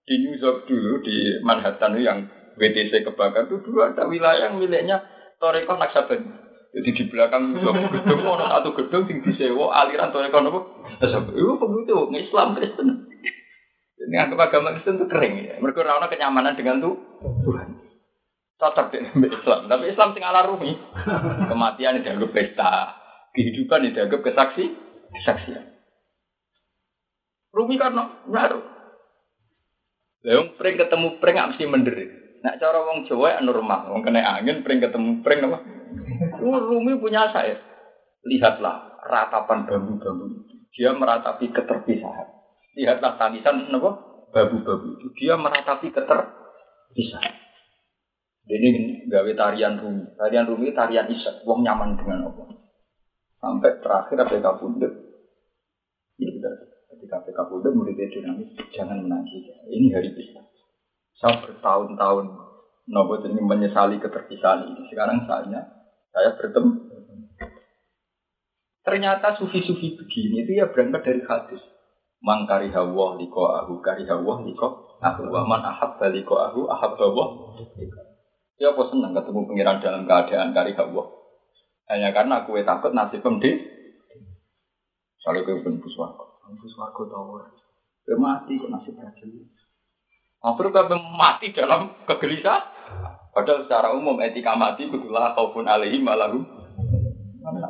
di 0.04 0.15
New 0.19 0.36
York 0.38 0.69
dulu 0.69 1.02
di 1.02 1.41
Manhattan 1.41 1.97
yang 1.97 2.28
WTC 2.60 3.08
kebakar 3.08 3.49
itu 3.49 3.63
dulu 3.65 3.82
ada 3.82 4.06
wilayah 4.06 4.52
yang 4.52 4.62
miliknya 4.62 5.02
Toreko 5.43 5.75
Naksaben. 5.75 6.21
Jadi 6.71 6.89
di 6.95 7.03
belakang 7.12 7.60
gedung 7.60 7.75
ada 8.39 8.63
satu 8.63 8.71
gedung 8.79 9.12
yang 9.12 9.19
disewa 9.27 9.75
aliran 9.75 10.15
Toreko 10.15 10.39
apa? 10.39 10.60
Naksaben. 11.03 11.36
Itu 11.36 11.60
begitu, 11.60 11.95
Islam 12.15 12.56
Kristen. 12.56 13.12
Ini 14.08 14.15
anggap 14.23 14.47
agama 14.47 14.71
Kristen 14.79 15.03
itu 15.03 15.12
kering 15.12 15.36
ya. 15.43 15.56
Mereka 15.60 15.84
rana 15.84 16.08
kenyamanan 16.08 16.56
dengan 16.56 16.79
tuh 16.79 16.95
Tuhan. 17.43 17.75
Cocok 18.56 18.88
dengan 18.95 19.27
Islam. 19.27 19.62
Tapi 19.67 19.84
Islam 19.91 20.10
sing 20.15 20.23
ala 20.23 20.47
rumi. 20.47 20.79
Kematian 21.51 21.99
dianggap 21.99 22.32
pesta. 22.32 22.95
Kehidupan 23.36 23.91
dianggap 23.91 24.23
kesaksi. 24.23 24.71
Kesaksian. 25.12 25.75
Rumi 27.51 27.75
karena 27.75 28.23
ngaruh. 28.32 28.65
Leung 30.23 30.56
pring 30.56 30.79
ketemu 30.79 31.19
pring 31.19 31.36
mesti 31.36 31.63
menderit. 31.67 32.22
Nak 32.43 32.60
cara 32.60 32.84
wong 32.84 33.08
Jawa 33.08 33.39
ya 33.39 33.41
normal, 33.41 33.88
wong 33.88 34.03
kena 34.03 34.19
angin 34.19 34.67
pring 34.67 34.84
ketemu 34.84 35.23
pring 35.23 35.47
apa? 35.47 35.63
Rumi 36.43 36.99
punya 36.99 37.32
saya. 37.32 37.56
Lihatlah 38.27 38.99
ratapan 39.08 39.63
bambu-bambu. 39.63 40.43
Dia 40.75 40.91
meratapi 40.91 41.56
keterpisahan. 41.56 42.27
Lihatlah 42.75 43.15
tangisan 43.15 43.71
apa? 43.71 43.91
Babu-babu 44.36 44.97
itu. 44.99 45.08
Dia 45.23 45.39
meratapi 45.39 45.88
keterpisahan. 45.93 47.36
Ini 48.43 49.08
gawe 49.08 49.32
tarian 49.39 49.79
rumi. 49.79 50.03
Tarian 50.19 50.43
rumi 50.43 50.75
tarian 50.75 51.08
isak. 51.08 51.47
Wong 51.47 51.63
nyaman 51.63 51.95
dengan 51.95 52.27
Allah. 52.27 52.60
Sampai 53.39 53.79
terakhir 53.79 54.19
apa 54.19 54.36
kabundut. 54.43 54.91
Ini 56.19 56.32
kita 56.39 56.49
ketika 56.91 57.23
PK 57.23 57.32
kabundut 57.39 57.71
muridnya 57.71 58.12
dinamis. 58.12 58.51
Jangan 58.75 58.99
menangis. 58.99 59.47
Ini 59.71 59.88
hari 59.95 60.12
bisa. 60.12 60.43
Saya 61.17 61.39
bertahun-tahun 61.45 62.26
nopo 62.89 63.13
ini 63.23 63.41
menyesali 63.41 64.02
keterpisahan 64.02 64.67
ini. 64.67 64.82
Sekarang 64.91 65.23
saatnya 65.30 65.62
saya 66.12 66.36
bertemu. 66.36 66.71
Ternyata 68.84 69.39
sufi-sufi 69.39 69.95
begini 69.95 70.43
itu 70.43 70.60
ya 70.60 70.67
berangkat 70.67 71.08
dari 71.08 71.21
hadis. 71.23 71.63
Mangkari 72.23 72.71
hawa 72.71 73.19
liko 73.19 73.52
ahu 73.52 73.84
kari 73.84 74.08
hawa 74.08 74.43
liko 74.43 74.99
ahu 75.04 75.28
waman 75.28 75.60
ahab 75.60 75.99
baliko 75.99 76.39
ahu 76.39 76.71
ahab 76.71 76.95
hawa 76.95 77.56
Ya 78.56 78.71
apa 78.71 78.84
senang 78.88 79.12
ketemu 79.12 79.43
pengiran 79.43 79.84
dalam 79.84 80.08
keadaan 80.08 80.56
kari 80.56 80.71
hawa. 80.76 81.04
Hanya 81.91 82.15
karena 82.15 82.43
aku 82.43 82.56
takut 82.63 82.95
nasib 82.95 83.19
pemdi. 83.19 83.60
Soalnya 85.19 85.47
kue 85.47 85.63
pun 85.63 85.80
puswargo. 85.80 86.39
Puswargo 86.60 87.08
tawar. 87.08 87.47
Kue 88.04 88.15
mati 88.19 88.60
kok 88.60 88.71
nasib 88.71 88.95
raja. 88.99 89.26
Akhirnya 90.43 90.84
kue 90.91 90.99
mati 91.15 91.56
dalam 91.56 92.03
kegelisahan. 92.03 92.63
Padahal 93.32 93.65
secara 93.65 93.95
umum 93.95 94.19
etika 94.19 94.53
mati 94.60 94.91
betulah 94.91 95.32
kaupun 95.34 95.65
alaihi 95.65 96.03
malahu. 96.03 96.43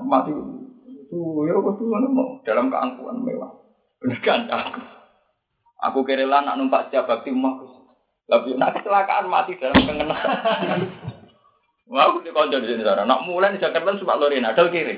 Mati 0.09 0.33
itu 0.33 1.19
ya 1.45 1.55
betul 1.61 1.93
mau 2.09 2.41
dalam 2.41 2.73
keangkuhan 2.73 3.21
mewah. 3.21 3.53
Benar 4.01 4.19
kan 4.25 4.49
aku. 4.49 4.81
Aku 5.83 5.99
kerelan 6.01 6.49
nak 6.49 6.57
numpak 6.57 6.89
setiap 6.89 7.05
bakti 7.05 7.29
emak. 7.29 7.61
Tapi 8.25 8.57
nak 8.57 8.73
kecelakaan 8.75 9.29
mati 9.29 9.53
dalam 9.61 9.77
kengenan. 9.83 10.19
Wah, 11.91 12.09
aku 12.09 12.23
di 12.25 12.31
konco 12.31 12.57
di 12.57 12.67
sini. 12.71 12.81
Nak 12.81 13.23
mulai 13.27 13.53
di 13.53 13.61
Jakarta 13.61 13.99
suka 13.99 14.15
lorin, 14.15 14.47
ada 14.47 14.71
kiri. 14.71 14.97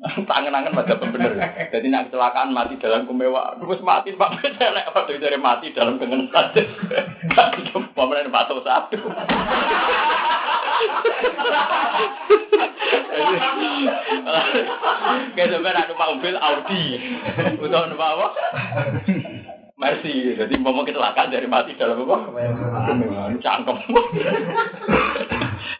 Tangan-tangan 0.28 0.72
pada 0.72 0.96
pembener. 0.96 1.36
Jadi 1.68 1.86
nak 1.92 2.08
kecelakaan 2.08 2.56
mati 2.56 2.80
dalam 2.80 3.04
kemewahan. 3.04 3.60
Terus 3.60 3.84
mati 3.84 4.16
pak 4.16 4.40
celek 4.56 4.88
waktu 4.96 5.20
dari 5.20 5.36
mati 5.36 5.76
dalam 5.76 6.00
kengenan. 6.00 6.56
Pemerintah 7.92 8.32
batu 8.32 8.56
satu. 8.64 8.96
Kayak 15.36 15.50
sebenarnya 15.52 15.88
numpak 15.92 16.08
mobil 16.16 16.36
Audi, 16.40 16.84
untuk 17.60 17.84
numpak 17.92 18.10
apa? 18.16 18.28
Mercy, 19.80 20.36
jadi 20.36 20.54
mau 20.60 20.76
kecelakaan 20.84 21.32
dari 21.32 21.48
mati 21.48 21.76
dalam 21.76 22.04
apa? 22.04 22.16
Cangkem. 23.40 23.76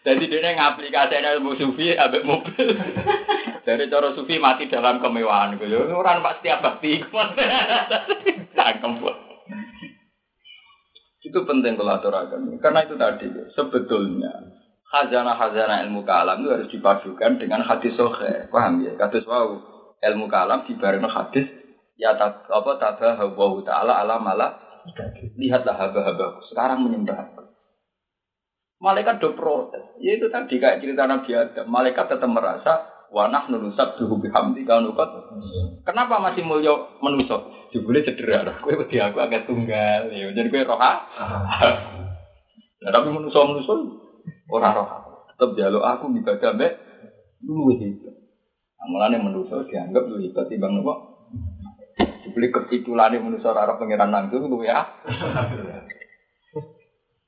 Jadi 0.04 0.32
dia 0.32 0.56
ngaplikasi 0.56 1.20
ilmu 1.20 1.52
sufi 1.60 1.92
abek 1.92 2.24
mobil. 2.24 2.68
Dari 3.70 3.86
cara 3.86 4.10
sufi 4.18 4.42
mati 4.42 4.66
dalam 4.66 4.98
kemewahan. 4.98 5.54
Orang 5.94 6.26
pasti 6.26 6.50
bakti. 6.50 6.98
Cangkem. 8.58 8.92
Itu 11.22 11.38
penting 11.46 11.78
kalau 11.78 11.94
aturakan. 11.94 12.50
Karena 12.58 12.82
itu 12.82 12.98
tadi 12.98 13.30
sebetulnya 13.54 14.34
khazanah-khazanah 14.90 15.86
ilmu 15.86 16.02
kalam 16.02 16.42
itu 16.42 16.50
harus 16.50 16.68
dipadukan 16.74 17.38
dengan 17.38 17.62
hadis 17.62 17.94
sohe. 17.94 18.50
Paham 18.50 18.82
ya? 18.82 18.98
Kados 18.98 19.22
wow 19.30 19.54
ilmu 20.00 20.26
kalam 20.26 20.66
dibareng 20.66 21.06
hadis 21.06 21.46
ya 22.00 22.16
tak 22.16 22.48
apa 22.48 22.80
tabah 22.80 23.20
wa 23.36 23.60
taala 23.60 24.00
ala 24.00 24.16
mala 24.16 24.48
lihatlah 25.36 25.76
haba-haba 25.76 26.40
sekarang 26.48 26.88
menyembah 26.88 27.36
malaikat 28.80 29.20
do 29.20 29.36
protes 29.36 29.84
ya 30.00 30.16
itu 30.16 30.32
tadi 30.32 30.56
kayak 30.56 30.80
cerita 30.80 31.04
Nabi 31.04 31.36
Adam 31.36 31.68
malaikat 31.68 32.08
tetap 32.08 32.30
merasa 32.32 32.88
wanah 33.10 33.50
nunusab 33.50 33.98
duhu 33.98 34.22
bihamdi 34.22 34.62
kalau 34.62 34.90
nukot 34.90 35.10
kenapa 35.82 36.22
masih 36.22 36.46
mulia 36.46 36.72
menusuk 37.02 37.60
jebule 37.70 38.02
cedera. 38.02 38.62
Kowe 38.62 38.74
wedi 38.74 38.98
aku 38.98 39.18
agak 39.22 39.46
tunggal. 39.46 40.10
Ya 40.10 40.30
jadi 40.34 40.48
kowe 40.50 40.74
roha. 40.74 40.92
Nah, 42.80 42.90
tapi 42.90 43.08
menusuk 43.10 43.42
menusuk 43.46 43.78
orang 44.50 44.74
roha. 44.74 44.98
Tetap 45.34 45.50
jaluk 45.56 45.84
aku 45.84 46.10
ibadah 46.10 46.50
mbek 46.54 46.72
luwih 47.46 47.78
hebat. 47.78 48.14
Amalannya 48.80 49.22
menusuk 49.22 49.70
dianggap 49.70 50.02
lebih 50.06 50.30
hebat 50.30 50.46
timbang 50.50 50.78
nopo? 50.78 50.94
Dibeli 52.26 52.52
ketitulane 52.52 53.18
manusia 53.18 53.50
ora 53.50 53.74
pangeran 53.74 54.12
langsung 54.12 54.46
lu 54.50 54.62
ya. 54.62 54.86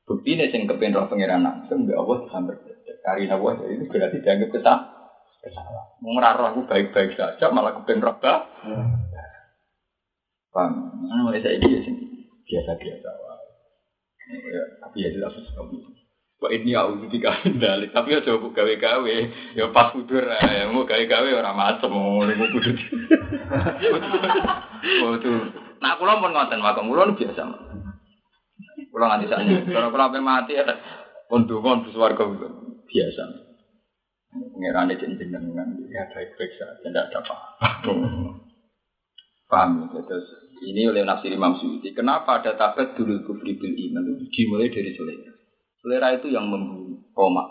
Bukti 0.03 0.35
nih 0.35 0.51
sing 0.51 0.66
kepen 0.66 0.95
roh 0.95 1.07
pangeran 1.07 1.42
langsung 1.42 1.87
mbak 1.87 1.97
Allah 1.97 2.18
sampai 2.31 2.57
kari 3.03 3.27
Allah 3.27 3.59
itu 3.66 3.87
berarti 3.90 4.23
dianggap 4.23 4.51
kesah 4.55 4.79
kesalah. 5.42 5.98
Mau 5.98 6.14
ngerarah 6.14 6.55
aku 6.55 6.70
baik-baik 6.70 7.18
saja 7.18 7.50
malah 7.50 7.74
kepen 7.83 7.98
roh 7.98 8.14
bah. 8.22 8.46
Paham? 10.55 10.72
Mana 11.02 11.35
saya 11.42 11.59
dia 11.59 11.78
sih 11.83 11.94
biasa-biasa. 12.46 13.11
Ya, 14.33 14.62
tapi 14.78 15.02
ya 15.02 15.11
jelas 15.11 15.35
sekali. 15.35 15.83
Wah 16.42 16.50
ini 16.50 16.74
aku 16.74 17.07
ketika 17.07 17.38
dari 17.46 17.87
tapi 17.94 18.18
ya 18.18 18.22
coba 18.22 18.50
gawe 18.50 18.74
gawe 18.74 19.16
ya 19.55 19.70
pas 19.70 19.94
kudur 19.94 20.26
ya 20.26 20.66
mau 20.70 20.83
gawe 20.83 21.05
gawe 21.07 21.31
orang 21.38 21.55
macam 21.55 21.90
mau 21.90 22.22
mau 22.22 22.48
kudur. 22.50 22.76
Oh 25.07 25.14
itu. 25.14 25.33
Nah 25.78 25.94
aku 25.94 26.02
pun 26.02 26.35
ngoten 26.35 26.62
makam 26.62 26.90
kula 26.90 27.14
biasa. 27.14 27.42
Kula 28.90 29.05
nganti 29.07 29.31
sakniki. 29.31 29.70
Kalau 29.70 29.94
kula 29.94 30.18
mati 30.18 30.59
ya 30.59 30.66
pun 31.31 31.46
donga 31.46 31.87
warga 31.94 32.24
biasa. 32.90 33.51
Ngirane 34.33 34.97
jenengan 34.97 35.45
ya 35.92 36.09
baik-baik 36.09 36.53
saja 36.57 36.81
tidak 36.81 37.12
ada 37.12 37.18
apa-apa. 37.21 37.68
Paham 39.45 39.92
ya? 39.92 40.01
Terus 40.09 40.27
ini 40.64 40.88
oleh 40.88 41.05
nafsir 41.05 41.29
Imam 41.29 41.61
Suyuti. 41.61 41.92
Kenapa 41.92 42.40
ada 42.40 42.57
tabet 42.57 42.97
dulu 42.97 43.21
kufri 43.29 43.61
bil 43.61 43.77
iman 43.77 44.16
itu 44.16 44.25
dimulai 44.33 44.73
dari 44.73 44.97
selera. 44.97 45.33
Selera 45.85 46.16
itu 46.16 46.33
yang 46.33 46.49
membunuh 46.49 47.12
koma. 47.12 47.45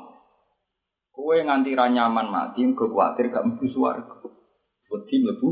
Kue 1.14 1.44
nganti 1.46 1.78
nyaman 1.78 2.32
mati, 2.32 2.66
gue 2.66 2.74
khawatir 2.74 3.30
gak 3.30 3.46
mlebu 3.46 3.66
swarga. 3.70 4.18
Wedi 4.90 5.16
mlebu. 5.22 5.50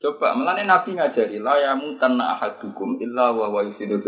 Coba 0.00 0.32
melane 0.32 0.64
Nabi 0.64 0.96
ngajari 0.96 1.36
la 1.44 1.60
ya 1.60 1.76
mutanna 1.76 2.40
ahadukum 2.40 2.96
illa 3.04 3.36
wa 3.36 3.52
wa 3.52 3.60
yusidu. 3.60 4.00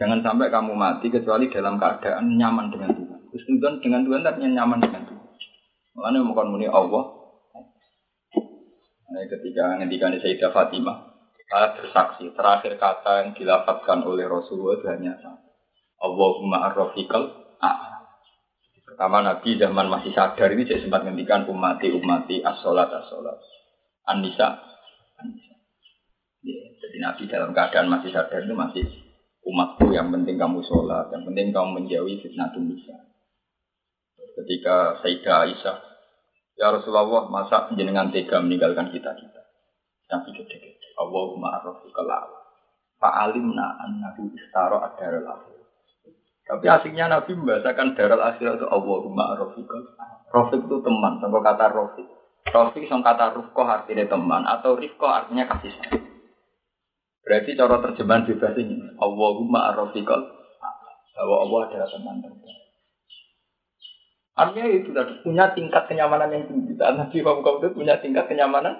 Jangan 0.00 0.24
sampai 0.24 0.48
kamu 0.48 0.72
mati 0.72 1.12
kecuali 1.12 1.52
dalam 1.52 1.76
keadaan 1.76 2.38
nyaman 2.38 2.72
dengan 2.72 2.96
Tuhan. 2.96 3.09
Husnudon 3.30 3.78
dengan 3.78 4.02
Tuhan 4.06 4.26
artinya 4.26 4.50
nyaman 4.62 4.78
dengan 4.82 5.02
Tuhan. 5.06 5.28
Melane 5.94 6.18
bukan 6.26 6.46
muni 6.50 6.66
Allah. 6.66 7.04
Nah, 9.10 9.26
ketika 9.26 9.78
ngendikan 9.78 10.14
Sayyidah 10.14 10.54
Fatimah, 10.54 10.98
saya 11.50 11.74
bersaksi 11.74 12.30
terakhir 12.30 12.78
kata 12.78 13.26
yang 13.26 13.30
dilafatkan 13.34 14.06
oleh 14.06 14.26
Rasulullah 14.30 14.78
itu 14.78 14.86
hanya 14.86 15.18
satu. 15.18 15.50
Allahumma 16.00 16.70
arrofiqal 16.70 17.40
Pertama 19.00 19.24
Nabi 19.24 19.56
zaman 19.56 19.88
masih 19.88 20.12
sadar 20.12 20.52
ini 20.52 20.68
saya 20.68 20.84
sempat 20.84 21.08
ngendikan 21.08 21.48
umati 21.48 21.88
umati 21.88 22.44
as-solat 22.44 22.92
as-solat 22.92 23.38
An-Nisa 24.04 24.60
ya, 26.44 26.60
Jadi 26.84 26.98
Nabi 27.00 27.24
dalam 27.24 27.56
keadaan 27.56 27.88
masih 27.88 28.12
sadar 28.12 28.44
itu 28.44 28.52
masih 28.52 28.84
umatku 29.46 29.88
yang 29.96 30.12
penting 30.12 30.36
kamu 30.36 30.60
sholat, 30.68 31.08
yang 31.16 31.24
penting 31.24 31.48
kamu 31.48 31.80
menjauhi 31.80 32.20
fitnah 32.20 32.52
nisa. 32.60 32.92
Ketika 34.40 35.00
Sayyidah 35.04 35.36
Aisyah, 35.48 35.76
Ya 36.60 36.68
Rasulullah, 36.68 37.24
masa 37.32 37.72
jenengan 37.72 38.12
tega 38.12 38.36
meninggalkan 38.40 38.92
kita-kita? 38.92 39.42
Nabi 40.12 40.28
gede-gede. 40.36 40.88
Allahumma 41.00 41.56
arrofiqal 41.56 42.08
Fa'alimna 43.00 43.80
annahu 43.80 44.28
istaro 44.36 44.84
ad-darul 44.84 45.24
akhir. 45.24 45.60
Tapi 46.50 46.66
asiknya 46.66 47.06
Nabi 47.06 47.32
membahasakan 47.32 47.94
daral 47.94 48.20
akhirat 48.20 48.58
itu 48.58 48.66
Allahumma 48.66 49.38
Rafiqah. 49.38 49.82
Rafiq 50.34 50.66
itu 50.66 50.76
teman, 50.82 51.22
sama 51.22 51.38
kata 51.46 51.70
Rafiq. 51.70 52.08
Rafiq 52.50 52.90
sama 52.90 53.06
kata 53.06 53.38
Rufqah 53.38 53.66
artinya 53.82 54.04
teman, 54.10 54.42
atau 54.42 54.74
Rifqah 54.74 55.24
artinya 55.24 55.46
kasih 55.46 55.70
sayang. 55.78 56.10
Berarti 57.22 57.54
cara 57.54 57.78
terjemahan 57.78 58.26
bebas 58.26 58.54
ini, 58.58 58.76
Allahumma 58.98 59.78
Rafiqah. 59.78 60.22
Bahwa 61.14 61.36
Allah 61.46 61.60
adalah 61.70 61.88
teman 61.88 62.16
terbaik. 62.18 62.58
Artinya 64.40 64.66
itu 64.72 64.88
tadi 64.96 65.12
punya 65.20 65.52
tingkat 65.52 65.84
kenyamanan 65.84 66.32
yang 66.32 66.44
tinggi. 66.48 66.72
Dan 66.80 66.96
Nabi 66.96 67.20
Muhammad 67.20 67.60
itu 67.60 67.76
punya 67.76 68.00
tingkat 68.00 68.24
kenyamanan 68.24 68.72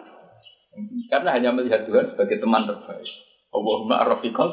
karena 1.13 1.37
hanya 1.37 1.53
melihat 1.53 1.85
Tuhan 1.85 2.17
sebagai 2.17 2.41
teman 2.41 2.65
terbaik. 2.65 3.11
Allahumma 3.53 4.09
Rafiqah. 4.09 4.51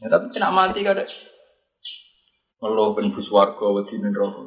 Ya, 0.00 0.08
tapi 0.08 0.32
kena 0.32 0.48
mati 0.48 0.80
kada. 0.80 1.04
Kalau 2.60 2.96
ben 2.96 3.12
buswarga 3.12 3.66
wedi 3.76 4.00
ning 4.00 4.16
neraka. 4.16 4.40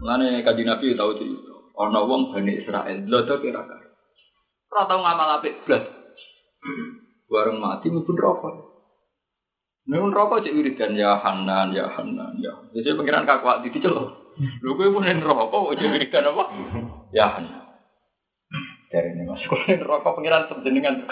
Mulane 0.00 0.40
kanjeng 0.40 0.68
Nabi 0.72 0.96
tahu 0.96 1.12
itu. 1.20 1.36
Ana 1.76 2.04
wong 2.04 2.32
Bani 2.32 2.56
Israel 2.56 3.04
lodo 3.04 3.36
kira 3.44 3.64
kira. 3.64 3.88
Ora 4.72 4.82
tau 4.88 5.00
ngamal 5.00 5.40
apik 5.40 5.64
blas. 5.68 5.84
Warung 7.32 7.60
mati 7.60 7.92
mlebu 7.92 8.12
neraka. 8.16 8.67
Nek 9.88 10.04
rokok 10.12 10.44
cek 10.44 10.52
wiridan 10.52 11.00
ya 11.00 11.16
Hanan, 11.16 11.72
ya 11.72 11.88
Hanan, 11.88 12.36
ya. 12.44 12.52
Jadi 12.76 12.92
pengiran 12.92 13.24
kakak 13.24 13.64
di 13.64 13.72
celok. 13.80 14.36
Lho 14.60 14.76
kowe 14.76 14.92
pun 14.92 15.08
rokok 15.08 15.80
cek 15.80 15.88
wiridan 15.88 16.28
apa? 16.28 16.44
Ya 17.16 17.32
Hanan. 17.32 17.64
Dari 18.92 19.16
ini 19.16 19.24
mas, 19.24 19.40
kalau 19.48 19.64
rokok 19.64 20.20
pengiran 20.20 20.44
sejenengan. 20.52 21.08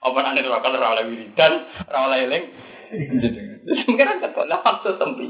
Apa 0.00 0.18
nanti 0.24 0.40
rokok 0.48 0.72
oleh 0.80 1.04
wiridan, 1.12 1.52
oleh 1.92 2.18
eling. 2.24 2.44
Pengiran 3.84 4.24
kata 4.24 4.48
lah 4.48 4.60
sempi. 4.80 5.28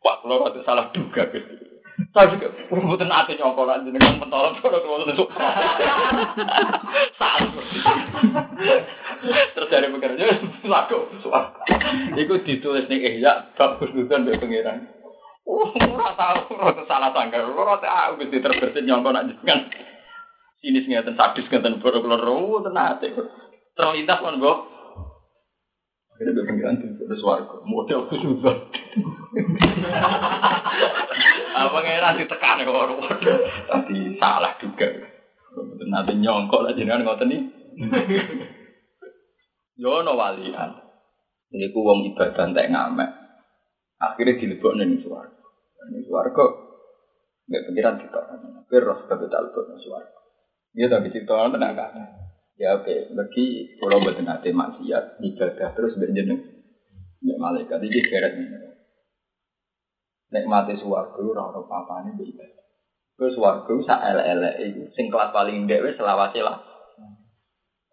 Pak 0.00 0.16
kalau 0.24 0.48
itu 0.48 0.60
salah 0.64 0.88
duga 0.96 1.28
gitu. 1.28 1.69
Tapi 2.10 2.40
mboten 2.72 3.12
ate 3.12 3.36
nyongkol 3.36 3.68
lan 3.68 3.84
jenengan 3.84 4.18
pentol 4.18 4.56
karo 4.58 4.80
wonten 4.82 5.14
sok. 5.14 5.30
Salah. 7.20 7.50
Terus 9.54 9.70
dari 9.70 9.92
pekerja 9.92 10.24
laku 10.64 11.06
suar. 11.20 11.54
Iku 12.16 12.40
ditulis 12.42 12.88
ning 12.88 13.04
ihya 13.04 13.52
bab 13.54 13.76
husnudzon 13.78 14.24
mbek 14.24 14.40
pangeran. 14.40 14.88
Oh, 15.44 15.70
ora 15.76 16.14
tau 16.16 16.48
ora 16.56 16.82
salah 16.88 17.10
sangka. 17.12 17.44
Ora 17.44 17.76
tau 17.82 18.16
wis 18.16 18.32
diterbesit 18.32 18.82
nyongkol 18.86 19.12
lan 19.14 19.30
jenengan. 19.30 19.68
Sinis 20.60 20.88
ngeten 20.88 21.16
sadis 21.16 21.48
ngeten 21.48 21.80
boro-boro 21.80 22.64
tenate. 22.64 23.12
Terlintas 23.76 24.20
Mbok. 24.20 24.58
Akhirnya 26.20 26.44
pengiran 26.44 26.76
di 26.76 27.16
suarga. 27.16 27.64
Model. 27.64 28.04
Apa 31.60 31.76
ngeran 31.84 32.16
ditekan 32.16 32.64
kok 32.64 32.72
ora 32.72 32.94
Tadi 33.68 34.16
salah 34.16 34.56
juga. 34.56 34.88
Nanti 35.84 36.12
nyongkok 36.16 36.64
lah 36.64 36.72
jenengan 36.72 37.04
ngoten 37.04 37.28
nih. 37.28 37.42
Yo 39.76 40.00
ono 40.00 40.16
walian. 40.16 40.70
Niku 41.52 41.84
wong 41.84 42.08
ibadah 42.14 42.48
entek 42.48 42.70
ngamek. 42.72 43.10
Akhirnya 44.00 44.40
dilebokne 44.40 44.88
ning 44.88 45.04
swarga. 45.04 45.44
Ning 45.92 46.06
swarga 46.08 46.44
nggak 47.50 47.64
pikiran 47.68 47.96
kita. 48.00 48.20
Tapi 48.30 48.74
roh 48.80 48.96
sebab 49.04 49.20
talbot 49.28 49.64
ning 49.68 49.80
swarga. 49.84 50.18
Dia 50.72 50.86
tapi 50.88 51.12
cerita 51.12 51.50
tenang 51.50 51.74
kan. 51.76 51.92
Ya 52.60 52.76
oke, 52.76 53.16
bagi 53.16 53.72
kalau 53.80 54.04
betul 54.04 54.28
nanti 54.28 54.52
maksiat 54.52 55.20
ibadah 55.20 55.68
terus 55.76 55.96
berjeneng. 55.96 56.40
Ya 57.20 57.36
malaikat 57.36 57.84
ini 57.84 58.00
keret 58.04 58.36
ini 58.36 58.69
nikmati 60.30 60.78
suwarga 60.78 61.20
ora 61.20 61.42
ono 61.50 61.66
papane 61.66 62.14
mbek 62.14 62.30
ibadah. 62.34 62.64
Terus 63.18 63.34
suwarga 63.36 63.72
sak 63.84 64.00
elek-elek 64.00 64.54
iku 64.64 64.82
sing 64.94 65.06
kelas 65.10 65.34
paling 65.34 65.66
ndek 65.66 65.82
wis 65.82 65.98
selawase 65.98 66.40
lah. 66.40 66.62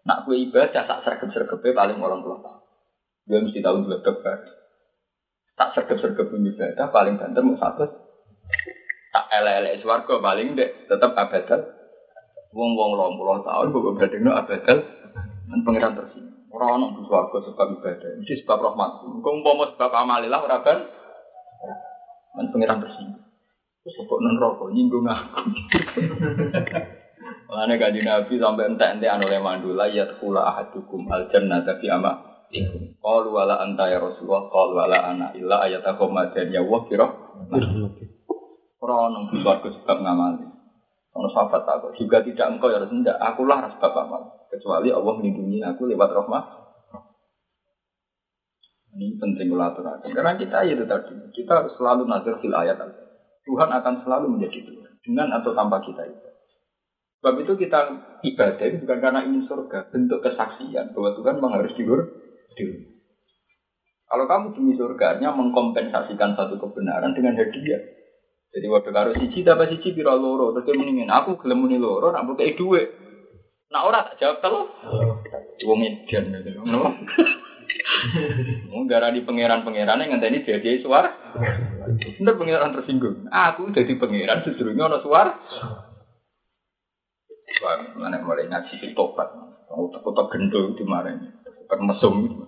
Nak 0.08 0.24
kue 0.24 0.40
ibadah 0.40 0.84
sak 0.88 1.04
sergep-sergepe 1.04 1.76
paling 1.76 2.00
80 2.00 2.24
tahun. 2.24 2.62
Dia 3.28 3.44
mesti 3.44 3.60
tahu 3.60 3.84
dua 3.84 4.00
tebar. 4.00 4.40
Tak 5.58 5.70
sergep-sergep 5.76 6.32
ibadah 6.32 6.88
paling 6.94 7.20
banter 7.20 7.44
mau 7.44 7.60
satu. 7.60 7.86
Tak 9.12 9.26
elek-elek 9.34 9.84
paling 10.22 10.48
ndek 10.56 10.70
tetep 10.88 11.12
abadal. 11.12 11.62
Wong-wong 12.56 12.96
80 13.20 13.44
tahun 13.44 13.66
kok 13.76 13.96
badengno 14.00 14.32
abadal 14.32 14.80
men 15.48 15.64
pangeran 15.64 15.96
tersinggung. 15.96 16.48
Ora 16.48 16.80
ono 16.80 16.96
suwarga 17.04 17.38
sebab 17.44 17.68
ibadah, 17.80 18.12
mesti 18.24 18.40
sebab 18.44 18.58
rahmat. 18.72 18.92
Kok 19.04 19.34
umpama 19.36 19.68
sebab 19.76 19.92
amalilah 19.92 20.42
ora 20.42 20.58
Kan 22.38 22.54
pengiran 22.54 22.78
tersinggung. 22.78 23.26
Terus 23.82 24.06
kok 24.06 24.22
non 24.22 24.38
rokok 24.38 24.70
nyinggung 24.70 25.10
aku. 25.10 25.42
Makanya 27.48 27.76
kaji 27.80 28.02
Nabi 28.04 28.34
sampai 28.38 28.68
entek-entek 28.70 29.10
anu 29.10 29.26
mandula 29.40 29.88
ya 29.90 30.06
kula 30.20 30.54
ahadukum 30.54 31.08
al 31.08 31.32
jannah 31.32 31.64
tapi 31.64 31.88
ama 31.88 32.38
Qalu 33.04 33.30
wala 33.32 33.60
anta 33.60 33.92
ya 33.92 34.00
Rasulullah 34.00 34.48
qalu 34.48 34.80
wala 34.80 34.98
ana 35.04 35.36
illa 35.36 35.68
ayatakum 35.68 36.16
dan 36.32 36.48
ya 36.48 36.64
wa 36.64 36.80
kira. 36.88 37.08
Ora 38.80 39.12
nang 39.12 39.28
swarga 39.36 39.68
sebab 39.68 39.98
ngamali. 40.00 40.48
Ono 41.18 41.28
sahabat 41.34 41.66
aku 41.66 41.98
juga 41.98 42.24
tidak 42.24 42.56
engkau 42.56 42.72
ya 42.72 42.80
Rasulullah, 42.80 43.20
akulah 43.20 43.68
sebab 43.76 43.92
amal. 44.00 44.22
Kecuali 44.48 44.96
Allah 44.96 45.14
melindungi 45.20 45.60
aku 45.60 45.92
lewat 45.92 46.10
rahmat 46.14 46.44
ini 48.98 49.14
penting 49.22 49.54
aturakan. 49.54 50.10
Karena 50.10 50.34
kita 50.34 50.66
itu 50.66 50.84
tadi, 50.90 51.14
kita 51.38 51.52
harus 51.62 51.74
selalu 51.78 52.10
nazar 52.10 52.42
fil 52.42 52.58
ayat. 52.58 52.82
Tuhan 53.46 53.70
akan 53.70 53.94
selalu 54.02 54.26
menjadi 54.34 54.66
Tuhan. 54.66 54.92
Dengan 55.06 55.38
atau 55.38 55.54
tanpa 55.54 55.86
kita 55.86 56.02
itu. 56.02 56.30
Sebab 57.22 57.34
itu 57.46 57.54
kita 57.62 57.80
ibadah 58.26 58.66
itu 58.66 58.78
bukan 58.82 58.98
karena 58.98 59.22
ingin 59.22 59.46
surga. 59.46 59.94
Bentuk 59.94 60.26
kesaksian 60.26 60.98
bahwa 60.98 61.14
Tuhan 61.14 61.34
memang 61.38 61.54
harus 61.62 61.74
diur. 61.78 62.02
Kalau 64.08 64.26
kamu 64.26 64.46
demi 64.58 64.74
surganya 64.74 65.30
mengkompensasikan 65.30 66.34
satu 66.34 66.58
kebenaran 66.58 67.14
dengan 67.14 67.38
hadiah. 67.38 67.82
Jadi 68.50 68.66
waktu 68.72 68.90
karo 68.90 69.12
siji 69.14 69.44
dapat 69.44 69.76
siji 69.76 69.94
piro 69.94 70.16
loro 70.16 70.56
terus 70.56 70.72
dia 70.72 70.80
mendingin 70.80 71.12
aku 71.12 71.36
gelem 71.44 71.68
muni 71.68 71.76
loro 71.76 72.10
nak 72.10 72.26
kayak 72.40 72.56
duit. 72.56 72.88
Nah 73.70 73.84
ora 73.84 74.08
tak 74.08 74.18
jawab 74.24 74.40
telu. 74.40 74.62
Wong 75.68 75.80
edan 75.84 76.32
gitu. 76.32 76.64
Gara 78.88 79.12
di 79.12 79.24
pangeran-pangeran 79.24 80.00
yang 80.00 80.10
ngenteni 80.16 80.48
jadi 80.48 80.80
suar. 80.80 81.12
Bener 82.20 82.34
pangeran 82.40 82.72
tersinggung. 82.72 83.28
Aku 83.28 83.72
jadi 83.76 84.00
pangeran 84.00 84.48
justru 84.48 84.72
ini 84.72 84.80
ada 84.80 85.04
suar. 85.04 85.28
Wah, 87.58 87.76
mana 88.00 88.22
mulai 88.24 88.48
ngaji 88.48 88.96
tobat. 88.96 89.28
Mau 89.72 89.92
takut 89.92 90.16
gendul 90.32 90.76
di 90.76 90.86
mana. 90.88 91.16
Kan 91.68 91.84
mesum. 91.84 92.48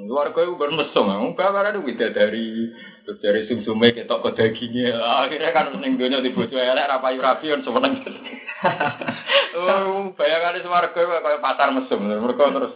Luar 0.00 0.32
kau 0.32 0.56
bermesum, 0.56 1.04
mau 1.04 1.28
kabar 1.36 1.68
ada 1.68 1.76
wida 1.76 2.08
dari 2.08 2.72
dari 3.20 3.44
sum 3.44 3.60
sume 3.60 3.92
ketok 3.92 4.24
ke 4.24 4.30
dagingnya. 4.32 4.96
Akhirnya 4.96 5.52
kan 5.52 5.76
seneng 5.76 6.00
dunia 6.00 6.24
di 6.24 6.32
bojo 6.32 6.56
elek 6.56 6.88
rapayu 6.88 7.20
rapion 7.20 7.60
semeneng. 7.64 8.00
Oh, 9.50 10.14
bayangan 10.14 10.56
di 10.56 10.62
suar 10.62 10.94
kau 10.94 11.04
kayak 11.04 11.42
pasar 11.42 11.74
mesum. 11.74 12.00
Mereka 12.06 12.54
terus 12.54 12.72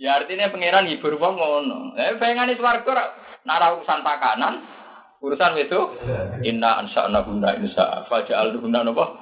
Ya 0.00 0.16
artinya 0.16 0.48
pangeran 0.48 0.88
hibur 0.88 1.20
wong 1.20 1.36
ngono. 1.36 1.92
Eh 2.00 2.16
bayangane 2.16 2.56
swarga 2.56 3.12
nara 3.44 3.76
urusan 3.76 4.00
pakanan, 4.00 4.64
urusan 5.20 5.60
itu 5.60 5.80
inna 6.40 6.80
ansa'na 6.80 7.20
guna 7.20 7.52
insa 7.60 8.08
faja'al 8.08 8.56
guna 8.56 8.80
napa? 8.80 9.20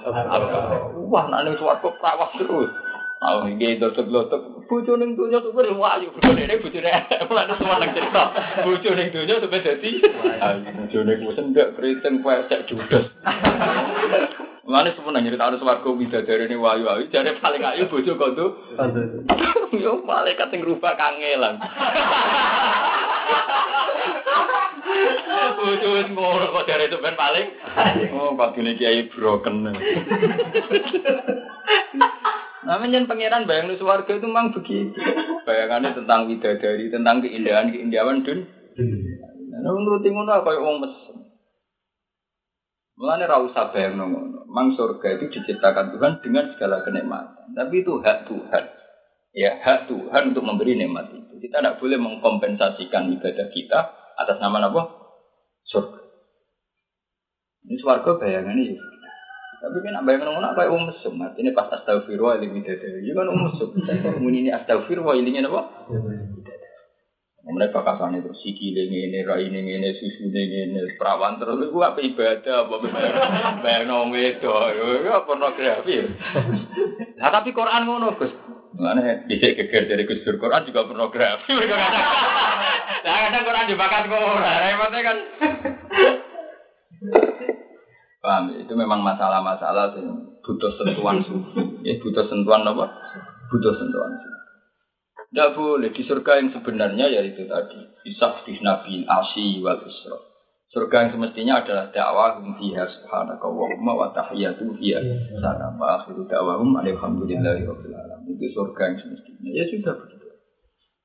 Wah 1.10 1.26
ning 1.42 1.58
swarga 1.58 1.88
prawas 1.98 2.30
terus. 2.38 2.70
Mau 3.18 3.42
nggih 3.42 3.82
dotok-dotok 3.82 4.70
bojo 4.70 4.94
ning 4.94 5.18
donya 5.18 5.42
tuh 5.42 5.50
beri 5.50 5.74
wayu 5.74 6.14
bojone 6.14 6.46
ne 6.46 6.62
bojone 6.62 6.90
mulane 7.26 7.52
semua 7.58 7.82
nang 7.82 7.90
cerita. 7.90 8.22
Bojo 8.62 8.90
ning 8.94 9.10
donya 9.10 9.42
tuh 9.42 9.50
dadi 9.50 9.90
ayo 10.38 10.62
bojone 10.62 11.12
ku 11.18 11.34
sendek 11.34 11.74
kriting 11.74 12.22
pesek 12.22 12.70
judes. 12.70 13.10
Mulane 14.68 14.92
sepunan 14.92 15.24
nyerita 15.24 15.48
harus 15.48 15.64
warga 15.64 15.88
bidadari 15.96 16.44
ini 16.44 16.60
wayu-wayu, 16.60 17.08
jadi 17.08 17.40
paling 17.40 17.64
ayu 17.64 17.88
bojo 17.88 18.20
kok 18.20 18.36
tuh. 18.36 18.52
Yo 19.80 20.04
malaikat 20.04 20.52
sing 20.52 20.60
rubah 20.60 20.92
kangelan. 20.92 21.56
Bojo 25.56 25.88
wis 25.88 26.08
ngono 26.12 26.52
kok 26.52 26.68
dari 26.68 26.84
itu 26.84 27.00
ben 27.00 27.16
paling. 27.16 27.48
Oh, 28.12 28.36
badune 28.36 28.76
kiai 28.76 29.08
broken. 29.08 29.72
Namanya 32.68 33.08
pangeran 33.08 33.48
bayang 33.48 33.72
warga 33.80 34.12
itu 34.20 34.28
memang 34.28 34.52
begitu. 34.52 35.00
Bayangannya 35.48 35.96
tentang 35.96 36.28
bidadari, 36.28 36.92
tentang 36.92 37.24
keindahan 37.24 37.72
keindahan 37.72 38.20
dun. 38.20 38.44
Nah, 39.48 39.72
menurut 39.72 40.04
ngono 40.04 40.28
apa 40.28 40.52
yang 40.52 40.76
mesum. 40.76 41.24
Mulane 43.00 43.24
ra 43.24 43.40
usah 43.40 43.72
bayangno 43.72 44.04
ngono. 44.12 44.37
Mang 44.48 44.72
surga 44.72 45.20
itu 45.20 45.28
diciptakan 45.28 45.92
Tuhan 45.92 46.24
dengan 46.24 46.48
segala 46.56 46.80
kenikmatan. 46.80 47.52
Tapi 47.52 47.84
itu 47.84 48.00
hak 48.00 48.32
Tuhan. 48.32 48.64
Ya, 49.36 49.60
hak 49.60 49.92
Tuhan 49.92 50.32
untuk 50.32 50.44
memberi 50.48 50.72
nikmat 50.72 51.12
itu. 51.12 51.36
Kita 51.36 51.60
tidak 51.60 51.76
boleh 51.78 52.00
mengkompensasikan 52.00 53.12
ibadah 53.12 53.46
kita 53.52 53.80
atas 54.16 54.36
nama 54.40 54.64
apa? 54.64 54.82
Surga. 55.68 56.00
Ini 57.68 57.76
swarga 57.76 58.16
bayangan 58.16 58.56
ini. 58.56 58.80
Tapi 59.58 59.76
kan 59.84 60.00
bayangan 60.06 60.32
ngono 60.32 60.46
apa 60.56 60.70
wong 60.72 60.88
mesum. 60.88 61.20
Artinya 61.20 61.52
pas 61.52 61.68
astagfirullah 61.68 62.40
ini 62.40 62.48
bidadari. 62.48 63.04
Ya 63.04 63.12
kan 63.12 63.28
wong 63.28 63.52
mesum. 63.52 63.68
Muni 64.24 64.48
ini 64.48 64.50
astagfirullah 64.54 65.18
ini 65.20 65.44
apa? 65.44 65.92
Mereka 67.48 67.80
kasane 67.80 68.20
terus 68.20 68.44
sikile 68.44 68.92
ngene, 68.92 69.24
raine 69.24 69.60
ngene, 69.64 69.96
susune 69.96 70.36
ngene, 70.36 70.84
perawan 71.00 71.40
terus 71.40 71.64
iku 71.64 71.80
apa 71.80 71.96
ibadah 72.04 72.68
apa 72.68 72.74
bayang 73.64 73.88
nang 73.88 74.12
wedok. 74.12 74.76
Ya 74.76 75.24
pornografi. 75.24 75.96
Nah 77.16 77.30
tapi 77.32 77.56
Quran 77.56 77.88
ngono, 77.88 78.20
Gus. 78.20 78.32
Mana 78.76 79.24
bisa 79.24 79.56
geger 79.56 79.88
dari 79.88 80.04
Gus 80.04 80.28
Quran 80.28 80.68
juga 80.68 80.92
pornografi. 80.92 81.56
Nah 82.98 83.16
kadang 83.24 83.44
Quran 83.48 83.68
dibakat 83.72 84.04
ora. 84.12 84.52
Repotnya 84.68 85.00
kan. 85.00 85.16
Paham, 88.18 88.60
itu 88.60 88.74
memang 88.74 89.00
masalah-masalah 89.00 89.94
butuh 90.42 90.74
sentuhan 90.76 91.22
sufi. 91.22 91.86
Ya, 91.86 91.96
butuh 92.02 92.26
sentuhan 92.26 92.66
apa? 92.66 92.90
Butuh 93.48 93.72
sentuhan 93.78 94.12
sufi. 94.20 94.37
Tidak 95.28 95.50
boleh 95.60 95.92
di 95.92 96.02
surga 96.08 96.40
yang 96.40 96.48
sebenarnya 96.56 97.06
yaitu 97.12 97.44
tadi 97.44 97.76
Isaf 98.08 98.48
di 98.48 98.56
Nabi 98.64 99.04
Asi 99.04 99.60
wal 99.60 99.84
Isra. 99.84 100.16
Surga 100.72 101.04
yang 101.04 101.10
semestinya 101.16 101.64
adalah 101.64 101.92
dakwah 101.92 102.40
fiha 102.60 102.84
subhanaka 102.88 103.44
wa 103.44 103.68
umma 103.68 103.92
wa 103.92 104.08
tahiyatu 104.16 104.72
fiha 104.80 105.00
salam 105.40 105.76
wa 105.76 106.00
akhiru 106.00 106.24
da'wahum 106.28 106.80
alhamdulillahi 106.80 107.60
rabbil 107.60 107.92
alamin. 107.92 108.40
Itu 108.40 108.56
surga 108.56 108.82
yang 108.88 108.96
semestinya. 109.04 109.50
Ya 109.52 109.64
sudah 109.68 109.94
begitu. 110.00 110.26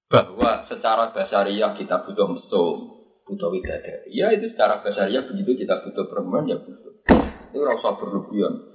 Bahwa 0.08 0.52
secara 0.72 1.12
basariah 1.12 1.72
kita 1.76 2.08
butuh 2.08 2.28
mesum, 2.32 2.76
butuh 3.28 3.50
widadari. 3.52 4.08
Ya 4.08 4.32
itu 4.32 4.56
secara 4.56 4.80
basariah 4.80 5.28
begitu 5.28 5.68
kita 5.68 5.84
butuh 5.84 6.08
perempuan 6.08 6.48
ya 6.48 6.64
butuh. 6.64 6.96
Itu 7.52 7.60
rasa 7.60 8.00
berlebihan. 8.00 8.72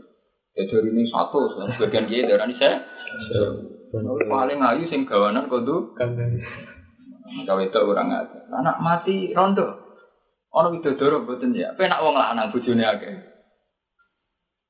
Ya 0.56 0.68
dari 0.68 0.88
ini 0.92 1.08
satu, 1.08 1.56
sebagian 1.56 2.04
dia 2.04 2.28
dari 2.28 2.52
ini 2.52 2.54
saya. 2.60 2.84
Paling 3.92 4.58
ayu 4.60 4.84
sing 4.92 5.08
gawanan 5.08 5.48
kudu. 5.48 5.96
Gawe 7.44 7.62
itu 7.64 7.80
orang 7.80 8.08
ada. 8.12 8.38
Anak 8.52 8.76
mati 8.80 9.32
rondo. 9.36 9.88
Ono 10.52 10.72
widodoro 10.72 11.24
mboten 11.24 11.52
ya. 11.52 11.76
Penak 11.76 12.00
wong 12.00 12.16
lanang 12.16 12.48
bojone 12.48 12.84
akeh. 12.84 13.12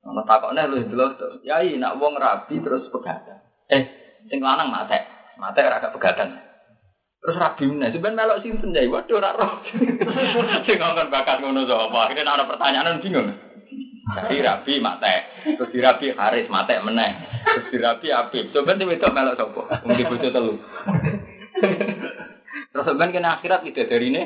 Ono 0.07 0.23
takokne 0.27 0.67
lho 0.67 0.87
delok 0.91 1.19
to. 1.19 1.29
Yai 1.47 1.79
nak 1.79 2.03
wong 2.03 2.19
rabi 2.19 2.59
terus 2.59 2.91
pegatan. 2.91 3.39
Eh, 3.71 3.83
sing 4.27 4.43
lanang 4.43 4.75
mate. 4.75 5.07
Mate 5.39 5.63
ora 5.63 5.79
gak 5.79 5.95
pegatan. 5.95 6.35
Terus 7.19 7.39
rabi 7.39 7.67
meneh, 7.67 7.91
sampean 7.91 8.15
melok 8.15 8.43
sinten 8.43 8.75
yai? 8.75 8.87
Waduh 8.87 9.19
ora 9.19 9.35
roh. 9.35 9.59
Sing 10.67 10.79
ngomong 10.79 11.11
bakat 11.11 11.43
ngono 11.43 11.67
sapa? 11.67 12.07
Akhirnya 12.07 12.31
ana 12.31 12.47
pertanyaan 12.47 13.03
bingung. 13.03 13.35
Dari 14.09 14.41
rabi 14.41 14.81
mate, 14.81 15.45
terus 15.45 15.69
dirabi 15.69 16.17
haris 16.17 16.49
mate 16.49 16.81
meneh, 16.81 17.38
dirabi 17.71 18.09
abib. 18.13 18.51
Coba 18.53 18.77
tuh 18.79 18.89
itu 18.89 19.09
melok 19.11 19.37
sopo, 19.39 19.63
mungkin 19.85 20.09
bocah 20.11 20.31
telu. 20.33 20.55
Terus 22.69 22.85
sebenarnya 22.85 23.15
kena 23.15 23.31
akhirat 23.41 23.61
tidak 23.67 23.91
dari 23.91 24.07
ini. 24.15 24.23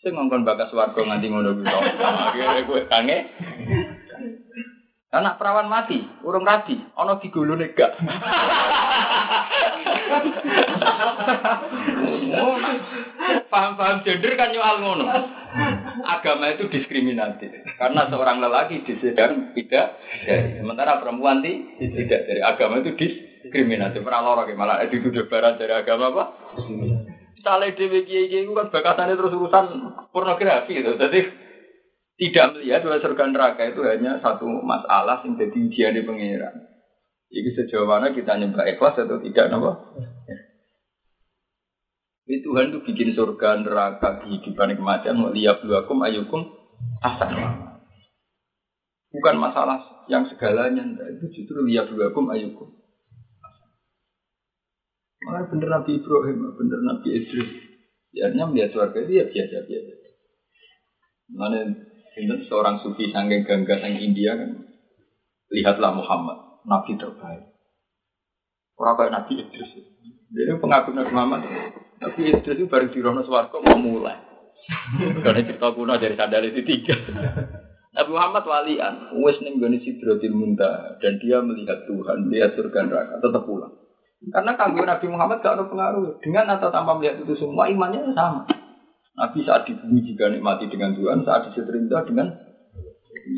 Saya 0.00 0.16
ngomong 0.16 0.48
bakas 0.48 0.72
warga 0.72 0.96
nganti 0.96 1.28
ngono 1.28 1.60
gitu. 1.60 1.76
Akhirnya 2.00 2.64
gue 2.64 2.80
kange. 2.88 3.18
Anak 5.10 5.42
perawan 5.42 5.66
mati, 5.66 6.06
urung 6.22 6.46
rabi, 6.46 6.78
ono 6.94 7.18
digulu 7.18 7.58
nega. 7.58 7.98
Paham-paham 13.50 14.06
gender 14.06 14.32
kan 14.38 14.54
nyoal 14.54 14.76
ngono. 14.80 15.04
Agama 16.06 16.54
itu 16.54 16.70
diskriminatif 16.70 17.50
karena 17.80 18.12
seorang 18.12 18.44
lelaki 18.44 18.84
disedang 18.84 19.56
tidak 19.56 19.96
dari 20.28 20.60
sementara 20.60 21.00
perempuan 21.00 21.40
tidak 21.40 22.28
dari 22.28 22.44
agama 22.44 22.84
itu 22.84 22.92
diskriminatif. 22.92 24.04
Pernah 24.04 24.20
lorong 24.20 24.52
malah 24.52 24.84
dituduh 24.84 25.24
barat 25.32 25.56
dari 25.56 25.72
agama 25.72 26.12
apa? 26.12 26.24
Sale 27.40 27.72
dewi 27.72 28.04
kiai 28.04 28.28
kiai 28.28 28.44
itu 28.44 28.52
kan 28.52 28.68
bakatannya 28.68 29.16
terus 29.16 29.32
urusan 29.32 29.96
pornografi 30.12 30.76
gitu. 30.76 30.92
Jadi 31.00 31.24
tidak 32.20 32.60
melihat 32.60 32.84
bahwa 32.84 33.00
surga 33.00 33.24
neraka 33.32 33.62
itu 33.64 33.80
hanya 33.80 34.20
satu 34.20 34.44
masalah 34.44 35.24
yang 35.24 35.40
jadi 35.40 35.56
ujian 35.56 35.96
di 35.96 36.04
pengiran. 36.04 36.52
Jadi 37.32 37.48
sejauh 37.64 37.88
mana 37.88 38.12
kita 38.12 38.36
nyembah 38.36 38.68
ikhlas 38.76 39.00
atau 39.00 39.24
tidak? 39.24 39.56
Ini 42.28 42.44
Tuhan 42.44 42.76
itu 42.76 42.78
bikin 42.84 43.16
surga, 43.16 43.64
neraka, 43.64 44.20
kehidupan 44.20 44.76
kematian, 44.76 45.16
mau 45.16 45.32
lihat 45.32 45.64
ayukum 45.64 46.44
asan. 47.00 47.69
Bukan 49.10 49.36
masalah 49.42 50.06
yang 50.06 50.22
segalanya, 50.30 50.86
itu 50.86 51.26
justru 51.34 51.66
lihat 51.66 51.90
akum 51.90 52.30
ayukum. 52.30 52.70
Makanya 55.20 55.50
bener 55.52 55.68
Nabi 55.68 55.90
Ibrahim, 56.00 56.38
bener 56.56 56.80
Nabi 56.86 57.08
Idris. 57.18 57.50
Biarnya 58.10 58.44
melihat 58.48 58.74
itu 58.74 59.12
ya 59.14 59.24
biasa-biasa. 59.28 59.94
Mana 61.30 61.62
ini 62.18 62.34
seorang 62.50 62.82
sufi 62.82 63.14
sanggeng 63.14 63.46
gangga 63.46 63.78
sang 63.78 63.94
India 63.98 64.34
kan, 64.34 64.66
lihatlah 65.52 65.94
Muhammad, 65.94 66.62
Nabi 66.66 66.98
terbaik. 66.98 67.50
Orang 68.80 68.96
kayak 68.96 69.12
Nabi 69.12 69.32
Idris. 69.44 69.70
Dia 70.30 70.56
pengaku 70.56 70.94
Nabi 70.96 71.12
Muhammad. 71.12 71.40
Nabi 72.00 72.20
Idris 72.32 72.56
itu 72.56 72.66
baru 72.66 72.88
di 72.88 72.98
Rono 72.98 73.22
Swarko 73.22 73.60
mau 73.60 73.76
mulai. 73.76 74.18
Karena 75.20 75.44
cerita 75.44 75.74
kuno 75.74 75.98
dari 75.98 76.14
sandal 76.16 76.48
itu 76.48 76.62
tiga. 76.64 76.96
Nabi 77.90 78.10
Muhammad 78.14 78.44
walian, 78.46 78.94
wes 79.18 79.42
ning 79.42 79.58
gone 79.58 79.74
Sidratil 79.82 80.30
Muntaha 80.30 80.94
dan 81.02 81.18
dia 81.18 81.42
melihat 81.42 81.82
Tuhan, 81.90 82.30
melihat 82.30 82.54
surga 82.54 82.86
neraka, 82.86 83.18
tetap 83.18 83.42
pulang. 83.42 83.74
Karena 84.30 84.52
kanggo 84.54 84.84
Nabi 84.86 85.06
Muhammad 85.10 85.40
gak 85.40 85.58
ada 85.58 85.64
pengaruh. 85.66 86.20
Dengan 86.20 86.54
atau 86.54 86.68
tanpa 86.68 86.94
melihat 86.94 87.24
itu 87.24 87.34
semua 87.40 87.66
imannya 87.72 88.12
sama. 88.12 88.44
Nabi 89.16 89.42
saat 89.42 89.66
di 89.66 89.74
bumi 89.74 90.06
juga 90.06 90.28
nikmati 90.28 90.68
dengan 90.68 90.92
Tuhan, 90.94 91.24
saat 91.24 91.48
di 91.48 91.56
seterinda 91.56 92.04
dengan 92.04 92.30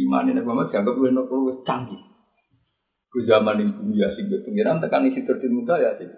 iman. 0.05 0.25
Nabi 0.27 0.43
Muhammad 0.43 0.69
dianggap 0.75 0.95
lebih 1.01 1.15
nopo 1.15 1.65
canggih. 1.65 2.03
Ke 3.13 3.19
zaman 3.29 3.61
yang 3.61 3.71
bumi 3.79 4.01
ya 4.01 4.09
sih 4.17 4.25
pengiran 4.25 4.81
tekan 4.83 5.07
isi 5.07 5.23
tertimuta 5.23 5.79
ya 5.79 5.97
sih. 5.97 6.09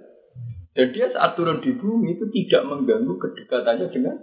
Dan 0.75 0.91
dia 0.91 1.07
saat 1.13 1.39
turun 1.39 1.63
di 1.63 1.71
bumi 1.77 2.19
itu 2.19 2.27
tidak 2.35 2.67
mengganggu 2.67 3.15
kedekatannya 3.15 3.87
dengan 3.95 4.17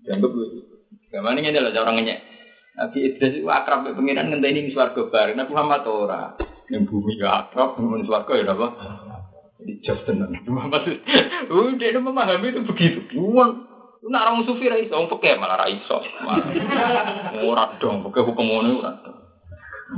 dianggap 0.00 0.30
begitu. 0.30 0.76
Gimana 1.10 1.36
ini 1.42 1.50
adalah 1.50 1.74
orang 1.84 2.00
ngenyek. 2.00 2.29
Nabi 2.78 2.98
Idris 3.02 3.42
itu 3.42 3.48
akrab 3.50 3.82
dengan 3.82 3.98
pengiran 3.98 4.26
ngenteni 4.30 4.70
swarga 4.70 5.02
bareng. 5.10 5.36
Nabi 5.36 5.50
Muhammad 5.50 5.82
ora. 5.90 6.22
Yang 6.70 6.86
bumi 6.86 7.18
ya 7.18 7.46
akrab, 7.46 7.74
ngomong 7.76 8.06
swarga 8.06 8.32
ya 8.38 8.54
apa? 8.54 8.68
Jadi 9.60 9.72
just 9.82 10.02
tenan. 10.06 10.32
Muhammad 10.46 10.86
uh, 10.86 11.68
dia 11.80 11.98
memahami 11.98 12.54
itu 12.54 12.62
begitu. 12.64 13.00
Bukan 13.12 13.70
Nak 14.00 14.32
orang 14.32 14.48
sufi 14.48 14.64
ra 14.64 14.80
iso, 14.80 14.96
wong 14.96 15.12
malah 15.12 15.60
ra 15.60 15.66
iso. 15.68 16.00
Ora 17.44 17.76
dong, 17.76 18.00
peke 18.08 18.24
hukum 18.24 18.48
ngono 18.48 18.80
ora 18.80 18.96
dong. 19.04 19.18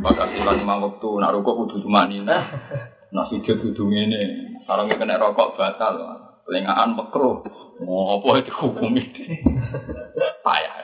Bakal 0.03 0.35
sulan 0.35 0.59
lima 0.59 0.83
waktu, 0.83 1.09
nak 1.23 1.31
rokok 1.31 1.55
kudu 1.63 1.87
cuma 1.87 2.11
ini. 2.11 2.27
Nak 2.27 3.29
sujud 3.31 3.63
kudu 3.63 3.83
ngene. 3.87 4.23
Kalau 4.67 4.91
kena 4.91 5.23
rokok 5.23 5.55
batal. 5.55 6.03
Pelengahan 6.43 6.99
makro. 6.99 7.47
Mau 7.87 8.19
apa 8.19 8.43
itu 8.43 8.51
hukum 8.59 8.99
itu? 8.99 9.23
Payah. 10.43 10.75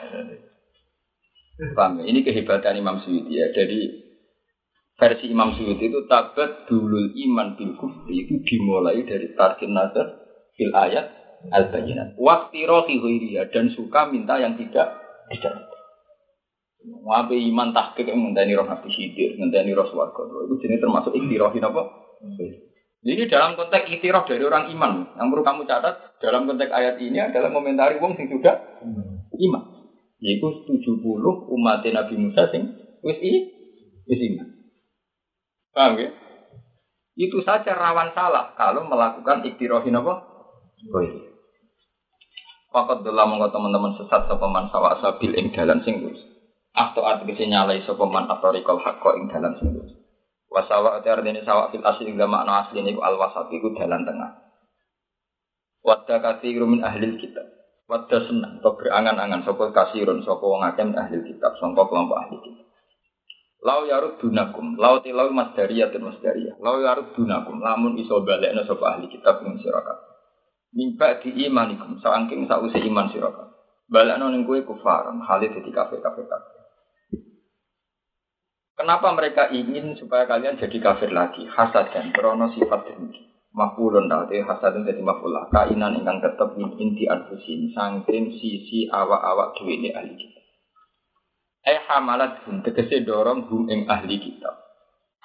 Paham 1.74 2.02
ya? 2.02 2.04
Ini 2.06 2.22
kehebatan 2.22 2.78
Imam 2.78 3.02
Suyuti 3.02 3.34
ya. 3.34 3.50
Jadi 3.50 3.90
versi 4.94 5.26
Imam 5.30 5.58
Suyuti 5.58 5.90
itu 5.90 6.06
tabat 6.06 6.70
dulul 6.70 7.10
iman 7.14 7.58
bil 7.58 7.74
kufri 7.74 8.26
itu 8.26 8.38
dimulai 8.46 9.02
dari 9.02 9.34
tarkin 9.34 9.74
nazar 9.74 10.22
fil 10.54 10.70
ayat 10.70 11.10
al 11.50 11.70
bayinat. 11.74 12.14
Waktu 12.18 12.62
rohi 12.66 12.98
dan 13.50 13.74
suka 13.74 14.06
minta 14.10 14.38
yang 14.38 14.54
tidak 14.54 15.02
tidak. 15.34 15.54
Wabe 16.88 17.34
iman 17.34 17.74
tahqiq 17.74 18.06
yang 18.06 18.22
ngenteni 18.22 18.54
roh 18.54 18.64
nabi 18.64 18.88
sidir, 18.94 19.34
ngenteni 19.34 19.74
roh 19.74 19.84
swarga. 19.90 20.24
Itu 20.46 20.62
jenis 20.62 20.78
termasuk 20.78 21.12
iktirohin 21.12 21.66
apa? 21.66 21.82
Ini 23.02 23.30
dalam 23.30 23.58
konteks 23.58 23.90
iktiroh 23.98 24.22
dari 24.26 24.42
orang 24.46 24.70
iman. 24.74 25.14
Yang 25.18 25.26
perlu 25.26 25.42
kamu 25.42 25.62
catat 25.66 25.94
dalam 26.22 26.46
konteks 26.46 26.70
ayat 26.70 26.96
ini 27.02 27.18
adalah 27.18 27.50
komentari 27.50 27.98
wong 27.98 28.14
sing 28.14 28.30
sudah 28.30 28.56
iman. 29.34 29.77
Yaitu 30.18 30.46
70 30.66 31.02
umat 31.54 31.82
Nabi 31.86 32.14
Musa 32.18 32.50
sing 32.50 32.74
wis 33.06 33.18
i 33.22 33.32
wis 34.10 34.20
iman. 34.34 34.48
Paham 35.70 35.94
ya? 35.98 36.10
Itu 37.18 37.42
saja 37.42 37.74
rawan 37.74 38.14
salah 38.14 38.54
kalau 38.54 38.86
melakukan 38.86 39.42
iktirohin 39.46 39.98
apa? 39.98 40.14
Iya. 40.78 41.28
Fakat 42.68 43.02
dalam 43.02 43.34
teman-teman 43.50 43.96
sesat 43.98 44.30
sepaman 44.30 44.70
sawak 44.70 45.02
sabil 45.02 45.34
ing 45.34 45.50
dalan 45.50 45.82
sing 45.82 45.98
lurus. 45.98 46.22
Atau 46.76 47.02
artisi 47.02 47.50
nyalai 47.50 47.82
sopeman 47.82 48.30
atau 48.30 48.54
rikol 48.54 48.78
hakko 48.78 49.18
ing 49.18 49.26
dalam 49.34 49.58
sing 49.58 49.74
lurus. 49.74 49.98
Wasawa 50.46 51.02
itu 51.02 51.10
artinya 51.10 51.42
sawak 51.42 51.74
fil 51.74 51.82
asli 51.82 52.06
ing 52.06 52.16
makna 52.20 52.68
asli 52.68 52.86
niku 52.86 53.02
al 53.02 53.18
wasat 53.18 53.50
iku 53.50 53.74
dalan 53.74 54.06
tengah. 54.06 54.30
Wadda 55.82 56.22
kathirun 56.22 56.78
min 56.78 56.80
ahli 56.86 57.18
kitab. 57.18 57.57
Wadda 57.88 58.20
senang 58.28 58.60
atau 58.60 58.76
berangan-angan 58.76 59.48
sapa 59.48 59.72
kasirun 59.72 60.20
sapa 60.20 60.44
wong 60.44 60.60
akeh 60.60 60.92
ahli 60.92 61.24
kitab 61.24 61.56
sangka 61.56 61.88
kelompok 61.88 62.20
ahli 62.20 62.36
kitab. 62.44 62.68
Lau 63.64 63.88
yarud 63.88 64.20
dunakum, 64.20 64.76
lau 64.76 65.00
tilau 65.00 65.32
masdariyah 65.32 65.88
dan 65.90 66.04
masdariyah. 66.04 66.60
Lau 66.60 66.84
yarud 66.84 67.16
dunakum, 67.16 67.58
lamun 67.64 67.96
iso 67.96 68.20
balekna 68.20 68.68
sapa 68.68 68.92
ahli 68.92 69.08
kitab 69.08 69.40
ing 69.40 69.56
sira 69.64 69.80
Mimpa 70.68 71.24
di 71.24 71.48
imanikum, 71.48 71.96
saangking 72.04 72.44
sausi 72.44 72.76
iman 72.92 73.08
sira 73.08 73.32
kabeh. 73.32 73.56
Balekno 73.88 74.36
ning 74.36 74.44
kowe 74.44 74.60
kufaran, 74.68 75.24
halid 75.24 75.56
dadi 75.56 75.72
kafir-kafir 75.72 76.28
kabeh. 76.28 76.52
Kenapa 78.78 79.10
mereka 79.16 79.48
ingin 79.50 79.96
supaya 79.96 80.28
kalian 80.28 80.60
jadi 80.60 80.78
kafir 80.78 81.10
lagi? 81.10 81.48
Hasad 81.50 81.90
dan 81.90 82.12
krono 82.12 82.52
sifat 82.52 82.84
dengki. 82.86 83.37
Mafulun 83.58 84.06
tadi 84.06 84.38
hasad 84.38 84.86
jadi 84.86 85.02
mafulah. 85.02 85.50
Kainan 85.50 85.98
ingkang 85.98 86.22
tetap 86.22 86.54
min 86.54 86.78
inti 86.78 87.10
anfusin. 87.10 87.74
Sangkin 87.74 88.38
sisi 88.38 88.86
awak-awak 88.86 89.58
duwe 89.58 89.82
ini 89.82 89.90
ahli 89.90 90.14
kita. 90.14 90.40
Eh 91.66 91.82
hamalat 91.90 92.46
hum 92.46 92.62
tegese 92.62 93.02
dorong 93.02 93.50
hum 93.50 93.66
ing 93.66 93.90
ahli 93.90 94.22
kita. 94.22 94.54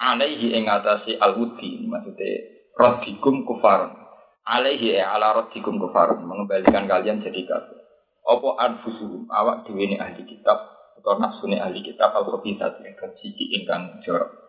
Alaihi 0.02 0.50
ing 0.50 0.66
atasi 0.66 1.14
al-wudi. 1.14 1.86
Maksudnya 1.86 2.30
radikum 2.74 3.46
kufarun. 3.46 3.94
Alaihi 4.42 4.98
ya 4.98 5.14
ala 5.14 5.46
radikum 5.46 5.78
kufarun. 5.78 6.26
Mengembalikan 6.26 6.90
kalian 6.90 7.22
jadi 7.22 7.38
kafir. 7.46 7.78
Apa 8.26 8.48
anfusuhum 8.66 9.30
awak 9.30 9.62
dhewe 9.62 9.94
ahli 9.94 10.26
kitab 10.26 10.58
atau 10.98 11.22
nafsune 11.22 11.60
ahli 11.62 11.86
kitab 11.86 12.10
al 12.16 12.26
khabithat 12.26 12.82
ingkang 12.82 13.14
siji 13.22 13.62
ingkang 13.62 14.02
jorok. 14.02 14.43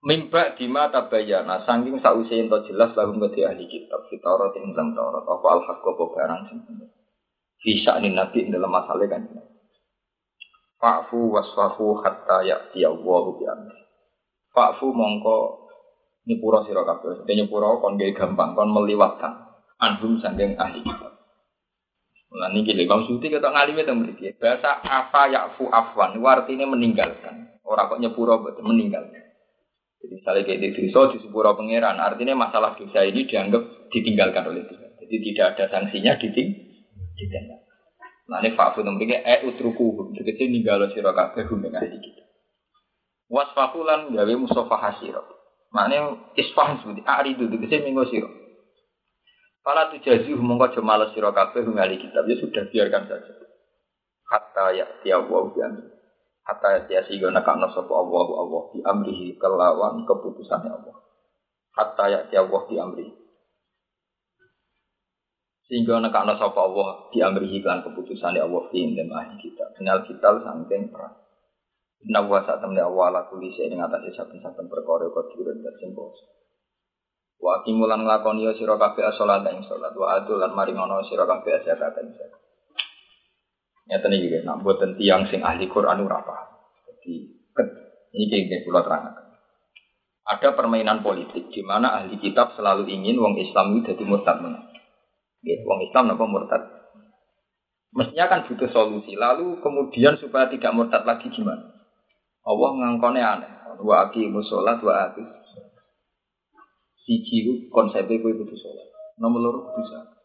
Mimba 0.00 0.56
dima 0.56 0.88
tabayana 0.88 1.60
saking 1.68 2.00
sause 2.00 2.32
ento 2.32 2.64
jelas 2.64 2.96
lagu 2.96 3.12
ngedi 3.20 3.44
ahli 3.44 3.68
kitab 3.68 4.08
fitarat 4.08 4.56
ing 4.56 4.72
dalam 4.72 4.96
Taurat 4.96 5.28
apa 5.28 5.46
al 5.52 5.60
haqq 5.60 5.84
apa 5.84 6.04
barang 6.16 6.40
sing 6.48 6.58
bener. 6.64 6.88
Fi 7.60 7.84
nabi 8.08 8.48
dalam 8.48 8.72
masalah 8.72 9.04
kan. 9.04 9.28
Fa'fu 10.80 11.36
wasfahu 11.36 12.00
hatta 12.00 12.40
ya'ti 12.40 12.80
Allahu 12.88 13.36
bi 13.36 13.44
amri. 13.44 13.84
Fa'fu 14.56 14.88
mongko 14.96 15.68
nyepuro 16.24 16.64
sira 16.64 16.80
kabeh. 16.88 17.28
Nyepuro 17.28 17.84
kon 17.84 18.00
gampang 18.00 18.56
kon 18.56 18.72
meliwatkan 18.72 19.52
anhum 19.76 20.16
saking 20.24 20.56
ahli 20.56 20.80
kitab. 20.80 21.12
Nah 22.30 22.46
ini 22.54 22.62
gini, 22.62 22.86
Bang 22.86 23.10
Suti 23.10 23.26
kata 23.26 23.50
ngalime 23.50 23.82
tentang 23.82 24.06
mriki. 24.06 24.38
Bahasa 24.38 24.78
apa 24.86 25.26
yakfu 25.34 25.66
afwan, 25.66 26.14
itu 26.14 26.22
artinya 26.30 26.62
meninggalkan. 26.70 27.58
Orang 27.66 27.90
kok 27.90 28.00
nyepuro 28.00 28.38
meninggalkan. 28.62 29.19
Jadi 30.00 30.16
misalnya 30.16 30.42
kayak 30.48 30.60
di 30.64 30.68
desa 30.72 31.12
di 31.12 31.18
sepuro 31.20 31.52
pangeran, 31.52 32.00
artinya 32.00 32.32
masalah 32.32 32.72
dosa 32.72 33.04
ini 33.04 33.28
dianggap 33.28 33.92
ditinggalkan 33.92 34.48
oleh 34.48 34.64
Tuhan. 34.64 34.90
Jadi 34.96 35.16
tidak 35.28 35.46
ada 35.56 35.64
sanksinya 35.68 36.16
ditinggalkan. 36.16 37.60
Nah 38.30 38.38
ini 38.40 38.54
fa'fu 38.54 38.86
mriki 38.86 39.18
e 39.18 39.34
utruku, 39.44 40.14
tegese 40.14 40.46
ninggalo 40.46 40.88
sira 40.94 41.10
kabeh 41.10 41.50
hum 41.50 41.66
ing 41.66 41.74
ahli 41.74 41.98
kita. 41.98 42.24
Wasfahulan 43.26 44.14
gawe 44.14 44.34
musofa 44.38 44.76
hasira. 44.78 45.20
Maknanya 45.74 46.34
isfah 46.38 46.78
seperti 46.78 47.02
aridu 47.02 47.50
tegese 47.50 47.82
minggu 47.82 48.06
sira. 48.06 48.30
Fala 49.66 49.92
tujazi 49.92 50.30
mongko 50.32 50.70
aja 50.70 50.80
males 50.80 51.10
sira 51.12 51.34
kabeh 51.34 51.66
ngali 51.66 52.00
kitab 52.00 52.24
ya 52.24 52.38
sudah 52.38 52.64
biarkan 52.70 53.02
saja. 53.10 53.32
Hatta 54.30 54.64
ya 54.78 54.86
tiya 55.02 55.20
wa 55.26 55.50
bi. 55.50 55.60
Hatta 56.50 56.66
ya 56.74 56.80
tiya 56.90 57.00
sing 57.06 57.22
nekakno 57.22 57.70
sapa 57.70 57.94
Allah 57.94 58.26
Allah 58.42 58.62
bi 58.74 58.82
amrihi 58.82 59.38
kelawan 59.38 60.02
keputusannya 60.02 60.70
Allah. 60.74 60.96
Hatta 61.78 62.04
ya 62.10 62.20
tiya 62.26 62.42
wa 62.50 62.66
bi 62.66 62.74
amri. 62.74 63.06
Sehingga 65.70 66.02
nekakno 66.02 66.34
sapa 66.34 66.58
Allah 66.58 67.06
bi 67.14 67.22
amrihi 67.22 67.62
kan 67.62 67.86
keputusannya 67.86 68.42
Allah 68.42 68.66
fi 68.74 68.82
indem 68.82 69.14
kita. 69.38 69.78
Kenal 69.78 70.02
kita 70.02 70.42
sangking 70.42 70.90
perang. 70.90 71.14
Inna 72.02 72.26
wa 72.26 72.42
sa'tamni 72.42 72.82
Allah 72.82 73.04
ala 73.14 73.20
kulli 73.30 73.54
syai'in 73.54 73.78
ngatasi 73.78 74.10
saben-saben 74.16 74.66
perkara 74.66 75.06
kok 75.06 75.30
dirun 75.30 75.62
dan 75.62 75.74
sing 75.78 75.94
Wa 77.40 77.62
kimulan 77.62 78.02
nglakoni 78.04 78.44
ya 78.44 78.52
kabeh 78.52 79.06
salat 79.14 79.46
ing 79.48 79.64
salat 79.64 79.94
wa 79.96 80.18
adu 80.18 80.34
lan 80.34 80.50
maringono 80.50 80.98
sira 81.06 81.24
kabeh 81.30 81.62
zakat 81.62 81.94
ing. 82.02 82.10
Nyata 83.88 84.06
iki 84.12 84.28
guys, 84.28 84.44
nak 84.44 84.60
boten 84.60 84.98
tiyang 84.98 85.30
sing 85.30 85.40
ahli 85.40 85.70
Quran 85.70 86.04
paham. 86.04 86.48
Jadi 86.84 87.14
ini 88.12 88.24
iki 88.26 88.66
kula 88.66 88.82
terangaken. 88.84 89.30
Ada 90.30 90.54
permainan 90.54 91.02
politik 91.02 91.50
di 91.50 91.62
mana 91.64 91.96
ahli 91.96 92.20
kitab 92.20 92.54
selalu 92.54 92.86
ingin 92.86 93.18
wong 93.18 93.34
Islam 93.40 93.80
itu 93.80 93.90
jadi 93.90 94.04
murtad 94.04 94.38
menang. 94.44 94.68
Ya, 95.42 95.56
wong 95.64 95.80
Islam 95.88 96.12
napa 96.12 96.24
murtad? 96.28 96.62
Mestinya 97.90 98.30
kan 98.30 98.46
butuh 98.46 98.70
solusi. 98.70 99.18
Lalu 99.18 99.58
kemudian 99.58 100.14
supaya 100.20 100.46
tidak 100.46 100.70
murtad 100.76 101.02
lagi 101.02 101.26
gimana? 101.34 101.74
Allah 102.46 102.70
ngangkone 102.78 103.18
aneh. 103.18 103.52
Wa 103.80 104.06
aqimus 104.06 104.46
sholat 104.52 104.78
wa 104.84 105.08
atus 105.08 105.24
Siji 107.00 107.66
konsepnya 107.72 108.20
kue 108.20 108.36
kudu 108.36 108.54
sholat. 108.54 108.88
Nomor 109.18 109.40
loro 109.40 109.60
zakat. 109.88 110.19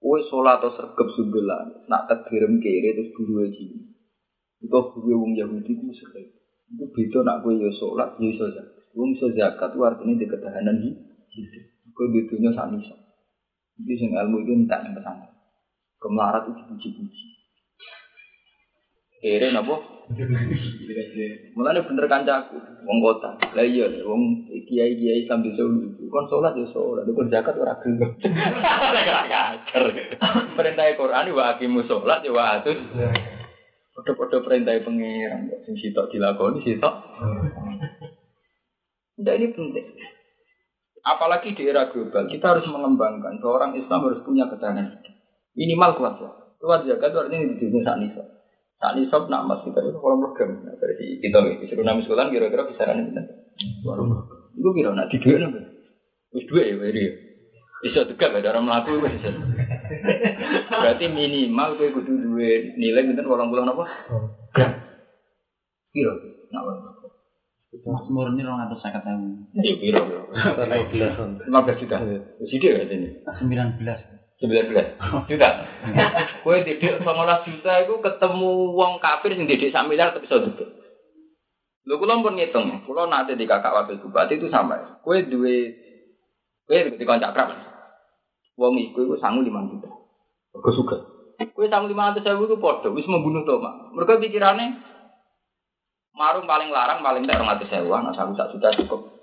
Kue 0.00 0.20
sholat 0.28 0.60
atau 0.60 0.72
sergap 0.76 1.08
sumbelan, 1.16 1.88
nak 1.88 2.06
terkirim 2.06 2.60
kiri 2.60 2.92
terus 2.92 3.10
guru 3.16 3.44
aja. 3.44 3.64
Itu 4.60 4.80
guru 4.96 5.24
wong 5.24 5.32
Yahudi 5.36 5.74
itu 5.74 5.90
sekali. 5.96 6.28
Itu 6.70 6.88
beda 6.92 7.18
nak 7.24 7.36
kue 7.44 7.56
yo 7.56 7.72
sholat, 7.72 8.16
yo 8.20 8.28
iso 8.32 8.46
zakat. 8.52 8.84
Wong 8.94 9.16
iso 9.16 9.26
zakat 9.32 9.72
itu 9.72 9.80
artinya 9.84 10.14
di 10.16 10.26
ketahanan 10.28 10.76
hidup. 10.80 11.64
Kue 11.94 12.06
bedanya 12.10 12.50
sak. 12.54 12.74
Itu 13.78 13.92
sing 13.98 14.14
ilmu 14.14 14.42
itu 14.42 14.52
entah 14.54 14.80
yang 14.82 14.94
ke 14.94 15.02
sana. 15.02 15.26
Kemelarat 15.98 16.46
itu 16.50 16.62
dipuji-puji. 16.62 17.26
Kere 19.22 19.50
napa? 19.52 19.94
Mulane 21.56 21.80
bener 21.80 22.04
kancaku, 22.04 22.60
wong 22.84 22.98
kota. 23.00 23.40
Lah 23.56 23.64
iya, 23.64 23.88
wong 24.04 24.44
kiai-kiai 24.68 25.24
sambil 25.24 25.56
dulu. 25.56 25.96
Kon 26.12 26.28
salat 26.28 26.52
ya 26.60 26.68
salat, 26.68 27.08
kon 27.08 27.32
zakat 27.32 27.56
ora 27.56 27.72
gelem. 27.80 28.12
Perintah 30.54 30.84
Quran 30.92 31.26
wa 31.32 31.44
aqimu 31.56 31.80
salat 31.88 32.20
ya 32.20 32.36
wa 32.36 32.60
atus. 32.60 32.76
Padha-padha 33.94 34.42
perintah 34.44 34.76
pengiran 34.84 35.48
sing 35.64 35.74
sitok 35.80 36.10
dilakoni 36.12 36.60
sitok. 36.66 36.94
Ndak 39.22 39.34
ini 39.40 39.46
penting. 39.54 39.86
Apalagi 41.04 41.54
di 41.54 41.68
era 41.68 41.88
global, 41.92 42.26
kita 42.26 42.56
harus 42.56 42.66
mengembangkan 42.66 43.38
seorang 43.38 43.76
Islam 43.76 44.08
harus 44.08 44.20
punya 44.24 44.48
ketahanan. 44.50 45.00
Minimal 45.54 46.00
kuat 46.00 46.14
ya. 46.18 46.30
Kuat 46.58 46.80
zakat 46.88 47.12
itu 47.12 47.18
artinya 47.22 47.44
di 47.44 47.56
dunia 47.60 47.80
saat 47.84 48.00
ini 48.92 49.08
sob 49.08 49.32
nak 49.32 49.48
mas 49.48 49.64
kita 49.64 49.80
itu 49.80 49.96
kalau 49.96 50.20
mergem. 50.20 50.60
Nah, 50.60 50.76
dari 50.76 51.16
kita 51.24 51.40
disuruh 51.62 51.86
nama 51.86 52.04
sekolah 52.04 52.28
kira-kira 52.28 52.68
kisaran 52.68 53.08
ini. 53.08 53.22
Itu 54.58 54.68
kira 54.76 54.92
nak 54.92 55.08
di 55.08 55.16
dua 55.24 55.48
nih. 55.48 55.64
Wis 56.36 56.44
dua 56.50 56.62
ya 56.68 56.76
beri. 56.76 57.04
Bisa 57.80 58.04
tegak 58.08 58.36
ada 58.36 58.52
orang 58.56 58.64
melaku 58.64 59.00
bisa. 59.04 59.30
Berarti 60.72 61.04
minimal 61.08 61.76
tuh 61.76 61.92
kudu 61.92 62.12
dua 62.12 62.50
nilai 62.80 63.04
mungkin 63.06 63.28
orang 63.28 63.48
bulan 63.52 63.72
apa? 63.72 63.84
Kira. 65.92 66.12
Nak 66.52 66.64
Mas 67.74 68.06
murni 68.06 68.46
orang 68.46 68.70
atas 68.70 68.80
saya 68.86 68.98
katakan. 69.02 69.50
Iya 69.54 69.74
kira. 69.80 70.00
Lima 71.46 71.60
belas 71.62 71.78
juta. 71.78 71.96
Sidik 72.46 72.70
ya 72.70 72.86
ini. 72.86 73.22
Sembilan 73.26 73.78
belas. 73.82 74.00
19 74.48 74.98
juta. 75.30 75.48
Kowe 76.44 76.56
didik 76.60 77.00
15 77.00 77.48
juta 77.48 77.72
itu 77.84 77.94
ketemu 78.00 78.50
wong 78.76 79.00
kafir 79.00 79.32
sing 79.34 79.48
didik 79.48 79.72
sak 79.72 79.88
miliar 79.88 80.12
tapi 80.12 80.28
iso 80.28 80.44
didik. 80.44 80.68
Lho 81.84 82.00
kula 82.00 82.24
pun 82.24 82.36
ngitung, 82.40 82.84
kula 82.88 83.04
nanti 83.08 83.36
di 83.36 83.44
kakak 83.44 83.72
wakil 83.72 84.00
bupati 84.00 84.40
itu 84.40 84.48
sama. 84.48 85.00
Kowe 85.04 85.20
duwe 85.24 85.72
kowe 86.64 86.78
di 86.96 87.04
kancak 87.04 87.32
krap. 87.36 87.52
Wong 88.56 88.78
iku 88.80 89.04
iku 89.04 89.14
sangu 89.20 89.44
5 89.44 89.70
juta. 89.72 89.88
Kok 90.54 90.74
suka. 90.74 90.96
Kowe 91.52 91.66
sangu 91.68 91.92
500 91.92 92.24
ribu 92.24 92.44
itu 92.48 92.56
padha 92.56 92.88
wis 92.92 93.04
membunuh 93.04 93.44
to, 93.44 93.60
Mak. 93.60 93.92
Mereka 93.96 94.22
pikirane 94.22 94.66
marung 96.14 96.46
paling 96.46 96.70
larang 96.70 97.02
paling 97.02 97.26
tak 97.26 97.42
200 97.42 97.66
sewu, 97.68 97.90
nah 97.90 98.14
sangu 98.14 98.38
sak 98.38 98.54
juta 98.54 98.70
cukup. 98.80 99.14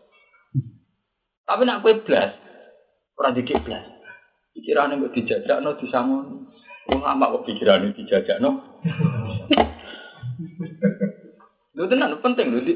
Tapi 1.48 1.66
nak 1.66 1.82
kowe 1.82 1.94
blas, 2.04 2.36
ora 3.18 3.34
didik 3.34 3.60
blas. 3.64 4.01
Pikirannya 4.52 5.00
kok 5.08 5.14
dijajak 5.16 5.58
no 5.64 5.80
disangon. 5.80 6.48
Wong 6.92 7.02
amak 7.02 7.40
kok 7.40 7.46
pikirannya 7.48 7.96
dijajak 7.96 8.44
no. 8.44 8.60
Lu 11.76 11.88
tenan 11.88 12.20
penting 12.20 12.52
lu 12.52 12.62
di. 12.64 12.76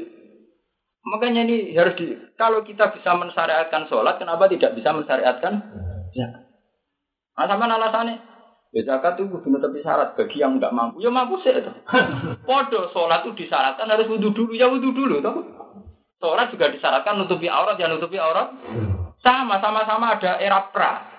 Makanya 1.06 1.46
ini 1.46 1.70
harus 1.78 1.94
di 1.94 2.18
kalau 2.34 2.66
kita 2.66 2.90
bisa 2.90 3.14
mensyariatkan 3.14 3.86
sholat, 3.86 4.18
kenapa 4.18 4.50
tidak 4.50 4.74
bisa 4.74 4.90
mensyariatkan 4.90 5.62
zakat? 6.10 6.42
Nah, 7.36 7.46
sama 7.46 7.70
alasannya, 7.70 8.16
ya 8.74 8.82
zakat 8.82 9.20
itu 9.20 9.30
kudu 9.30 9.60
tapi 9.62 9.84
syarat 9.86 10.18
bagi 10.18 10.42
yang 10.42 10.58
nggak 10.58 10.74
mampu. 10.74 10.98
Ya 10.98 11.14
mampu 11.14 11.38
sih 11.46 11.54
itu. 11.54 11.70
Podo 12.48 12.90
sholat 12.90 13.22
itu 13.22 13.46
disyaratkan 13.46 13.86
harus 13.86 14.10
wudhu 14.10 14.34
dulu, 14.34 14.52
ya 14.58 14.66
wudhu 14.66 14.90
dulu 14.90 15.22
toh. 15.22 15.46
Sholat 16.18 16.50
juga 16.50 16.72
disyaratkan 16.72 17.22
nutupi 17.22 17.46
aurat, 17.46 17.78
ya 17.78 17.86
nutupi 17.86 18.18
aurat. 18.18 18.50
Sama, 19.22 19.62
sama-sama 19.62 20.16
ada 20.16 20.42
era 20.42 20.64
pra. 20.74 21.15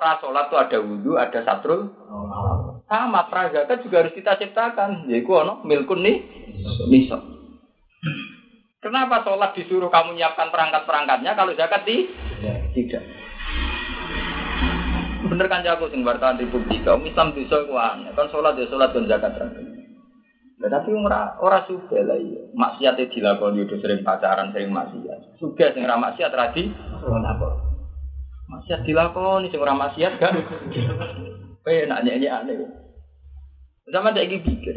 Pra 0.00 0.16
sholat 0.16 0.48
itu 0.48 0.56
ada 0.56 0.78
wudhu, 0.80 1.20
ada 1.20 1.44
satrul. 1.44 1.92
Sama 2.88 3.28
pra 3.28 3.52
zakat 3.52 3.84
juga 3.84 4.00
harus 4.00 4.16
kita 4.16 4.40
ciptakan. 4.40 5.04
Yaitu 5.12 5.28
ono 5.28 5.60
milkun 5.60 6.00
nih 6.00 6.24
nisa. 6.88 7.20
Kenapa 8.80 9.20
sholat 9.20 9.52
disuruh 9.52 9.92
kamu 9.92 10.16
nyiapkan 10.16 10.48
perangkat-perangkatnya 10.48 11.36
kalau 11.36 11.52
zakat 11.52 11.84
di? 11.84 12.08
Tidak. 12.72 13.02
Bener 15.28 15.46
kan 15.52 15.60
jago 15.68 15.92
sing 15.92 16.00
wartawan 16.00 16.40
di 16.40 16.48
publik. 16.48 16.80
Kaum 16.80 17.04
Islam 17.04 17.36
bisa 17.36 17.68
kuan. 17.68 18.08
Kan 18.16 18.32
sholat 18.32 18.56
ya 18.56 18.64
sholat 18.72 18.96
dan 18.96 19.04
zakat. 19.04 19.36
Nah, 19.36 20.68
tapi 20.72 20.96
ora 20.96 21.36
ora 21.44 21.60
suka 21.68 22.00
lah 22.08 22.16
iya. 22.16 22.48
Maksiatnya 22.56 23.12
dilakoni 23.12 23.68
udah 23.68 23.78
sering 23.84 24.00
pacaran, 24.00 24.48
sering 24.56 24.72
maksiat. 24.72 25.36
Suka 25.36 25.76
sing 25.76 25.84
ora 25.84 26.00
maksiat 26.00 26.32
radi. 26.32 26.72
Lapor. 27.04 27.69
Maksiat 28.50 28.82
dilakoni 28.82 29.46
sing 29.46 29.62
ora 29.62 29.78
maksiat 29.78 30.18
kan. 30.18 30.34
Penak 31.62 32.02
nyanyi 32.02 32.26
aneh. 32.26 32.66
Zaman 33.86 34.14
saya 34.14 34.26
pikir. 34.26 34.76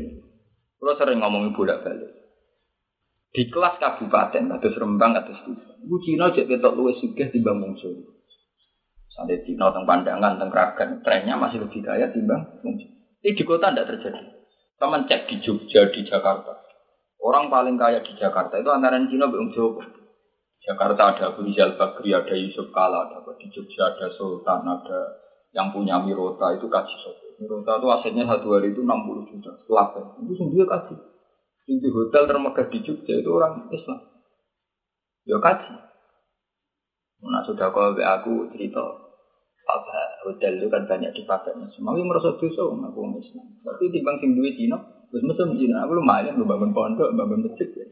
Kalau 0.78 1.00
sering 1.00 1.24
ngomongin 1.24 1.56
bolak 1.56 1.82
balik. 1.82 2.12
Di 3.34 3.50
kelas 3.50 3.82
kabupaten, 3.82 4.46
kados 4.46 4.78
Rembang, 4.78 5.18
kados 5.18 5.42
Tuban. 5.42 5.74
Iku 5.82 5.96
Cina 6.06 6.30
cek 6.30 6.46
ketok 6.46 6.78
luwes 6.78 7.02
sugih 7.02 7.34
timbang 7.34 7.58
mungsu. 7.58 7.90
Sampai 9.10 9.42
Cina 9.42 9.74
teng 9.74 9.90
pandangan, 9.90 10.38
teng 10.38 10.54
Kragan, 10.54 11.02
trennya 11.02 11.34
masih 11.34 11.66
lebih 11.66 11.82
kaya 11.82 12.14
timbang 12.14 12.62
mungsu. 12.62 12.86
Ini 13.26 13.34
di 13.34 13.44
kota 13.48 13.74
tidak 13.74 13.90
terjadi. 13.90 14.22
Teman 14.78 15.10
cek 15.10 15.26
di 15.32 15.36
Jogja, 15.42 15.90
di 15.90 16.06
Jakarta. 16.06 16.62
Orang 17.24 17.50
paling 17.50 17.80
kaya 17.80 18.04
di 18.06 18.14
Jakarta 18.20 18.60
itu 18.60 18.70
antara 18.70 19.02
Cina 19.08 19.26
dan 19.26 19.50
Jawa. 19.50 20.03
Jakarta 20.64 21.11
ada 21.11 21.24
Abu 21.36 21.43
Rizal 21.43 21.76
Bakri, 21.76 22.16
ada 22.16 22.32
Yusuf 22.39 22.72
Kala, 22.72 23.11
ada 23.11 23.20
di 23.36 23.51
Jogja 23.51 23.91
ada 23.91 24.07
Sultan, 24.16 24.64
ada 24.64 24.99
yang 25.51 25.76
punya 25.76 25.99
Mirota 25.99 26.55
itu 26.55 26.72
kaji 26.72 26.95
sopo. 27.03 27.36
Mirota 27.36 27.84
itu 27.84 27.88
asetnya 27.91 28.24
satu 28.24 28.55
hari 28.55 28.72
itu 28.72 28.80
60 28.80 29.28
juta. 29.28 29.51
Selapa 29.68 30.16
itu 30.24 30.34
sendiri 30.39 30.64
kaji. 30.64 30.95
Di 31.68 31.89
hotel 31.91 32.24
termegah 32.32 32.66
di 32.72 32.80
Jogja 32.80 33.14
itu 33.20 33.30
orang 33.30 33.68
Islam. 33.76 33.99
Ya 35.28 35.36
kaji. 35.36 35.74
Nah 37.24 37.43
sudah 37.43 37.68
kau 37.72 37.91
aku 37.91 38.34
cerita 38.55 38.84
apa 39.64 39.99
hotel 40.28 40.59
itu 40.59 40.68
kan 40.68 40.84
banyak 40.84 41.11
dipakai 41.16 41.55
Mau 41.55 41.95
yang 41.95 42.07
merasa 42.07 42.36
dosa 42.39 42.64
aku 42.64 42.97
orang 43.03 43.20
Islam. 43.20 43.45
Tapi 43.68 43.91
di 43.91 43.99
bang 43.99 44.16
sing 44.24 44.32
duit 44.32 44.55
Cina, 44.55 44.80
terus 45.11 45.28
mesum 45.28 45.59
Cina 45.59 45.84
aku 45.84 45.99
lumayan 45.99 46.39
lu 46.39 46.47
bangun 46.47 46.72
pondok, 46.72 47.11
bangun 47.11 47.51
masjid 47.51 47.68
ya. 47.68 47.88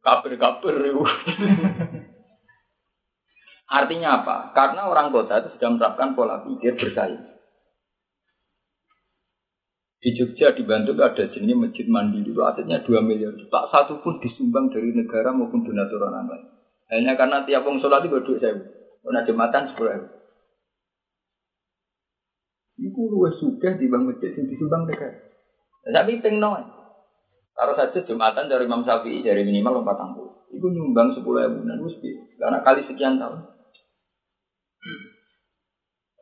Wih, 0.00 0.06
kapir-kapir 0.08 0.74
itu. 0.80 1.02
Artinya 3.70 4.24
apa? 4.24 4.50
Karena 4.56 4.90
orang 4.90 5.14
kota 5.14 5.44
itu 5.44 5.54
sudah 5.54 5.68
menerapkan 5.70 6.18
pola 6.18 6.42
pikir 6.42 6.74
bersaing. 6.74 7.22
Di 10.00 10.16
Jogja 10.16 10.56
di 10.56 10.64
Bandung 10.64 10.96
ada 10.96 11.28
jenis 11.28 11.60
masjid 11.60 11.84
mandiri 11.84 12.32
itu 12.32 12.40
asetnya 12.40 12.80
2 12.80 13.04
miliar. 13.04 13.36
Tak 13.52 13.68
satu 13.68 14.00
pun 14.00 14.16
disumbang 14.24 14.72
dari 14.72 14.96
negara 14.96 15.28
maupun 15.30 15.60
donatur 15.60 16.00
orang 16.00 16.24
lain. 16.24 16.44
Hanya 16.88 17.14
karena 17.20 17.44
tiap 17.44 17.68
orang 17.68 17.78
sholat 17.84 18.02
itu 18.02 18.16
berdua 18.16 18.40
saya. 18.40 18.64
Karena 19.04 19.20
jembatan 19.28 19.68
sepuluh 19.70 19.92
ribu. 19.92 20.08
Iku 22.80 23.00
luwes 23.12 23.36
sudah 23.38 23.76
di 23.76 23.86
bang 23.92 24.08
masjid 24.08 24.32
yang 24.32 24.48
disumbang 24.48 24.88
negara. 24.88 25.20
Tapi 25.84 26.24
tengno. 26.24 26.79
Taruh 27.60 27.76
saja 27.76 28.00
jumatan 28.08 28.48
dari 28.48 28.64
Imam 28.64 28.80
Syafi'i 28.88 29.20
dari 29.20 29.44
minimal 29.44 29.84
empat 29.84 30.00
puluh. 30.16 30.48
Iku 30.48 30.64
nyumbang 30.72 31.12
sepuluh 31.12 31.44
ribu 31.44 31.68
dan 31.68 31.84
Karena 32.40 32.58
kali 32.64 32.88
sekian 32.88 33.20
tahun. 33.20 33.36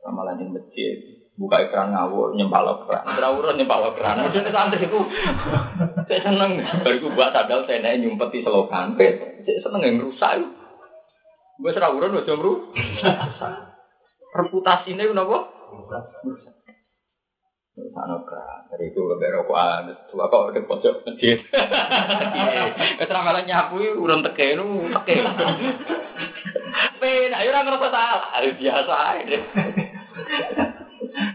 Ramalan 0.03 0.43
yang 0.43 0.51
masjid, 0.51 0.99
buka 1.39 1.63
ekran 1.63 1.95
ngawur 1.95 2.35
nyempal 2.35 2.83
keran 2.83 3.07
terawuran 3.15 3.55
nyempal 3.55 3.95
keran 3.95 4.27
udah 4.27 4.51
santri 4.51 4.83
itu 4.83 4.99
saya 6.11 6.19
seneng. 6.27 6.59
Baru 6.59 7.07
buat 7.15 7.31
sadal 7.31 7.63
saya 7.63 7.79
naik 7.79 8.03
nyumpet 8.03 8.35
di 8.35 8.43
selokan. 8.43 8.99
Saya 8.99 9.59
seneng 9.63 9.79
yang 9.79 10.03
rusak 10.03 10.43
gue 11.59 11.71
terawuran 11.75 12.15
udah 12.15 12.23
jam 12.23 12.39
reputasi 14.29 14.95
ini 14.95 15.11
kenapa 15.11 15.51
Sana 17.89 18.21
keran 18.27 18.61
dari 18.69 18.91
itu 18.91 19.01
lebih 19.01 19.29
rokok 19.41 19.57
ada 19.57 19.93
tua 20.11 20.29
kok 20.29 20.53
udah 20.53 20.63
pojok 20.67 20.95
masjid 21.07 21.37
keterangan 22.99 23.43
nyapu 23.47 23.81
urun 23.97 24.21
teke 24.23 24.53
nu 24.59 24.87
teke 25.01 25.15
Pena, 26.99 27.39
ayo 27.39 27.55
orang 27.55 27.63
ngerasa 27.63 27.89
salah, 27.95 28.43
biasa 28.59 28.93
aja. 29.15 29.39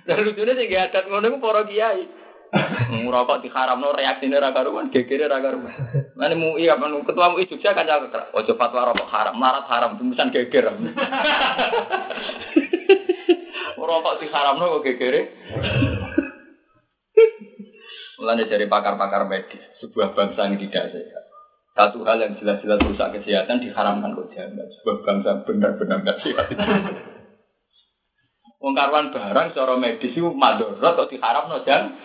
Dan 0.04 0.20
lucunya 0.28 0.52
sih 0.60 0.68
gak 0.68 0.92
ada 0.92 1.08
ngono 1.08 1.40
para 1.40 1.64
kiai. 1.64 2.04
Ngerokok 2.92 3.40
di 3.42 3.48
haram 3.50 3.80
no 3.80 3.96
reaksinya 3.96 4.38
raga 4.38 4.62
rumah, 4.62 4.86
gegere 4.92 5.26
raga 5.26 5.56
rumah. 5.56 5.72
Mana 6.14 6.36
MUI 6.36 6.68
apa 6.70 6.86
ketua 7.02 7.32
MUI 7.32 7.48
Jogja 7.50 7.74
kan 7.74 7.88
jaga 7.88 8.12
keras. 8.12 8.30
Ojo 8.36 8.54
fatwa 8.54 8.92
rokok 8.92 9.08
haram, 9.10 9.34
marat 9.40 9.66
haram, 9.66 9.96
tembusan 9.98 10.30
geger. 10.30 10.68
Rokok 13.84 14.16
di 14.22 14.26
haram 14.32 14.56
no 14.60 14.80
kok. 14.80 14.88
Mulanya 18.18 18.46
dari 18.46 18.66
pakar-pakar 18.70 19.26
medis, 19.26 19.62
sebuah 19.82 20.14
bangsa 20.14 20.46
yang 20.46 20.58
tidak 20.58 20.94
sehat. 20.94 21.24
Satu 21.74 22.06
hal 22.06 22.22
yang 22.22 22.38
jelas-jelas 22.38 22.78
rusak 22.86 23.18
kesehatan 23.18 23.58
diharamkan 23.58 24.14
kok 24.14 24.30
jangan. 24.30 24.66
Sebuah 24.78 24.96
bangsa 25.02 25.30
benar-benar 25.42 26.00
tidak 26.06 26.22
sehat. 26.22 26.46
Wong 28.62 28.72
karuan 28.72 29.10
barang 29.10 29.52
secara 29.52 29.74
medis 29.76 30.14
itu 30.14 30.30
madorot 30.30 30.80
atau 30.80 31.10
diharap 31.10 31.50
no 31.50 31.58
jang. 31.66 31.98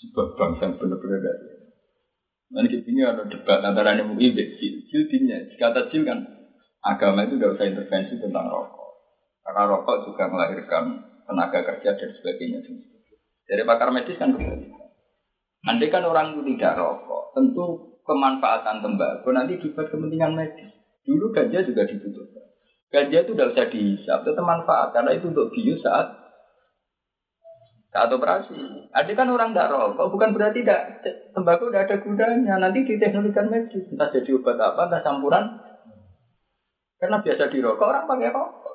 Sebab 0.00 0.26
bangsa 0.40 0.72
yang 0.72 0.74
benar-benar 0.80 1.20
dari. 1.20 1.48
Nanti 2.50 2.82
ini 2.82 3.06
ada 3.06 3.28
debat 3.30 3.62
antara 3.62 3.94
MUI 4.02 4.34
dan 4.34 4.48
Jil. 4.58 4.82
Jil 4.90 5.06
Jika 5.54 5.70
Jil 5.92 6.02
kan 6.02 6.26
agama 6.82 7.28
itu 7.28 7.38
tidak 7.38 7.60
usah 7.60 7.68
intervensi 7.68 8.18
tentang 8.18 8.50
rokok. 8.50 8.90
Karena 9.44 9.62
rokok 9.70 9.96
juga 10.10 10.26
melahirkan 10.26 11.09
tenaga 11.30 11.62
kerja 11.62 11.94
dan 11.94 12.10
sebagainya. 12.18 12.58
Dari 13.46 13.62
pakar 13.62 13.94
medis 13.94 14.18
kan 14.18 14.34
begitu. 14.34 14.74
Andai 15.62 15.92
kan 15.92 16.02
orang 16.02 16.34
itu 16.34 16.56
tidak 16.56 16.80
rokok, 16.80 17.36
tentu 17.36 17.64
kemanfaatan 18.02 18.80
tembakau 18.80 19.30
nanti 19.30 19.60
dibuat 19.60 19.92
kepentingan 19.92 20.34
medis. 20.34 20.72
Dulu 21.06 21.30
ganja 21.30 21.62
juga 21.62 21.86
dibutuhkan. 21.86 22.46
Ganja 22.90 23.22
itu 23.22 23.32
tidak 23.36 23.54
usah 23.54 23.66
dihisap, 23.70 24.18
itu 24.26 24.42
manfaat 24.42 24.90
karena 24.90 25.14
itu 25.14 25.30
untuk 25.30 25.54
bius 25.54 25.78
saat 25.84 26.10
saat 27.90 28.10
operasi. 28.10 28.88
Ada 28.94 29.12
kan 29.14 29.30
orang 29.30 29.50
tidak 29.50 29.70
rokok, 29.74 30.10
bukan 30.14 30.30
berarti 30.34 30.62
tidak 30.62 31.02
tembakau 31.34 31.70
tidak 31.70 31.90
ada 31.90 31.96
gunanya. 32.02 32.54
Nanti 32.58 32.86
di 32.86 32.94
teknologi 32.98 33.42
medis, 33.50 33.84
entah 33.90 34.10
jadi 34.10 34.30
obat 34.38 34.58
apa, 34.58 34.82
entah 34.90 35.02
campuran. 35.02 35.44
Karena 36.98 37.18
biasa 37.22 37.50
dirokok 37.50 37.86
orang 37.90 38.06
pakai 38.06 38.30
rokok. 38.30 38.69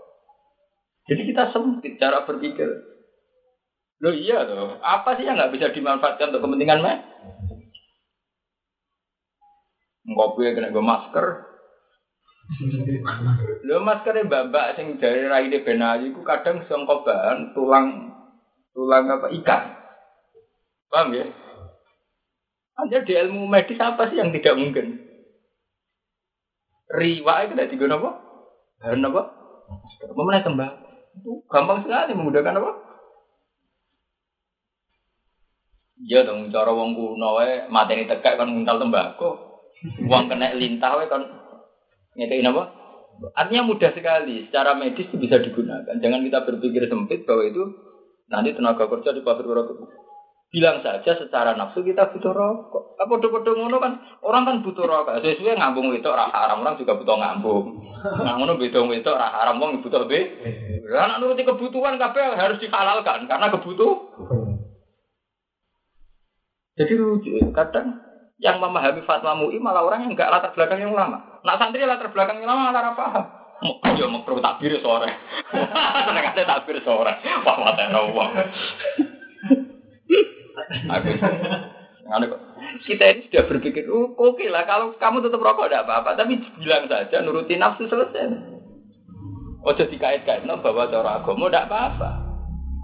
Jadi 1.05 1.21
kita 1.29 1.53
sempit 1.53 2.01
cara 2.01 2.25
berpikir. 2.25 2.65
Loh 4.01 4.13
iya 4.13 4.43
loh, 4.43 4.81
apa 4.83 5.15
sih 5.15 5.23
yang 5.23 5.39
nggak 5.39 5.53
bisa 5.55 5.71
dimanfaatkan 5.71 6.33
untuk 6.33 6.49
kepentingan 6.49 6.83
medis? 6.83 7.01
Ngopi 10.05 10.53
kena 10.53 10.69
gue 10.69 10.85
masker, 10.85 11.25
Lho 13.65 13.81
maskere 13.81 14.21
mbak-mbak 14.29 14.77
sing 14.77 15.01
dari 15.01 15.25
raine 15.25 15.65
ben 15.65 15.81
ayu 15.81 16.13
iku 16.13 16.21
kadang 16.21 16.61
sangka 16.69 17.01
bahan 17.01 17.57
tulang 17.57 18.13
tulang 18.69 19.09
apa 19.09 19.33
ikan. 19.41 19.63
Paham 20.93 21.17
ya? 21.17 21.25
Hanya 22.77 23.01
di 23.01 23.13
ilmu 23.17 23.49
medis 23.49 23.81
apa 23.81 24.13
sih 24.13 24.21
yang 24.21 24.29
tidak 24.29 24.61
mungkin? 24.61 25.01
Riwa 26.85 27.33
itu 27.49 27.57
tidak 27.57 27.71
digunakan 27.73 27.97
apa? 27.97 28.11
Bahan 28.77 29.07
apa? 29.09 29.21
Memenai 30.13 30.45
tembak. 30.45 30.84
Gampang 31.23 31.87
sekali 31.87 32.11
memudahkan 32.11 32.59
apa? 32.59 32.71
Iya 35.95 36.27
dong, 36.27 36.51
cara 36.51 36.75
wong 36.75 36.91
kuno 36.91 37.39
wae 37.39 37.71
mateni 37.71 38.03
tekak 38.03 38.35
kan 38.35 38.51
nguntal 38.51 38.83
tembakau. 38.83 39.63
Wong 40.11 40.27
kena 40.27 40.51
lintah 40.53 40.99
wae 40.99 41.07
kan 41.07 41.23
Ngekei 42.15 42.47
apa? 42.47 42.63
Artinya 43.35 43.63
mudah 43.67 43.91
sekali, 43.95 44.47
secara 44.47 44.75
medis 44.75 45.07
itu 45.07 45.15
bisa 45.19 45.39
digunakan. 45.39 45.99
Jangan 45.99 46.23
kita 46.23 46.43
berpikir 46.47 46.87
sempit 46.87 47.23
bahwa 47.23 47.43
itu 47.47 47.63
nanti 48.27 48.51
tenaga 48.55 48.87
kerja 48.91 49.15
di 49.15 49.23
pabrik 49.23 49.51
rokok. 49.51 49.87
Bilang 50.53 50.79
saja 50.79 51.11
secara 51.19 51.57
nafsu 51.57 51.83
kita 51.83 52.13
butuh 52.15 52.31
rokok. 52.31 52.95
Apa 52.95 53.11
bodoh-bodoh 53.11 53.53
ngono 53.59 53.77
kan 53.81 53.99
orang 54.23 54.43
kan 54.47 54.55
butuh 54.63 54.85
rokok. 54.87 55.19
Sesuai 55.19 55.59
ngambung 55.59 55.91
itu 55.91 56.07
rah 56.07 56.31
haram 56.31 56.63
orang 56.63 56.79
juga 56.79 56.95
butuh 56.95 57.17
ngambung. 57.17 57.65
Nah 58.05 58.39
ngono 58.39 58.55
beda 58.55 58.79
itu 58.93 59.11
rah 59.11 59.31
haram 59.35 59.59
orang 59.59 59.83
butuh 59.83 60.07
be. 60.07 60.19
Anak 60.85 61.17
nuruti 61.17 61.41
kebutuhan 61.41 61.97
kabeh 61.97 62.37
harus 62.37 62.61
dihalalkan 62.61 63.25
karena 63.25 63.49
kebutuh. 63.49 63.93
Jadi 66.75 66.93
lucu 66.93 67.39
kadang 67.55 68.03
yang 68.37 68.59
memahami 68.59 69.01
fatwa 69.07 69.31
MUI 69.33 69.57
malah 69.63 69.81
orang 69.81 70.05
yang 70.05 70.11
enggak 70.13 70.27
latar 70.27 70.51
belakang 70.53 70.83
yang 70.83 70.93
lama. 70.93 71.39
Nak 71.41 71.57
santri 71.57 71.87
latar 71.87 72.11
belakang 72.11 72.43
yang 72.43 72.51
lama 72.51 72.69
malah 72.69 72.93
paham. 72.93 73.25
Yo 73.95 74.11
mau 74.11 74.27
perlu 74.27 74.43
takbir 74.43 74.75
sore. 74.83 75.07
Seneng 76.05 76.25
ada 76.35 76.43
takbir 76.43 76.83
sore. 76.83 77.15
Wah 77.47 77.55
mata 77.63 77.87
wah. 78.11 78.29
Aku. 80.95 82.35
Kita 82.85 83.05
ini 83.11 83.25
sudah 83.25 83.43
berpikir, 83.49 83.89
oh, 83.89 84.13
oke 84.13 84.45
lah 84.45 84.63
kalau 84.69 84.93
kamu 85.01 85.25
tetap 85.25 85.41
rokok 85.41 85.73
tidak 85.73 85.89
apa-apa, 85.89 86.13
tapi 86.13 86.37
bilang 86.61 86.85
saja 86.85 87.17
nuruti 87.25 87.57
nafsu 87.57 87.89
selesai. 87.89 88.29
Ojo 89.65 89.83
dikait-kait 89.89 90.45
no, 90.45 90.61
bahwa 90.61 90.85
cara 90.85 91.17
agama 91.17 91.49
tidak 91.49 91.65
apa-apa. 91.65 92.09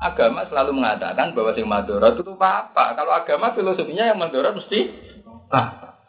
Agama 0.01 0.41
selalu 0.49 0.81
mengatakan 0.81 1.37
bahwa 1.37 1.53
yang 1.53 1.69
madorot 1.69 2.17
itu 2.17 2.33
apa-apa. 2.33 2.97
Kalau 2.97 3.13
agama 3.13 3.53
filosofinya 3.53 4.09
yang 4.09 4.17
madorot 4.17 4.57
mesti 4.57 4.89
Ah. 5.51 5.99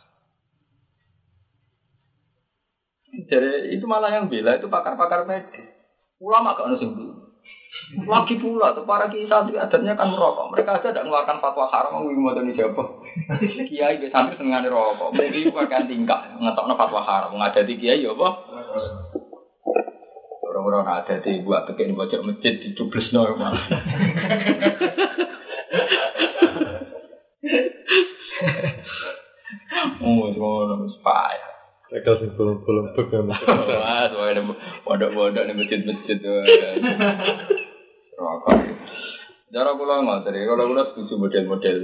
Jadi 3.29 3.75
itu 3.77 3.85
malah 3.85 4.15
yang 4.15 4.31
bela 4.31 4.57
itu 4.57 4.71
pakar-pakar 4.71 5.27
medis. 5.29 5.67
Ulama 6.23 6.55
gak 6.55 6.67
ono 6.71 6.77
sing 6.79 6.91
Lagi 8.05 8.37
pula 8.37 8.77
tuh 8.77 8.85
para 8.85 9.09
kiai 9.09 9.25
santri 9.29 9.57
adatnya 9.57 9.97
kan 9.97 10.12
merokok. 10.12 10.53
Mereka 10.53 10.81
aja 10.81 10.93
tidak 10.93 11.09
mengeluarkan 11.09 11.41
fatwa 11.41 11.64
haram 11.73 11.93
mau 11.97 12.05
mau 12.05 12.37
dari 12.37 12.53
siapa. 12.53 12.83
Kiai 13.68 13.97
be 13.97 14.12
santri 14.12 14.37
senengane 14.37 14.68
rokok. 14.68 15.16
Mungkin 15.16 15.33
itu 15.33 15.53
akan 15.53 15.89
tingkah 15.89 16.37
ngetokno 16.37 16.77
fatwa 16.77 17.01
haram. 17.01 17.33
Ngadati 17.33 17.75
kiai 17.81 18.05
ya 18.05 18.12
apa? 18.12 18.29
Orang-orang 20.45 20.85
ada 21.01 21.16
di 21.25 21.41
buat 21.41 21.64
tekan 21.64 21.89
di 21.89 21.97
pojok 21.97 22.20
masjid 22.29 22.61
dicubles 22.61 23.09
normal. 23.09 23.57
Oh, 30.03 30.31
ngono 30.35 30.83
wis 30.83 30.99
Tekel 31.93 32.14
sing 32.24 32.30
bolong-bolong 32.40 32.97
bek 32.97 33.12
ya. 33.12 33.20
Wah, 33.84 34.09
soalnya 34.09 34.49
pondok-pondok 34.80 35.45
di 35.45 35.53
masjid-masjid 35.53 36.16
tuh. 36.24 36.40
Rokok. 38.16 38.57
Cara 39.53 39.70
kula 39.76 40.01
ngoten 40.01 40.32
kalau 40.32 40.64
kula 40.72 40.82
setuju 40.88 41.20
model-model 41.20 41.78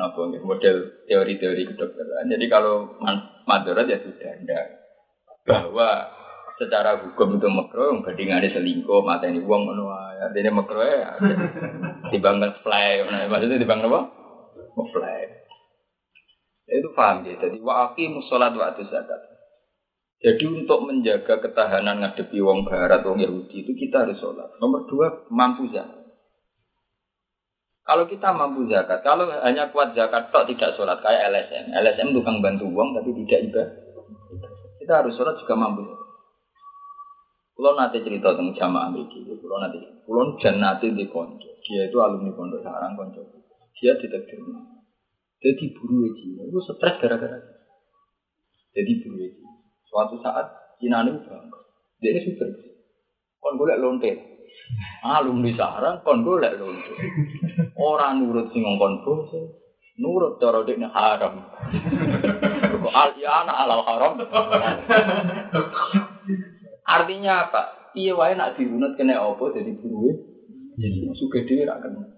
napa 0.00 0.20
model 0.40 0.76
teori-teori 1.04 1.62
kedokteran. 1.68 2.32
Jadi 2.32 2.46
kalau 2.48 2.96
madarat 3.44 3.84
ya 3.84 4.00
sudah 4.00 4.32
ndak 4.48 4.64
bahwa 5.44 6.08
secara 6.56 7.04
hukum 7.04 7.36
itu 7.36 7.48
makro 7.52 8.00
bandingannya 8.00 8.48
selingkuh 8.48 9.04
mata 9.04 9.28
ini 9.28 9.44
uang 9.44 9.62
ngono. 9.68 9.92
Artinya 10.24 10.56
makro 10.56 10.80
ya 10.80 11.20
dibangkan 12.16 12.64
fly 12.64 13.04
maksudnya 13.28 13.60
dibangkan 13.60 13.92
apa? 13.92 14.00
Fly. 14.88 15.20
Itu 16.64 16.88
paham 16.96 17.28
ya. 17.28 17.36
Jadi 17.36 17.60
wa 17.60 17.92
aqimus 17.92 18.24
sholat 18.32 18.56
wa 18.56 18.72
zakat. 18.72 19.33
Jadi 20.24 20.44
untuk 20.48 20.88
menjaga 20.88 21.36
ketahanan 21.36 22.00
ngadepi 22.00 22.40
wong 22.40 22.64
barat, 22.64 23.04
wong 23.04 23.20
Yahudi 23.20 23.60
itu 23.60 23.76
kita 23.76 24.08
harus 24.08 24.16
sholat. 24.16 24.56
Nomor 24.56 24.88
dua, 24.88 25.28
mampu 25.28 25.68
zakat. 25.68 26.00
Kalau 27.84 28.08
kita 28.08 28.32
mampu 28.32 28.64
zakat, 28.72 29.04
kalau 29.04 29.28
hanya 29.28 29.68
kuat 29.68 29.92
zakat 29.92 30.32
tok 30.32 30.48
tidak 30.48 30.72
sholat 30.80 30.96
kayak 31.04 31.28
LSM. 31.28 31.76
LSM 31.76 32.16
tukang 32.16 32.40
bantu 32.40 32.64
uang 32.72 32.96
tapi 32.96 33.12
tidak 33.20 33.52
ibadah. 33.52 33.68
Kita 34.80 34.92
harus 35.04 35.12
sholat 35.12 35.36
juga 35.44 35.60
mampu. 35.60 35.84
Kulo 37.54 37.76
nanti 37.76 38.00
cerita 38.00 38.32
tentang 38.32 38.56
jamaah 38.56 38.88
mriki. 38.96 39.28
Kulo 39.28 39.60
nanti, 39.60 39.78
kulo 40.08 40.40
jan 40.40 40.56
nanti 40.56 40.88
di 40.88 41.04
konco. 41.04 41.60
Dia 41.68 41.84
itu 41.84 42.00
alumni 42.00 42.32
pondok 42.32 42.64
sarang 42.64 42.96
konco. 42.96 43.20
Dia 43.76 43.92
ditegur. 44.00 44.56
Jadi 45.44 45.64
buru 45.76 46.08
Cina, 46.16 46.48
itu 46.48 46.58
stres 46.64 46.96
gara-gara. 46.96 47.36
Jadi 48.72 48.92
buru 49.04 49.28
Cina. 49.28 49.43
Suatu 49.94 50.18
saat 50.18 50.74
Cina 50.82 51.06
ini 51.06 51.22
bangga. 51.22 51.58
Dia 52.02 52.18
ini 52.18 52.26
super. 52.26 52.50
Kon 53.38 53.54
golek 53.54 53.78
lonte. 53.78 54.10
Alumni 55.06 55.54
sarang 55.54 56.02
kon 56.02 56.26
golek 56.26 56.58
lonte. 56.58 56.90
Orang 57.78 58.26
nurut 58.26 58.50
sing 58.50 58.66
ngongkon 58.66 59.06
bose. 59.06 59.54
Nurut 60.02 60.42
cara 60.42 60.66
dekne 60.66 60.90
haram. 60.90 61.46
Kok 62.82 62.90
al 62.90 63.14
anak 63.14 63.54
alal 63.54 63.82
haram. 63.86 64.18
Artinya 66.98 67.46
apa? 67.46 67.94
Iya 67.94 68.18
wae 68.18 68.34
nak 68.34 68.58
dirunut 68.58 68.98
kena 68.98 69.22
apa 69.22 69.44
jadi 69.54 69.78
buruwe. 69.78 70.10
Suge 71.14 71.46
dhewe 71.46 71.70
ra 71.70 71.78
kena. 71.78 72.13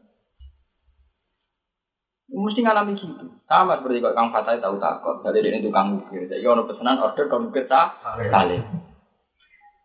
Mesti 2.27 2.61
ngalami 2.67 2.99
gitu. 2.99 3.27
Sama 3.47 3.79
seperti 3.79 4.03
kok 4.03 4.19
Kang 4.19 4.35
Fatai 4.35 4.59
tahu 4.59 4.83
takut. 4.83 5.23
Jadi 5.23 5.47
dia 5.47 5.63
tukang 5.63 6.03
ukir. 6.03 6.27
Jadi 6.27 6.43
ono 6.43 6.67
pesanan 6.67 6.99
order 6.99 7.31
kang 7.31 7.47
ukir 7.47 7.71
tak 7.71 8.03
kali. 8.03 8.59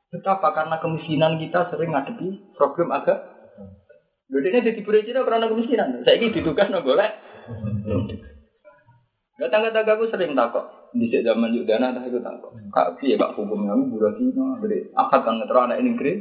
Betapa 0.10 0.50
karena 0.52 0.82
kemiskinan 0.82 1.38
kita 1.38 1.70
sering 1.70 1.94
ngadepi 1.94 2.58
problem 2.58 2.90
agak. 2.90 3.30
Lho 4.32 4.40
ini 4.42 4.64
jadi 4.64 4.80
buru 4.82 5.00
Cina 5.06 5.22
karena 5.22 5.48
kemiskinan. 5.48 6.02
Saya 6.02 6.18
ini 6.18 6.34
ditugas 6.34 6.68
golek. 6.68 7.12
Datang-datang 9.38 9.98
aku 10.02 10.10
sering 10.10 10.34
takut. 10.34 10.66
Di 10.92 11.08
zaman 11.24 11.56
Yudana 11.56 11.94
tak 11.94 12.10
itu 12.10 12.20
takut. 12.20 12.52
Kak 12.74 13.00
piye 13.00 13.16
kak 13.22 13.38
hukum 13.38 13.70
kami 13.70 13.86
buru 13.86 14.10
Cina. 14.18 14.58
Jadi 14.66 14.90
akad 14.98 15.22
kan 15.24 15.38
ngetro 15.38 15.60
anak 15.70 15.78
ini 15.78 15.94
kiri. 15.94 16.14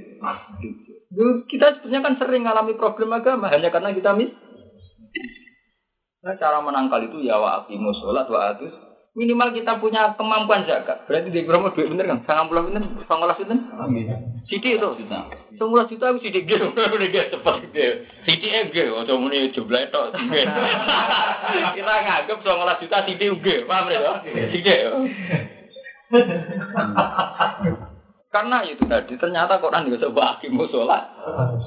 Kita 1.48 1.80
sebenarnya 1.80 2.04
kan 2.04 2.14
sering 2.20 2.42
ngalami 2.44 2.76
problem 2.76 3.16
agama 3.16 3.48
hanya 3.48 3.72
karena 3.72 3.96
kita 3.96 4.12
mis. 4.12 4.30
Nah, 6.20 6.36
cara 6.36 6.60
menangkal 6.60 7.00
itu 7.08 7.24
ya 7.24 7.40
wa 7.40 7.64
aqimus 7.64 7.96
sholat 8.04 8.28
wa 8.28 8.52
atus. 8.52 8.72
Minimal 9.10 9.50
kita 9.56 9.82
punya 9.82 10.14
kemampuan 10.14 10.68
zakat. 10.70 11.02
Berarti 11.10 11.34
di 11.34 11.42
berapa 11.42 11.74
duit 11.74 11.90
bener 11.90 12.06
kan? 12.06 12.22
Sangat 12.30 12.46
puluh 12.46 12.70
bener, 12.70 12.82
sangat 13.10 13.34
bener. 13.42 13.58
Sidik 14.46 14.78
itu. 14.78 14.88
Semula 15.58 15.88
juta 15.90 16.14
aku 16.14 16.22
sidik 16.22 16.46
gitu. 16.46 16.70
Udah 16.70 16.94
gak 17.10 17.34
cepet 17.34 17.54
gitu. 17.66 18.06
Sidik 18.22 18.52
ege. 18.54 18.84
Ojo 18.94 19.18
muni 19.18 19.50
jumlah 19.50 19.82
itu. 19.90 20.02
Kita 21.74 21.94
nganggep 22.06 22.38
sangat 22.38 22.78
juta 22.78 22.98
sidik 23.02 23.34
ege. 23.40 23.66
Paham 23.66 23.90
ya? 23.90 24.22
Sidik. 24.54 24.78
Karena 28.30 28.62
itu 28.62 28.86
tadi 28.86 29.18
ternyata 29.18 29.58
Quran 29.58 29.90
juga 29.90 30.06
sebab 30.06 30.38
akimu 30.38 30.70
sholat. 30.70 31.02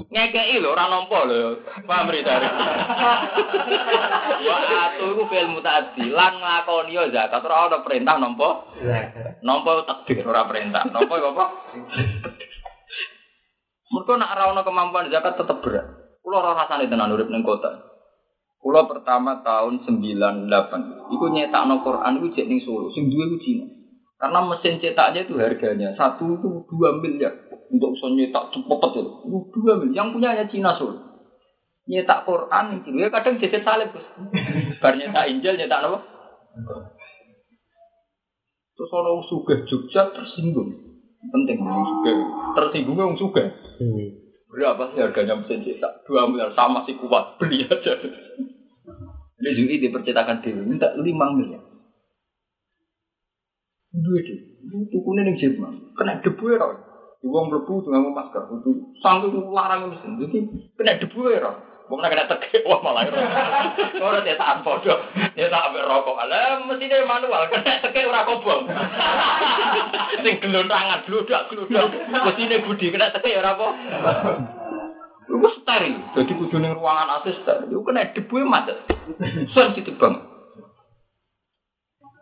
Ngekei 0.07 0.64
lho 0.64 0.72
orang 0.72 0.95
nompo 0.95 1.20
lho. 1.28 1.59
Paham 1.84 2.07
berita 2.07 2.39
Wa 4.47 4.57
atu 4.88 5.11
iku 5.11 5.24
fil 5.28 5.51
mutadi 5.51 6.07
lan 6.07 6.39
nglakoni 6.39 6.95
yo 6.95 7.11
zakat 7.11 7.43
ora 7.43 7.68
ana 7.68 7.84
perintah 7.84 8.16
nompo. 8.16 8.72
Nompo 9.43 9.84
takdir 9.84 10.24
ora 10.24 10.47
perintah. 10.47 10.88
Nompo 10.88 11.20
apa? 11.20 11.45
Mergo 13.91 14.14
nak 14.16 14.32
ana 14.32 14.64
kemampuan 14.64 15.11
zakat 15.11 15.36
tetep 15.36 15.59
berat. 15.59 16.16
Kulo 16.24 16.39
ora 16.39 16.64
rasane 16.64 16.88
tenan 16.88 17.11
urip 17.11 17.28
ning 17.28 17.43
kota. 17.43 17.91
Kulo 18.64 18.88
pertama 18.88 19.43
tahun 19.43 19.84
98. 19.84 20.47
Iku 21.11 21.26
nyetakno 21.28 21.84
Quran 21.84 22.24
iku 22.24 22.28
jek 22.32 22.47
ning 22.47 22.64
Solo. 22.64 22.88
Sing 22.95 23.11
duwe 23.11 23.36
ku 23.36 23.38
Cina. 23.43 23.82
Karena 24.24 24.39
mesin 24.39 24.80
cetaknya 24.80 25.28
itu 25.28 25.36
harganya 25.36 25.91
satu 25.99 26.39
itu 26.39 26.63
dua 26.71 26.95
miliar 27.03 27.43
untuk 27.67 27.91
bisa 27.91 28.07
nyetak 28.07 28.55
cepet 28.55 28.80
itu 28.95 29.11
dua 29.51 29.74
miliar. 29.84 29.99
Yang 29.99 30.07
punyanya 30.15 30.45
Cina 30.47 30.71
Solo. 30.80 31.28
Nyetak 31.91 32.24
Quran 32.24 32.80
itu 32.80 33.03
ya 33.03 33.11
kadang 33.11 33.36
jadi 33.36 33.59
salib 33.59 33.91
bos. 33.91 34.07
Bar 34.82 34.95
nyetak 34.95 35.28
Injil 35.28 35.59
nyetak 35.59 35.84
apa? 35.84 35.99
Terus 38.80 38.91
orang 38.95 39.28
Jogja 39.67 40.01
tersinggung. 40.15 40.71
Penting 41.28 41.59
orang 41.59 41.84
suga. 41.84 42.13
Tersinggungnya 42.55 43.03
orang 43.03 43.19
suga. 43.19 43.43
Berapa 44.47 44.84
sih 44.95 45.03
harganya 45.03 45.36
mesin 45.36 45.67
cetak? 45.67 46.07
Dua 46.07 46.32
miliar 46.32 46.55
sama 46.55 46.88
si 46.88 46.95
kuat 46.95 47.36
beli 47.43 47.67
aja. 47.67 47.99
Ini 49.43 49.51
juga 49.51 49.76
dipercetakan 49.84 50.39
dewi 50.39 50.63
minta 50.63 50.95
lima 50.95 51.28
miliar. 51.36 51.72
Duit 53.93 54.25
itu, 54.25 54.77
tukunya 54.89 55.21
ning 55.21 55.37
Jerman, 55.37 55.93
kena 55.93 56.17
debu 56.25 56.49
ya, 56.49 56.57
Ron. 56.57 56.81
Di 57.21 57.29
wong 57.29 57.45
mlebu 57.53 57.85
dengan 57.85 58.09
masker, 58.09 58.41
itu 58.49 58.97
sangking 59.05 59.53
larang 59.53 59.93
mesin, 59.93 60.17
jadi 60.17 60.49
kena 60.73 60.97
debu 60.97 61.29
ya, 61.29 61.45
Ron. 61.45 61.57
Wong 61.93 61.99
nak 62.01 62.09
kena 62.09 62.25
tekek, 62.25 62.65
wah 62.65 62.81
malah 62.81 63.05
Ora 64.01 64.25
cetak 64.25 64.65
podo, 64.65 64.97
cetak 65.37 65.65
ambek 65.69 65.85
rokok. 65.85 66.15
Lah 66.25 66.63
mesine 66.65 67.05
manual, 67.05 67.45
kena 67.53 67.85
tekek 67.85 68.09
ora 68.09 68.25
kobong. 68.25 68.65
Sing 70.25 70.41
gelontangan, 70.41 71.05
glodak-glodak. 71.05 71.93
Mesine 72.09 72.65
budi 72.65 72.89
kena 72.89 73.13
tekek 73.13 73.45
ora 73.45 73.53
apa. 73.53 73.67
Iku 75.29 75.47
steril, 75.61 76.01
jadi 76.17 76.31
kudu 76.33 76.55
ning 76.57 76.73
ruangan 76.73 77.21
AC 77.21 77.29
steril. 77.45 77.69
Iku 77.69 77.83
kena 77.85 78.09
debu 78.09 78.41
ya 78.41 78.45
macet. 78.49 78.77
Sensitif 79.53 79.93
banget. 80.01 80.32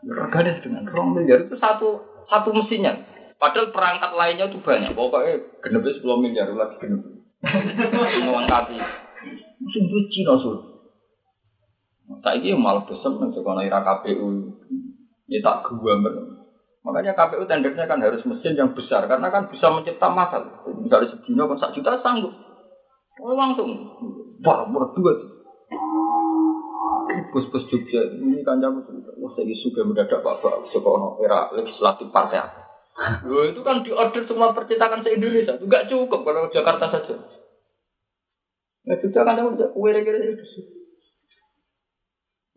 Reganya 0.01 0.57
dengan 0.65 0.83
rong 0.89 1.13
miliar 1.13 1.45
itu 1.45 1.55
satu 1.61 2.01
satu 2.25 2.49
mesinnya. 2.55 3.05
Padahal 3.37 3.73
perangkat 3.73 4.11
lainnya 4.13 4.45
itu 4.49 4.57
banyak. 4.61 4.93
Pokoknya 4.93 5.41
genep 5.61 5.81
10 5.85 6.23
miliar 6.23 6.49
lagi 6.53 6.77
genep. 6.81 7.01
Melengkapi. 8.21 8.77
Mesin 9.61 9.83
itu 9.89 9.99
Cina. 10.13 10.37
Tak 12.21 12.37
ini 12.37 12.53
malah 12.53 12.85
besar 12.85 13.13
nih 13.17 13.33
sekolah 13.33 13.65
KPU. 13.65 14.27
Ya 15.31 15.39
tak 15.39 15.63
gua 15.69 15.95
Makanya 16.81 17.13
KPU 17.13 17.45
tendernya 17.45 17.85
kan 17.85 18.01
harus 18.01 18.25
mesin 18.25 18.57
yang 18.57 18.73
besar 18.73 19.05
karena 19.05 19.29
kan 19.29 19.53
bisa 19.53 19.69
mencipta 19.69 20.09
masal. 20.09 20.65
Misalnya 20.81 21.13
segini 21.13 21.37
kan 21.37 21.57
sak 21.61 21.73
juta 21.77 22.01
sanggup. 22.01 22.33
Oh 23.21 23.37
langsung. 23.37 23.69
Wah, 24.41 24.65
berdua. 24.65 25.13
Bos-bos 27.31 27.67
Jogja 27.67 28.01
ini 28.15 28.43
kan 28.43 28.59
jago 28.63 28.83
cerita. 28.87 29.11
Wah, 29.19 29.31
saya 29.35 29.55
suka 29.59 29.81
mendadak 29.83 30.23
bapak 30.23 30.71
sekolah 30.71 31.19
era 31.23 31.51
legislatif 31.55 32.07
partai. 32.09 32.43
Loh, 33.29 33.47
itu 33.47 33.61
kan 33.63 33.83
diorder 33.83 34.23
semua 34.27 34.51
percetakan 34.51 35.03
se 35.03 35.15
Indonesia. 35.15 35.55
Itu 35.55 35.65
nggak 35.67 35.87
cukup 35.87 36.21
kalau 36.23 36.51
Jakarta 36.51 36.91
saja. 36.91 37.15
Nah, 38.87 38.95
Jogja 38.99 39.21
kan 39.27 39.37
jago 39.39 39.71
kue 39.73 39.91
kira 39.93 40.19
itu. 40.19 40.45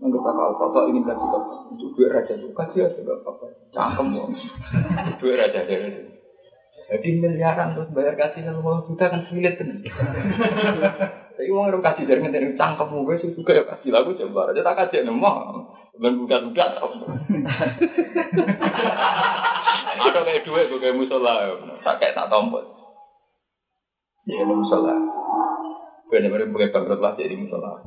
Anggap 0.03 0.27
akal 0.27 0.51
bapak 0.59 0.83
ingin 0.91 1.07
kasih 1.07 1.29
bapak 1.31 1.59
untuk 1.71 1.89
duit 1.95 2.11
raja 2.11 2.35
itu 2.35 2.51
kasih 2.51 2.81
aja 2.91 2.99
gak 2.99 3.19
apa-apa. 3.23 3.47
Cangkem 3.71 4.07
dong. 4.11 4.35
Duit 5.23 5.39
raja 5.39 5.61
dari 5.63 6.11
Jadi 6.85 7.09
miliaran 7.17 7.79
terus 7.79 7.95
bayar 7.95 8.19
kasih 8.19 8.45
50 8.45 8.91
juta 8.91 9.05
kan 9.09 9.23
sulit 9.31 9.55
kan. 9.57 9.71
Tapi 11.35 11.51
uang 11.51 11.83
kasih 11.83 12.07
dari 12.07 12.23
ngenteni 12.23 12.55
cangkem 12.55 12.95
gue 12.95 13.19
sih 13.19 13.35
suka 13.35 13.59
ya 13.59 13.67
kasih 13.67 13.91
lagu 13.91 14.15
coba 14.15 14.55
aja 14.55 14.63
tak 14.63 14.87
kasih 14.87 15.03
nemah. 15.03 15.67
Dan 15.99 16.19
buka-buka 16.19 16.79
Ada 19.95 20.21
kayak 20.27 20.43
duit 20.47 20.67
gue 20.71 20.79
kayak 20.83 20.99
musola, 20.99 21.55
tak 21.83 22.03
kayak 22.03 22.15
tak 22.15 22.31
tombol. 22.31 22.63
Ya 24.27 24.47
musola. 24.47 24.95
Benar-benar 26.11 26.51
pakai 26.55 26.71
bangkrut 26.71 27.01
lah 27.03 27.13
jadi 27.19 27.35
musola. 27.35 27.83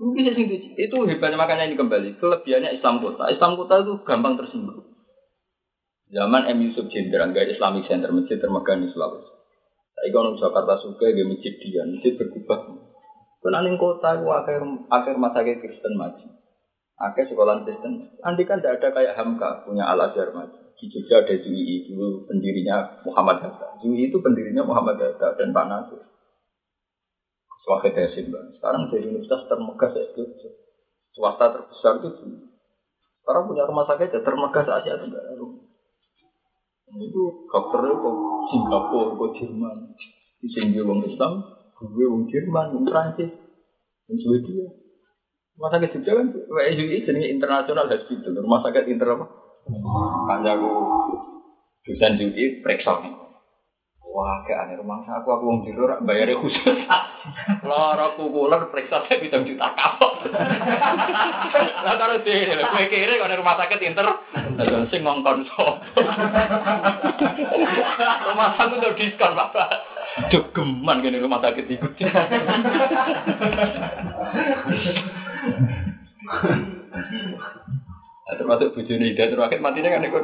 Mungkin 0.00 0.32
itu 0.76 0.96
hebatnya 1.08 1.36
makanya 1.36 1.68
ini 1.68 1.76
kembali 1.76 2.16
kelebihannya 2.16 2.76
Islam 2.76 3.04
kota. 3.04 3.28
Islam 3.28 3.56
kota 3.60 3.84
itu 3.84 4.00
gampang 4.04 4.40
tersinggung. 4.40 4.88
Zaman 6.10 6.50
M 6.50 6.58
Yusuf 6.66 6.90
Jenderal 6.90 7.30
gaya 7.30 7.54
Islamic 7.54 7.86
Center 7.86 8.10
masjid 8.10 8.40
termegah 8.42 8.74
di 8.80 8.90
Sulawesi. 8.90 9.29
Saya 10.00 10.16
kalau 10.16 10.32
Jakarta 10.32 10.80
suka 10.80 11.12
gaya 11.12 11.28
masjid 11.28 11.52
dia, 11.60 11.84
masjid 11.84 12.16
berkubah. 12.16 12.72
Kenaling 13.44 13.76
kota 13.76 14.16
itu 14.16 14.24
akhir 14.32 14.64
akhir 14.88 15.14
masa 15.20 15.44
Kristen 15.44 15.92
maju. 15.92 16.24
Akhir 16.96 17.28
sekolah 17.28 17.68
Kristen. 17.68 18.08
Andi 18.24 18.48
kan 18.48 18.64
tidak 18.64 18.80
ada 18.80 18.88
kayak 18.96 19.12
Hamka 19.20 19.68
punya 19.68 19.84
Al 19.84 20.00
Azhar 20.00 20.32
maju. 20.32 20.72
Di 20.80 20.88
Jogja 20.88 21.20
ada 21.20 21.36
ZUI 21.36 21.92
dulu 21.92 22.24
pendirinya 22.24 23.04
Muhammad 23.04 23.44
Hatta. 23.44 23.76
ZUI 23.84 24.08
itu 24.08 24.16
pendirinya 24.24 24.64
Muhammad 24.64 24.96
Hatta 24.96 25.36
dan 25.36 25.52
Pak 25.52 25.66
Nasir. 25.68 26.00
Swahid 27.60 27.92
Yasin. 27.92 28.32
Sekarang 28.56 28.88
dari 28.88 29.04
universitas 29.04 29.44
termegah 29.52 29.92
se 29.92 30.16
Jogja. 30.16 30.48
Swasta 31.12 31.52
terbesar 31.52 32.00
itu. 32.00 32.48
Sekarang 33.20 33.44
punya 33.52 33.68
rumah 33.68 33.84
sakit 33.84 34.08
ya 34.08 34.20
termegah 34.24 34.64
se 34.64 34.72
Asia 34.72 34.96
Tenggara. 34.96 35.36
Itu 36.98 37.46
dokternya 37.46 37.94
kok 37.94 38.16
Singapura, 38.50 39.14
kok 39.14 39.30
Jerman. 39.38 39.76
Di 40.40 40.48
sini 40.50 40.80
wong 40.82 41.06
Islam, 41.06 41.44
gue 41.78 42.06
wong 42.08 42.26
Jerman, 42.26 42.74
wong 42.74 42.84
Prancis, 42.88 43.30
wong 44.08 44.18
Swedia. 44.18 44.66
Rumah 45.60 45.76
sakit 45.76 45.92
Jogja 46.00 46.12
kan, 46.16 46.26
WSUI 46.32 47.04
jenis 47.04 47.36
internasional 47.36 47.84
hospital, 47.84 48.32
rumah 48.32 48.64
sakit 48.64 48.88
inter 48.88 49.12
apa? 49.12 49.28
Kanjaku 50.24 50.72
dosen 51.84 52.16
UI 52.16 52.64
periksa 52.64 52.96
Wah, 54.10 54.42
kayak 54.42 54.66
aneh 54.66 54.74
rumah 54.82 55.06
aku 55.06 55.30
aku 55.30 55.62
jero 55.62 55.86
rak 55.86 56.02
bayarnya 56.02 56.34
khusus. 56.34 56.82
Lara 57.62 58.10
kukulan 58.18 58.66
periksa 58.66 59.06
saya 59.06 59.22
bisa 59.22 59.38
juta 59.46 59.70
kapok. 59.78 60.26
Karo 61.86 62.18
dhewe 62.26 62.58
lho, 62.58 62.64
kowe 62.74 62.84
kira 62.90 63.22
kok 63.22 63.30
rumah 63.38 63.54
sakit 63.54 63.78
inter 63.86 64.06
sing 64.90 65.06
ngongkon 65.06 65.46
sapa? 65.46 65.78
Rumah 68.34 68.48
sakit 68.58 68.78
udah 68.82 68.92
diskon, 68.98 69.38
Bapak. 69.38 69.68
Jogeman 70.34 71.06
kene 71.06 71.22
rumah 71.22 71.38
sakit 71.38 71.70
iku. 71.70 71.86
Nah, 78.30 78.34
termasuk 78.38 78.74
bujune 78.74 79.10
Ida 79.10 79.30
terakhir 79.30 79.58
matinya 79.62 79.94
kan 79.94 80.06
ikut 80.06 80.22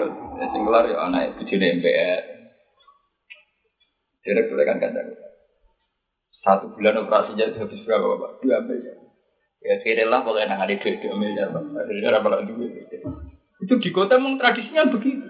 sing 0.55 0.62
kelar 0.66 0.91
ya 0.91 1.07
anak 1.07 1.39
bujune 1.39 1.82
MPR. 1.82 2.36
Direktur 4.26 4.58
kan 4.66 4.82
kandang. 4.82 5.14
Satu 6.42 6.74
bulan 6.74 7.06
operasinya 7.06 7.46
itu 7.46 7.58
habis 7.62 7.82
berapa 7.86 8.02
Bapak? 8.02 8.42
Dua 8.42 8.58
miliar. 8.66 8.98
Ya 9.62 9.78
kira 9.82 10.06
lah 10.06 10.26
kalau 10.26 10.38
enak 10.38 10.58
ada 10.62 10.74
duit 10.74 10.98
dua 10.98 11.14
miliar 11.14 11.54
Pak. 11.54 11.62
Akhirnya 11.62 12.18
apa 12.18 12.42
duit. 12.42 12.90
Itu 13.62 13.74
di 13.78 13.90
kota 13.94 14.18
memang 14.18 14.42
tradisinya 14.42 14.90
begitu. 14.90 15.26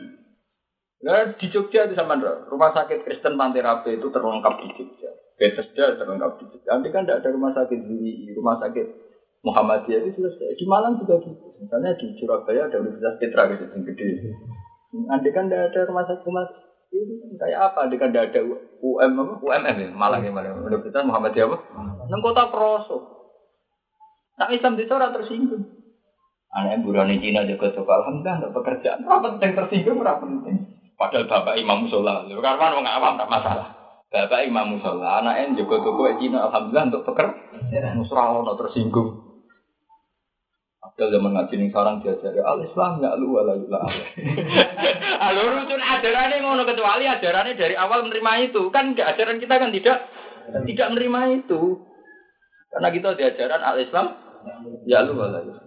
Nah, 1.05 1.37
di 1.37 1.47
Jogja 1.53 1.87
itu 1.87 1.95
sama 1.95 2.17
rumah 2.49 2.73
sakit 2.73 3.05
Kristen 3.05 3.37
Pantai 3.37 3.61
Rabe 3.61 4.01
itu 4.01 4.09
terlengkap 4.09 4.65
di 4.65 4.69
Jogja. 4.81 5.11
Bethesda 5.37 6.01
terlengkap 6.01 6.41
di 6.41 6.45
Jogja. 6.51 6.69
Nanti 6.73 6.89
kan 6.89 7.05
tidak 7.05 7.21
ada 7.23 7.29
rumah 7.37 7.53
sakit 7.53 7.81
di 7.85 8.33
rumah 8.33 8.57
sakit 8.59 8.87
Muhammadiyah 9.45 10.03
itu 10.03 10.19
selesai. 10.19 10.57
Di 10.59 10.65
Malang 10.65 10.99
juga 10.99 11.21
gitu. 11.23 11.47
Misalnya 11.63 11.95
di 12.01 12.17
Surabaya 12.19 12.67
ada 12.67 12.83
Universitas 12.83 13.21
Petra 13.21 13.43
gitu 13.53 13.65
yang 13.71 13.83
gede. 13.87 14.09
Nanti 15.07 15.29
kan 15.31 15.47
tidak 15.47 15.71
ada 15.71 15.81
rumah 15.87 16.05
sakit 16.09 16.25
rumah 16.27 16.45
itu 17.05 17.15
kan 17.21 17.31
kayak 17.37 17.61
apa? 17.73 17.79
Kan 17.93 18.11
tidak 18.13 18.25
ada 18.33 18.41
UM 18.81 19.13
apa? 19.21 19.33
UMM 19.45 19.77
ya 19.77 19.89
Malang 19.93 20.23
ya 20.25 20.33
Malang. 20.33 20.65
Universitas 20.65 21.05
Muhammadiyah 21.05 21.47
apa? 21.51 21.57
Nang 22.09 22.21
kota 22.23 22.49
Kroso. 22.49 22.97
Nah 24.37 24.49
Islam 24.53 24.77
di 24.77 24.85
sana 24.89 25.13
tersinggung. 25.13 25.65
Anak 26.57 26.81
burani 26.81 27.21
Cina 27.21 27.45
juga 27.45 27.69
tuh 27.75 27.85
alhamdulillah 27.85 28.41
untuk 28.41 28.53
pekerjaan. 28.63 29.05
Apa 29.05 29.37
penting 29.37 29.53
tersinggung? 29.53 30.01
Apa 30.01 30.25
penting? 30.25 30.57
Padahal 30.97 31.29
bapak 31.29 31.61
imam 31.61 31.85
musola, 31.85 32.25
lu 32.25 32.41
karena 32.41 32.73
orang 32.73 32.89
awam 32.89 33.21
tak 33.21 33.29
masalah. 33.29 33.69
Bapak 34.09 34.49
imam 34.49 34.81
musola, 34.81 35.21
anaknya 35.21 35.61
juga 35.61 35.85
toko 35.85 36.09
Cina, 36.17 36.49
alhamdulillah 36.49 36.89
untuk 36.89 37.05
pekerjaan. 37.13 38.01
Musrah 38.01 38.41
ono 38.41 38.57
tersinggung. 38.57 39.26
Padahal 40.97 41.13
zaman 41.13 41.33
ngaji 41.37 41.55
ning 41.61 41.71
sarang 41.77 42.01
diajari 42.01 42.41
al 42.41 42.65
Islam 42.65 43.05
ya 43.05 43.13
lu 43.21 43.37
wala 43.37 43.53
yula. 43.53 43.85
Alur 45.29 45.61
rusun 45.61 45.77
ajarannya 45.77 46.41
ngono 46.41 46.65
kecuali 46.65 47.05
ajarannya 47.05 47.53
dari 47.53 47.77
awal 47.77 48.09
menerima 48.09 48.49
itu 48.49 48.73
kan 48.73 48.97
ajaran 48.97 49.37
kita 49.37 49.61
kan 49.61 49.77
tidak 49.77 50.09
tidak 50.65 50.89
menerima 50.97 51.21
itu. 51.45 51.85
Karena 52.73 52.89
kita 52.97 53.09
diajaran 53.13 53.61
al 53.61 53.77
Islam 53.77 54.07
ya 54.89 55.05
lu 55.05 55.21
wala 55.21 55.45
yula. 55.45 55.61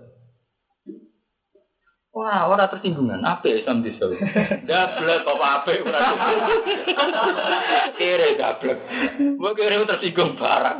Wah, 2.09 2.49
orang 2.49 2.73
tersinggungan. 2.73 3.21
Apa 3.21 3.53
Islam 3.53 3.86
di 3.86 3.93
sana? 4.01 4.17
Dablek 4.65 5.30
apa 5.30 5.45
apa? 5.61 5.69
Kira 8.01 8.34
dablek. 8.34 8.80
Mau 9.38 9.53
kira 9.53 9.77
tersinggung 9.86 10.41
barang. 10.41 10.80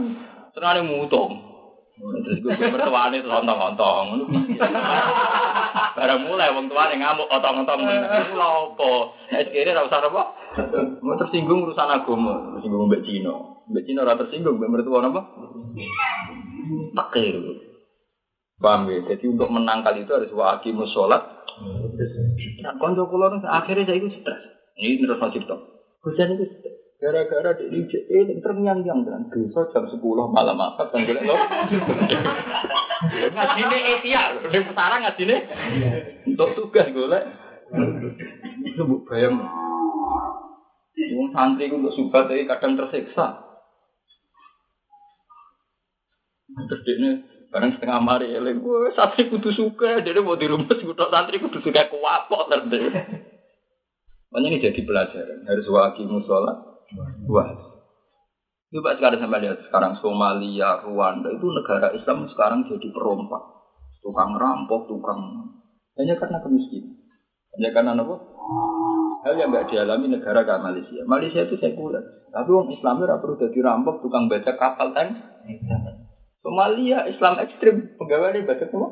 Senang 0.58 0.90
mutung. 0.90 1.49
Terus 2.00 2.40
gue 2.40 2.56
mertuane 2.56 3.20
terus 3.20 3.36
ontong-ontong. 3.44 4.08
Barang 6.00 6.22
mulai 6.24 6.56
wong 6.56 6.72
tuane 6.72 6.96
ngamuk 6.96 7.28
otong-otong. 7.28 7.80
Lha 7.84 8.48
apa? 8.72 8.92
Nek 9.36 9.52
kira 9.52 9.76
ora 9.76 9.84
usah 9.84 10.08
apa? 10.08 10.24
Mau 11.04 11.20
tersinggung 11.20 11.68
urusan 11.68 11.92
agama, 11.92 12.56
tersinggung 12.56 12.88
mbek 12.88 13.04
Cina. 13.04 13.36
Mbek 13.68 13.84
Cina 13.84 14.08
ora 14.08 14.16
tersinggung 14.16 14.56
mbek 14.56 14.72
mertua 14.72 15.04
apa? 15.12 15.22
Takir. 16.96 17.36
Paham 18.60 18.92
ya? 18.92 19.00
Jadi 19.16 19.36
untuk 19.36 19.52
menangkal 19.52 20.00
itu 20.00 20.12
harus 20.12 20.32
wa 20.32 20.56
aqimus 20.56 20.92
sholat. 20.96 21.24
Nah, 22.64 22.80
kula 22.80 23.28
nu 23.28 23.44
akhirnya 23.44 23.88
saya 23.88 24.00
itu 24.00 24.10
stres. 24.20 24.40
Ini 24.80 25.04
terus 25.04 25.20
masih 25.20 25.44
top. 25.44 25.60
Hujan 26.08 26.40
itu 26.40 26.48
stres. 26.48 26.79
Gara-gara 27.00 27.56
di 27.56 27.80
IJE 27.80 28.12
ini 28.12 28.44
terngiang-ngiang 28.44 29.08
dengan 29.08 29.24
besok 29.32 29.72
jam 29.72 29.88
10 29.88 30.04
malam 30.36 30.60
apa 30.60 30.92
kan 30.92 31.08
golek 31.08 31.24
lo. 31.24 31.32
Ngajine 33.40 33.78
etia, 33.96 34.36
di 34.44 34.60
petara 34.60 35.00
ngajine 35.00 35.38
untuk 36.28 36.60
tugas 36.60 36.92
golek. 36.92 37.24
Itu 38.68 38.84
bu 38.84 39.08
bayang. 39.08 39.40
Wong 41.16 41.32
santri 41.32 41.72
untuk 41.72 41.96
subat 41.96 42.28
ini 42.36 42.44
kadang 42.44 42.76
tersiksa. 42.76 43.48
Terus 46.52 46.82
dia 46.84 47.24
bareng 47.48 47.80
setengah 47.80 48.04
mari 48.04 48.36
eling, 48.36 48.60
wah 48.60 48.92
santri 48.92 49.32
kudu 49.32 49.56
suka, 49.56 50.04
jadi 50.04 50.20
mau 50.20 50.36
di 50.36 50.52
rumah 50.52 50.68
sekutu 50.68 51.08
santri 51.08 51.40
kudu 51.40 51.64
suka 51.64 51.88
kuapok 51.88 52.52
terus. 52.52 52.92
Makanya 54.30 54.48
ini 54.52 54.62
jadi 54.62 54.82
pelajaran, 54.86 55.48
harus 55.50 55.66
waki 55.66 56.06
musola, 56.06 56.69
wah. 57.30 57.50
Coba 58.70 58.94
sekarang 58.94 59.18
sampai 59.18 59.42
lihat 59.42 59.58
sekarang 59.66 59.98
Somalia, 59.98 60.78
Rwanda 60.86 61.34
itu 61.34 61.50
negara 61.50 61.90
Islam 61.90 62.30
sekarang 62.30 62.70
jadi 62.70 62.88
perompak, 62.94 63.42
tukang 64.06 64.38
rampok, 64.38 64.86
tukang 64.86 65.18
hanya 65.98 66.14
karena 66.22 66.38
kemiskinan, 66.38 66.94
hanya 67.58 67.70
karena 67.74 67.92
apa? 67.98 68.16
Hal 69.26 69.36
yang 69.36 69.50
nggak 69.50 69.74
dialami 69.74 70.14
negara 70.14 70.46
kayak 70.46 70.62
Malaysia. 70.62 71.02
Malaysia 71.04 71.42
itu 71.44 71.58
sekuler, 71.58 72.30
tapi 72.30 72.50
orang 72.54 72.70
Islam 72.70 73.02
itu 73.02 73.18
perlu 73.20 73.36
jadi 73.42 73.60
rampok, 73.66 73.96
tukang 74.06 74.30
baca 74.30 74.52
kapal 74.54 74.94
tank. 74.94 75.18
Somalia 76.46 77.04
Islam 77.10 77.42
ekstrim 77.42 78.00
pegawai 78.00 78.38
ini 78.38 78.48
baca 78.48 78.64
apa? 78.70 78.88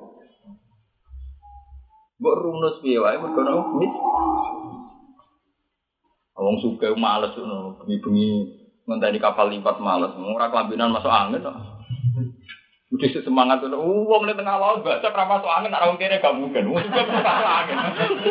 Mbok 2.18 2.34
runus 2.34 2.82
piye 2.82 2.98
wae 2.98 3.14
mergo 3.22 3.46
ono 3.46 3.78
mis. 3.78 3.94
Wong 6.38 6.62
suka 6.62 6.94
males 6.94 7.34
ngono, 7.34 7.82
bengi-bengi 7.82 8.30
ngenteni 8.86 9.18
kapal 9.18 9.50
lipat 9.50 9.82
males. 9.82 10.14
Ora 10.14 10.54
kelambinan 10.54 10.94
masuk 10.94 11.10
angin 11.10 11.42
kok. 11.42 11.58
Udah 12.88 13.10
semangat 13.20 13.60
tuh, 13.60 13.74
wong 13.76 14.24
di 14.24 14.38
tengah 14.38 14.56
laut 14.56 14.80
baca 14.80 15.12
ra 15.12 15.26
masuk 15.28 15.50
angin, 15.50 15.76
ora 15.76 15.90
wong 15.92 16.00
kene 16.00 16.22
gak 16.22 16.38
mungkin. 16.38 16.72
Wong 16.72 16.86
juga 16.86 17.04
masuk 17.04 17.50
angin. 17.50 17.78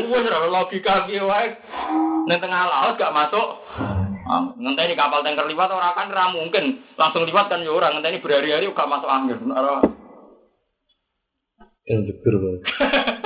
Wong 0.07 0.23
ora 0.23 0.49
logika 0.49 1.05
piye 1.05 1.21
wae. 1.21 1.51
Ning 2.31 2.39
tengah 2.39 2.63
laut 2.71 2.95
gak 2.95 3.13
masuk 3.13 3.47
ngenteni 4.59 4.99
kapal 4.99 5.23
tanker 5.23 5.47
liwat 5.47 5.71
ora 5.71 5.95
kan 5.95 6.11
ora 6.11 6.35
mungkin 6.35 6.83
langsung 6.99 7.23
liwat 7.23 7.47
kan 7.47 7.63
ya 7.63 7.71
ora 7.71 7.95
ngenteni 7.95 8.19
berhari-hari 8.19 8.67
gak 8.71 8.91
masuk 8.91 9.11
angin 9.11 9.39
ora 9.51 9.83
Yang 11.87 12.11
jeger 12.11 12.35
banget. 12.43 12.63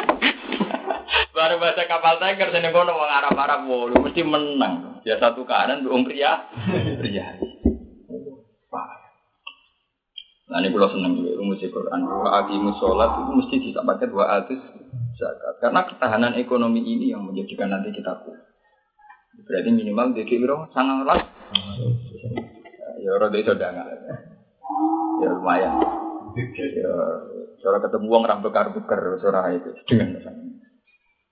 Baru 1.50 1.66
baca 1.66 1.82
kapal 1.82 2.14
tanker 2.22 2.54
sini 2.54 2.70
kono 2.70 2.94
wong 2.94 3.10
Arab-Arab 3.10 3.66
wolu 3.66 3.98
mesti 3.98 4.22
menang. 4.22 5.02
Biasa 5.02 5.34
tukaran 5.34 5.82
wong 5.82 6.06
pria. 6.06 6.46
Pria. 7.02 7.26
Nah 10.46 10.62
ini 10.62 10.70
kalau 10.70 10.94
seneng 10.94 11.18
juga 11.18 11.34
rumus 11.42 11.58
Quran. 11.58 12.06
Wa 12.06 12.46
aqimus 12.46 12.78
sholat 12.78 13.10
itu 13.18 13.32
mesti 13.34 13.56
bisa 13.66 13.82
pakai 13.82 14.06
dua 14.06 14.38
atus 14.38 14.62
zakat. 15.18 15.58
Karena 15.58 15.90
ketahanan 15.90 16.38
ekonomi 16.38 16.86
ini 16.86 17.10
yang 17.10 17.26
menjadikan 17.26 17.74
nanti 17.74 17.98
kita 17.98 18.22
kuat. 18.22 18.46
Berarti 19.42 19.74
minimal 19.74 20.14
di 20.14 20.22
kiro 20.30 20.70
sangat 20.70 21.02
lah. 21.02 21.18
Ya 23.02 23.10
orang 23.18 23.34
itu 23.34 23.50
udah 23.50 23.68
enggak. 23.74 23.86
Ya 25.18 25.28
lumayan. 25.34 25.82
Ya, 26.38 26.94
cara 27.58 27.82
ketemu 27.82 28.06
uang 28.06 28.22
rambekar 28.22 28.70
bekar 28.70 29.02
suara 29.18 29.50
itu 29.50 29.74
dengan 29.90 30.14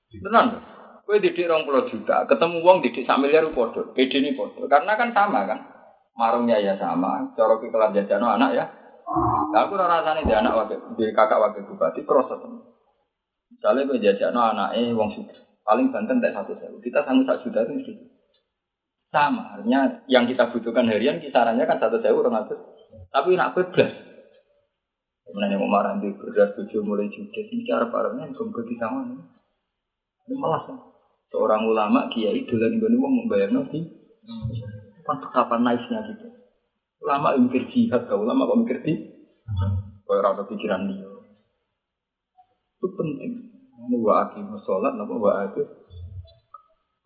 Tenang. 0.09 0.65
Kue 1.05 1.25
didik 1.25 1.49
rong 1.49 1.65
puluh 1.65 1.89
juta, 1.89 2.29
ketemu 2.29 2.61
uang 2.61 2.85
didik 2.85 3.09
sak 3.09 3.17
miliar 3.17 3.49
pede 3.53 4.17
ini 4.21 4.37
podo. 4.37 4.69
Karena 4.69 4.93
kan 4.93 5.09
sama 5.17 5.49
kan, 5.49 5.65
marungnya 6.13 6.61
ya 6.61 6.77
sama, 6.77 7.33
cara 7.33 7.57
kelas 7.57 7.97
jajano 7.97 8.29
anak 8.29 8.53
ya. 8.53 8.65
Nah, 9.49 9.65
aku 9.65 9.81
rasanya 9.81 10.21
di 10.21 10.35
anak 10.37 10.53
wakil, 10.53 10.79
di 11.01 11.09
kakak 11.17 11.41
wakil 11.41 11.65
bupati 11.65 12.05
proses. 12.05 12.37
Misalnya 13.49 13.89
gue 13.89 14.05
jajakno 14.05 14.37
anak 14.37 14.77
eh 14.77 14.93
wong 14.93 15.17
suka, 15.17 15.33
paling 15.65 15.89
banten 15.89 16.21
tak 16.21 16.37
satu 16.37 16.53
sewu. 16.61 16.77
Kita 16.85 17.09
sanggup 17.09 17.25
satu 17.25 17.49
juta 17.49 17.65
itu 17.65 18.05
sama. 19.09 19.57
Artinya 19.57 20.05
yang 20.13 20.29
kita 20.29 20.53
butuhkan 20.53 20.93
harian 20.93 21.25
kisarannya 21.25 21.65
kan 21.65 21.81
satu 21.81 22.05
sewu 22.05 22.21
orang 22.21 22.45
ratus. 22.45 22.61
Tapi 23.09 23.33
nak 23.33 23.57
belas. 23.57 23.93
Kemudian 25.25 25.57
yang 25.57 25.61
mau 25.65 25.73
marah 25.73 25.97
di 26.01 26.13
beras 26.13 26.53
tujuh 26.57 26.85
mulai 26.85 27.09
juga 27.09 27.41
ini 27.49 27.65
cara 27.65 27.89
parahnya 27.89 28.33
belum 28.33 28.49
ke 28.49 28.77
malas. 30.37 30.69
Seorang 31.29 31.69
ulama 31.69 32.09
kiai 32.13 32.45
dolan 32.49 32.81
gue 32.81 32.89
mau 32.97 33.13
membayar 33.13 33.53
nanti. 33.53 33.81
Kan 35.05 35.17
betapa 35.25 35.57
nice-nya 35.61 36.05
gitu. 36.13 36.27
Ulama 37.05 37.39
mikir 37.39 37.71
jihad, 37.71 38.11
kau 38.11 38.27
ulama 38.27 38.49
kok 38.49 38.61
mikir 38.65 38.79
di? 38.83 38.95
Kau 40.05 40.19
rasa 40.19 40.45
pikiran 40.45 40.91
dia. 40.91 41.09
Itu 42.77 42.89
penting. 42.99 43.33
Ini 43.89 43.97
wa 44.03 44.27
akimu 44.27 44.59
sholat, 44.67 44.99
nama 44.99 45.15
wa 45.15 45.47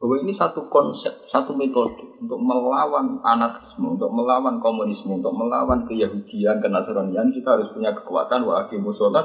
Bahwa 0.03 0.19
ini 0.19 0.35
satu 0.35 0.67
konsep, 0.67 1.15
satu 1.31 1.55
metode 1.55 2.19
untuk 2.19 2.43
melawan 2.43 3.23
anarkisme, 3.23 3.95
untuk 3.95 4.11
melawan 4.11 4.59
komunisme, 4.59 5.23
untuk 5.23 5.31
melawan 5.31 5.87
keyahudian, 5.87 6.59
kenasranian, 6.59 7.31
kita 7.31 7.55
harus 7.55 7.71
punya 7.71 7.95
kekuatan 7.95 8.43
wa 8.43 8.67
akimu 8.67 8.91
sholat. 8.99 9.23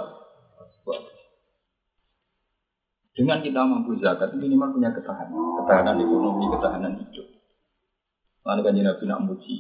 Dengan 3.17 3.41
kita 3.41 3.65
mampu 3.65 3.97
zakat, 3.97 4.37
minimal 4.37 4.77
punya 4.77 4.93
ketahanan. 4.93 5.33
Ketahanan 5.65 5.97
ekonomi, 5.97 6.45
ketahanan 6.53 6.93
hidup. 7.01 7.27
Lalu 8.45 8.61
kan 8.61 8.77
Nabi 8.77 9.03
nak 9.09 9.21
muji, 9.25 9.55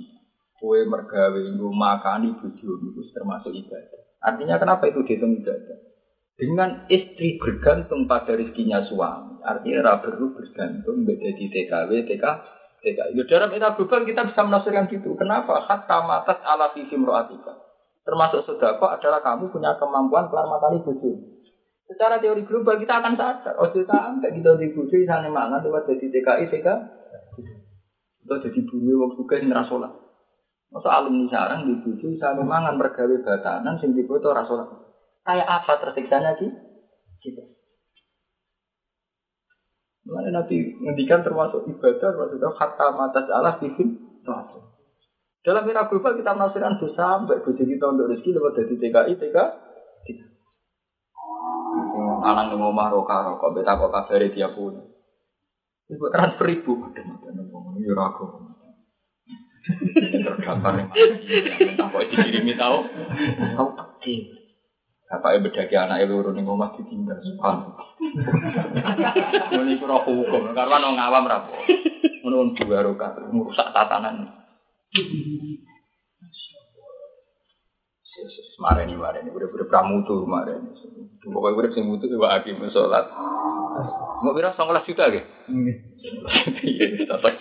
kue 0.61 0.85
mergawe 0.85 1.41
nggo 1.41 1.69
makani 1.73 2.37
bojo 2.37 2.69
itu 2.79 3.01
termasuk 3.11 3.51
ibadah. 3.51 4.01
Artinya 4.21 4.61
kenapa 4.61 4.87
itu 4.87 5.01
dihitung 5.03 5.41
ibadah? 5.41 5.77
Dengan 6.37 6.85
istri 6.85 7.41
bergantung 7.41 8.05
pada 8.05 8.37
rezekinya 8.37 8.85
suami, 8.85 9.41
artinya 9.41 9.89
ra 9.89 9.93
perlu 10.05 10.37
bergantung 10.37 11.01
beda 11.01 11.29
di 11.33 11.49
TKW, 11.49 12.05
TK, 12.05 12.25
TK. 12.85 12.99
Ya 13.17 13.23
dalam 13.25 13.49
kita 13.49 13.73
global 13.73 14.05
kita 14.05 14.21
bisa 14.29 14.41
menafsirkan 14.45 14.85
gitu. 14.85 15.17
Kenapa? 15.17 15.65
Hatta 15.65 16.05
matas 16.05 16.37
ala 16.45 16.77
roatika. 16.77 17.53
Termasuk 18.05 18.45
sodako 18.45 18.85
adalah 18.85 19.19
kamu 19.19 19.49
punya 19.49 19.75
kemampuan 19.81 20.29
kelar 20.29 20.45
makani 20.45 20.85
bojo. 20.85 21.36
Secara 21.87 22.19
teori 22.19 22.43
global 22.43 22.83
kita 22.83 22.99
akan 22.99 23.15
sadar. 23.15 23.55
Oh 23.63 23.71
sampai 23.71 24.35
kita 24.35 24.59
di 24.59 24.75
bojo 24.75 24.95
sana 25.07 25.31
mangan 25.31 25.63
lewat 25.63 25.87
jadi 25.87 26.11
TKI, 26.11 26.45
TK. 26.51 26.67
Itu 28.27 28.35
jadi 28.43 28.59
buruh 28.67 29.07
waktu 29.07 29.23
juga 29.23 29.35
yang 29.39 29.55
rasolah. 29.55 29.91
Masa 30.67 30.99
alumni 30.99 31.31
sarang 31.31 31.63
di 31.63 31.79
buju 31.79 32.19
sama 32.19 32.43
mangan 32.43 32.75
mergawe 32.75 33.15
batanan 33.23 33.79
sing 33.79 33.95
difoto 33.95 34.35
rasul. 34.35 34.67
Kayak 35.23 35.47
apa 35.47 35.73
tersiksanya 35.79 36.35
sih? 36.35 36.51
Gitu. 37.23 37.39
Mana 40.07 40.43
Nabi 40.43 40.75
ngendikan 40.83 41.23
termasuk 41.23 41.67
ibadah, 41.71 42.11
termasuk 42.11 42.39
kata 42.39 42.87
mata 42.95 43.23
Allah 43.31 43.55
bikin 43.63 43.95
termasuk. 44.27 44.59
Dalam 45.43 45.63
era 45.71 45.87
global 45.87 46.19
kita 46.19 46.35
menafsirkan 46.35 46.75
dosa 46.83 47.23
sampai 47.23 47.39
bujuk 47.39 47.63
kita 47.63 47.85
untuk 47.87 48.11
rezeki 48.11 48.35
lewat 48.35 48.51
dari 48.59 48.75
TKI, 48.75 49.13
TK, 49.15 49.37
Anak 52.27 52.51
yang 52.51 52.59
ngomah 52.59 52.91
roka 52.91 53.23
rokok, 53.23 53.55
beta 53.55 53.79
kok 53.79 53.87
kabari 53.87 54.35
dia 54.35 54.51
pun. 54.51 54.75
Ibu 55.87 56.11
transfer 56.11 56.51
ibu, 56.51 56.83
ada 56.91 56.99
mata 57.07 57.31
nembong, 57.31 57.79
ini 57.79 57.87
ragu. 57.95 58.27
Terdampar 60.03 60.73
yang 60.75 60.91
mana? 60.91 61.87
Kok 61.87 62.03
dikirimi 62.11 62.53
tahu? 62.59 62.77
Tahu 63.55 63.69
kecil. 63.79 64.35
Bapak 65.07 65.39
ibu 65.39 65.47
bedaki 65.47 65.75
anak 65.79 66.03
ibu 66.03 66.19
urun 66.19 66.35
yang 66.35 66.51
rumah 66.51 66.75
ditinggal 66.75 67.15
sukan. 67.23 67.55
Ini 69.55 69.79
kurang 69.79 70.03
hukum 70.03 70.51
karena 70.51 70.83
nong 70.83 70.99
ngawam 70.99 71.31
rapo. 71.31 71.55
Menurut 72.27 72.59
dua 72.59 72.83
roka 72.83 73.15
merusak 73.31 73.71
tatanan. 73.71 74.27
Mareni 78.57 78.97
mareni 78.97 79.29
udah 79.29 79.47
udah 79.49 79.67
pramutu 79.69 80.25
mareni. 80.25 80.73
Pokoknya 81.21 81.57
udah 81.57 81.71
sing 81.73 81.85
mutu 81.85 82.09
ibu 82.09 82.25
aki 82.25 82.57
musolat. 82.57 83.05
Mau 84.25 84.33
juta 84.33 85.03
gitu? 85.13 85.27
Iya, 86.65 86.85
tak 87.05 87.37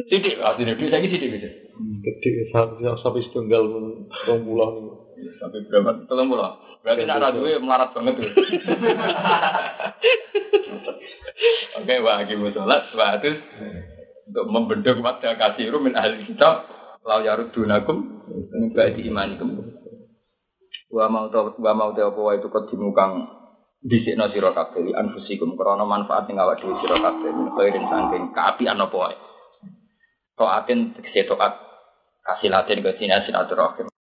Sidik, 0.00 0.38
artinya 0.40 0.78
duit 0.78 0.88
saya 0.88 1.02
sidik 1.02 1.28
gitu. 1.34 1.48
Gede 2.00 2.48
sampai 2.54 2.88
sampai 3.02 3.26
setunggal 3.26 3.66
rong 4.24 4.40
bulan 4.46 4.70
nih. 4.80 4.94
Sampai 5.36 5.66
berapa? 5.68 6.06
Tolong 6.08 6.30
pulau. 6.30 6.56
Berarti 6.80 7.04
nak 7.04 7.20
radu 7.20 7.44
melarat 7.44 7.92
banget 7.92 8.14
tuh. 8.16 8.30
Oke, 11.80 11.94
wa 12.00 12.12
akimu 12.20 12.52
sholat, 12.52 12.88
wa 12.96 13.16
atus 13.16 13.36
untuk 14.30 14.46
membendung 14.46 15.02
pada 15.02 15.34
kasih 15.36 15.74
min 15.82 15.92
ahli 15.98 16.24
kitab 16.24 16.64
lau 17.04 17.20
yarudunakum 17.20 18.22
enggak 18.54 18.94
diimanikum. 18.96 19.69
Wa 20.90 21.06
mau 21.06 21.30
tau 21.30 21.54
wa 21.54 21.72
mau 21.72 21.94
tau 21.94 22.10
apa 22.10 22.42
itu 22.42 22.50
kedimu 22.50 22.90
kang 22.90 23.30
dhisikno 23.80 24.26
sira 24.34 24.50
kabeh 24.50 24.92
anfusikum 24.92 25.54
krana 25.54 25.86
manfaat 25.86 26.26
ing 26.28 26.36
awak 26.36 26.58
dhewe 26.58 26.74
sira 26.82 26.98
kabeh 26.98 27.30
min 27.30 27.48
khairin 27.54 27.86
saking 27.86 28.24
kaapian 28.34 28.76
apa 28.76 28.96
wae. 28.98 29.16
Toatin 30.34 30.98
tegese 30.98 31.30
toat 31.30 31.56
kasih 32.26 32.50
latin 32.52 32.82
ke 32.82 32.90
sini 32.98 33.16
silaturahim. 33.22 33.88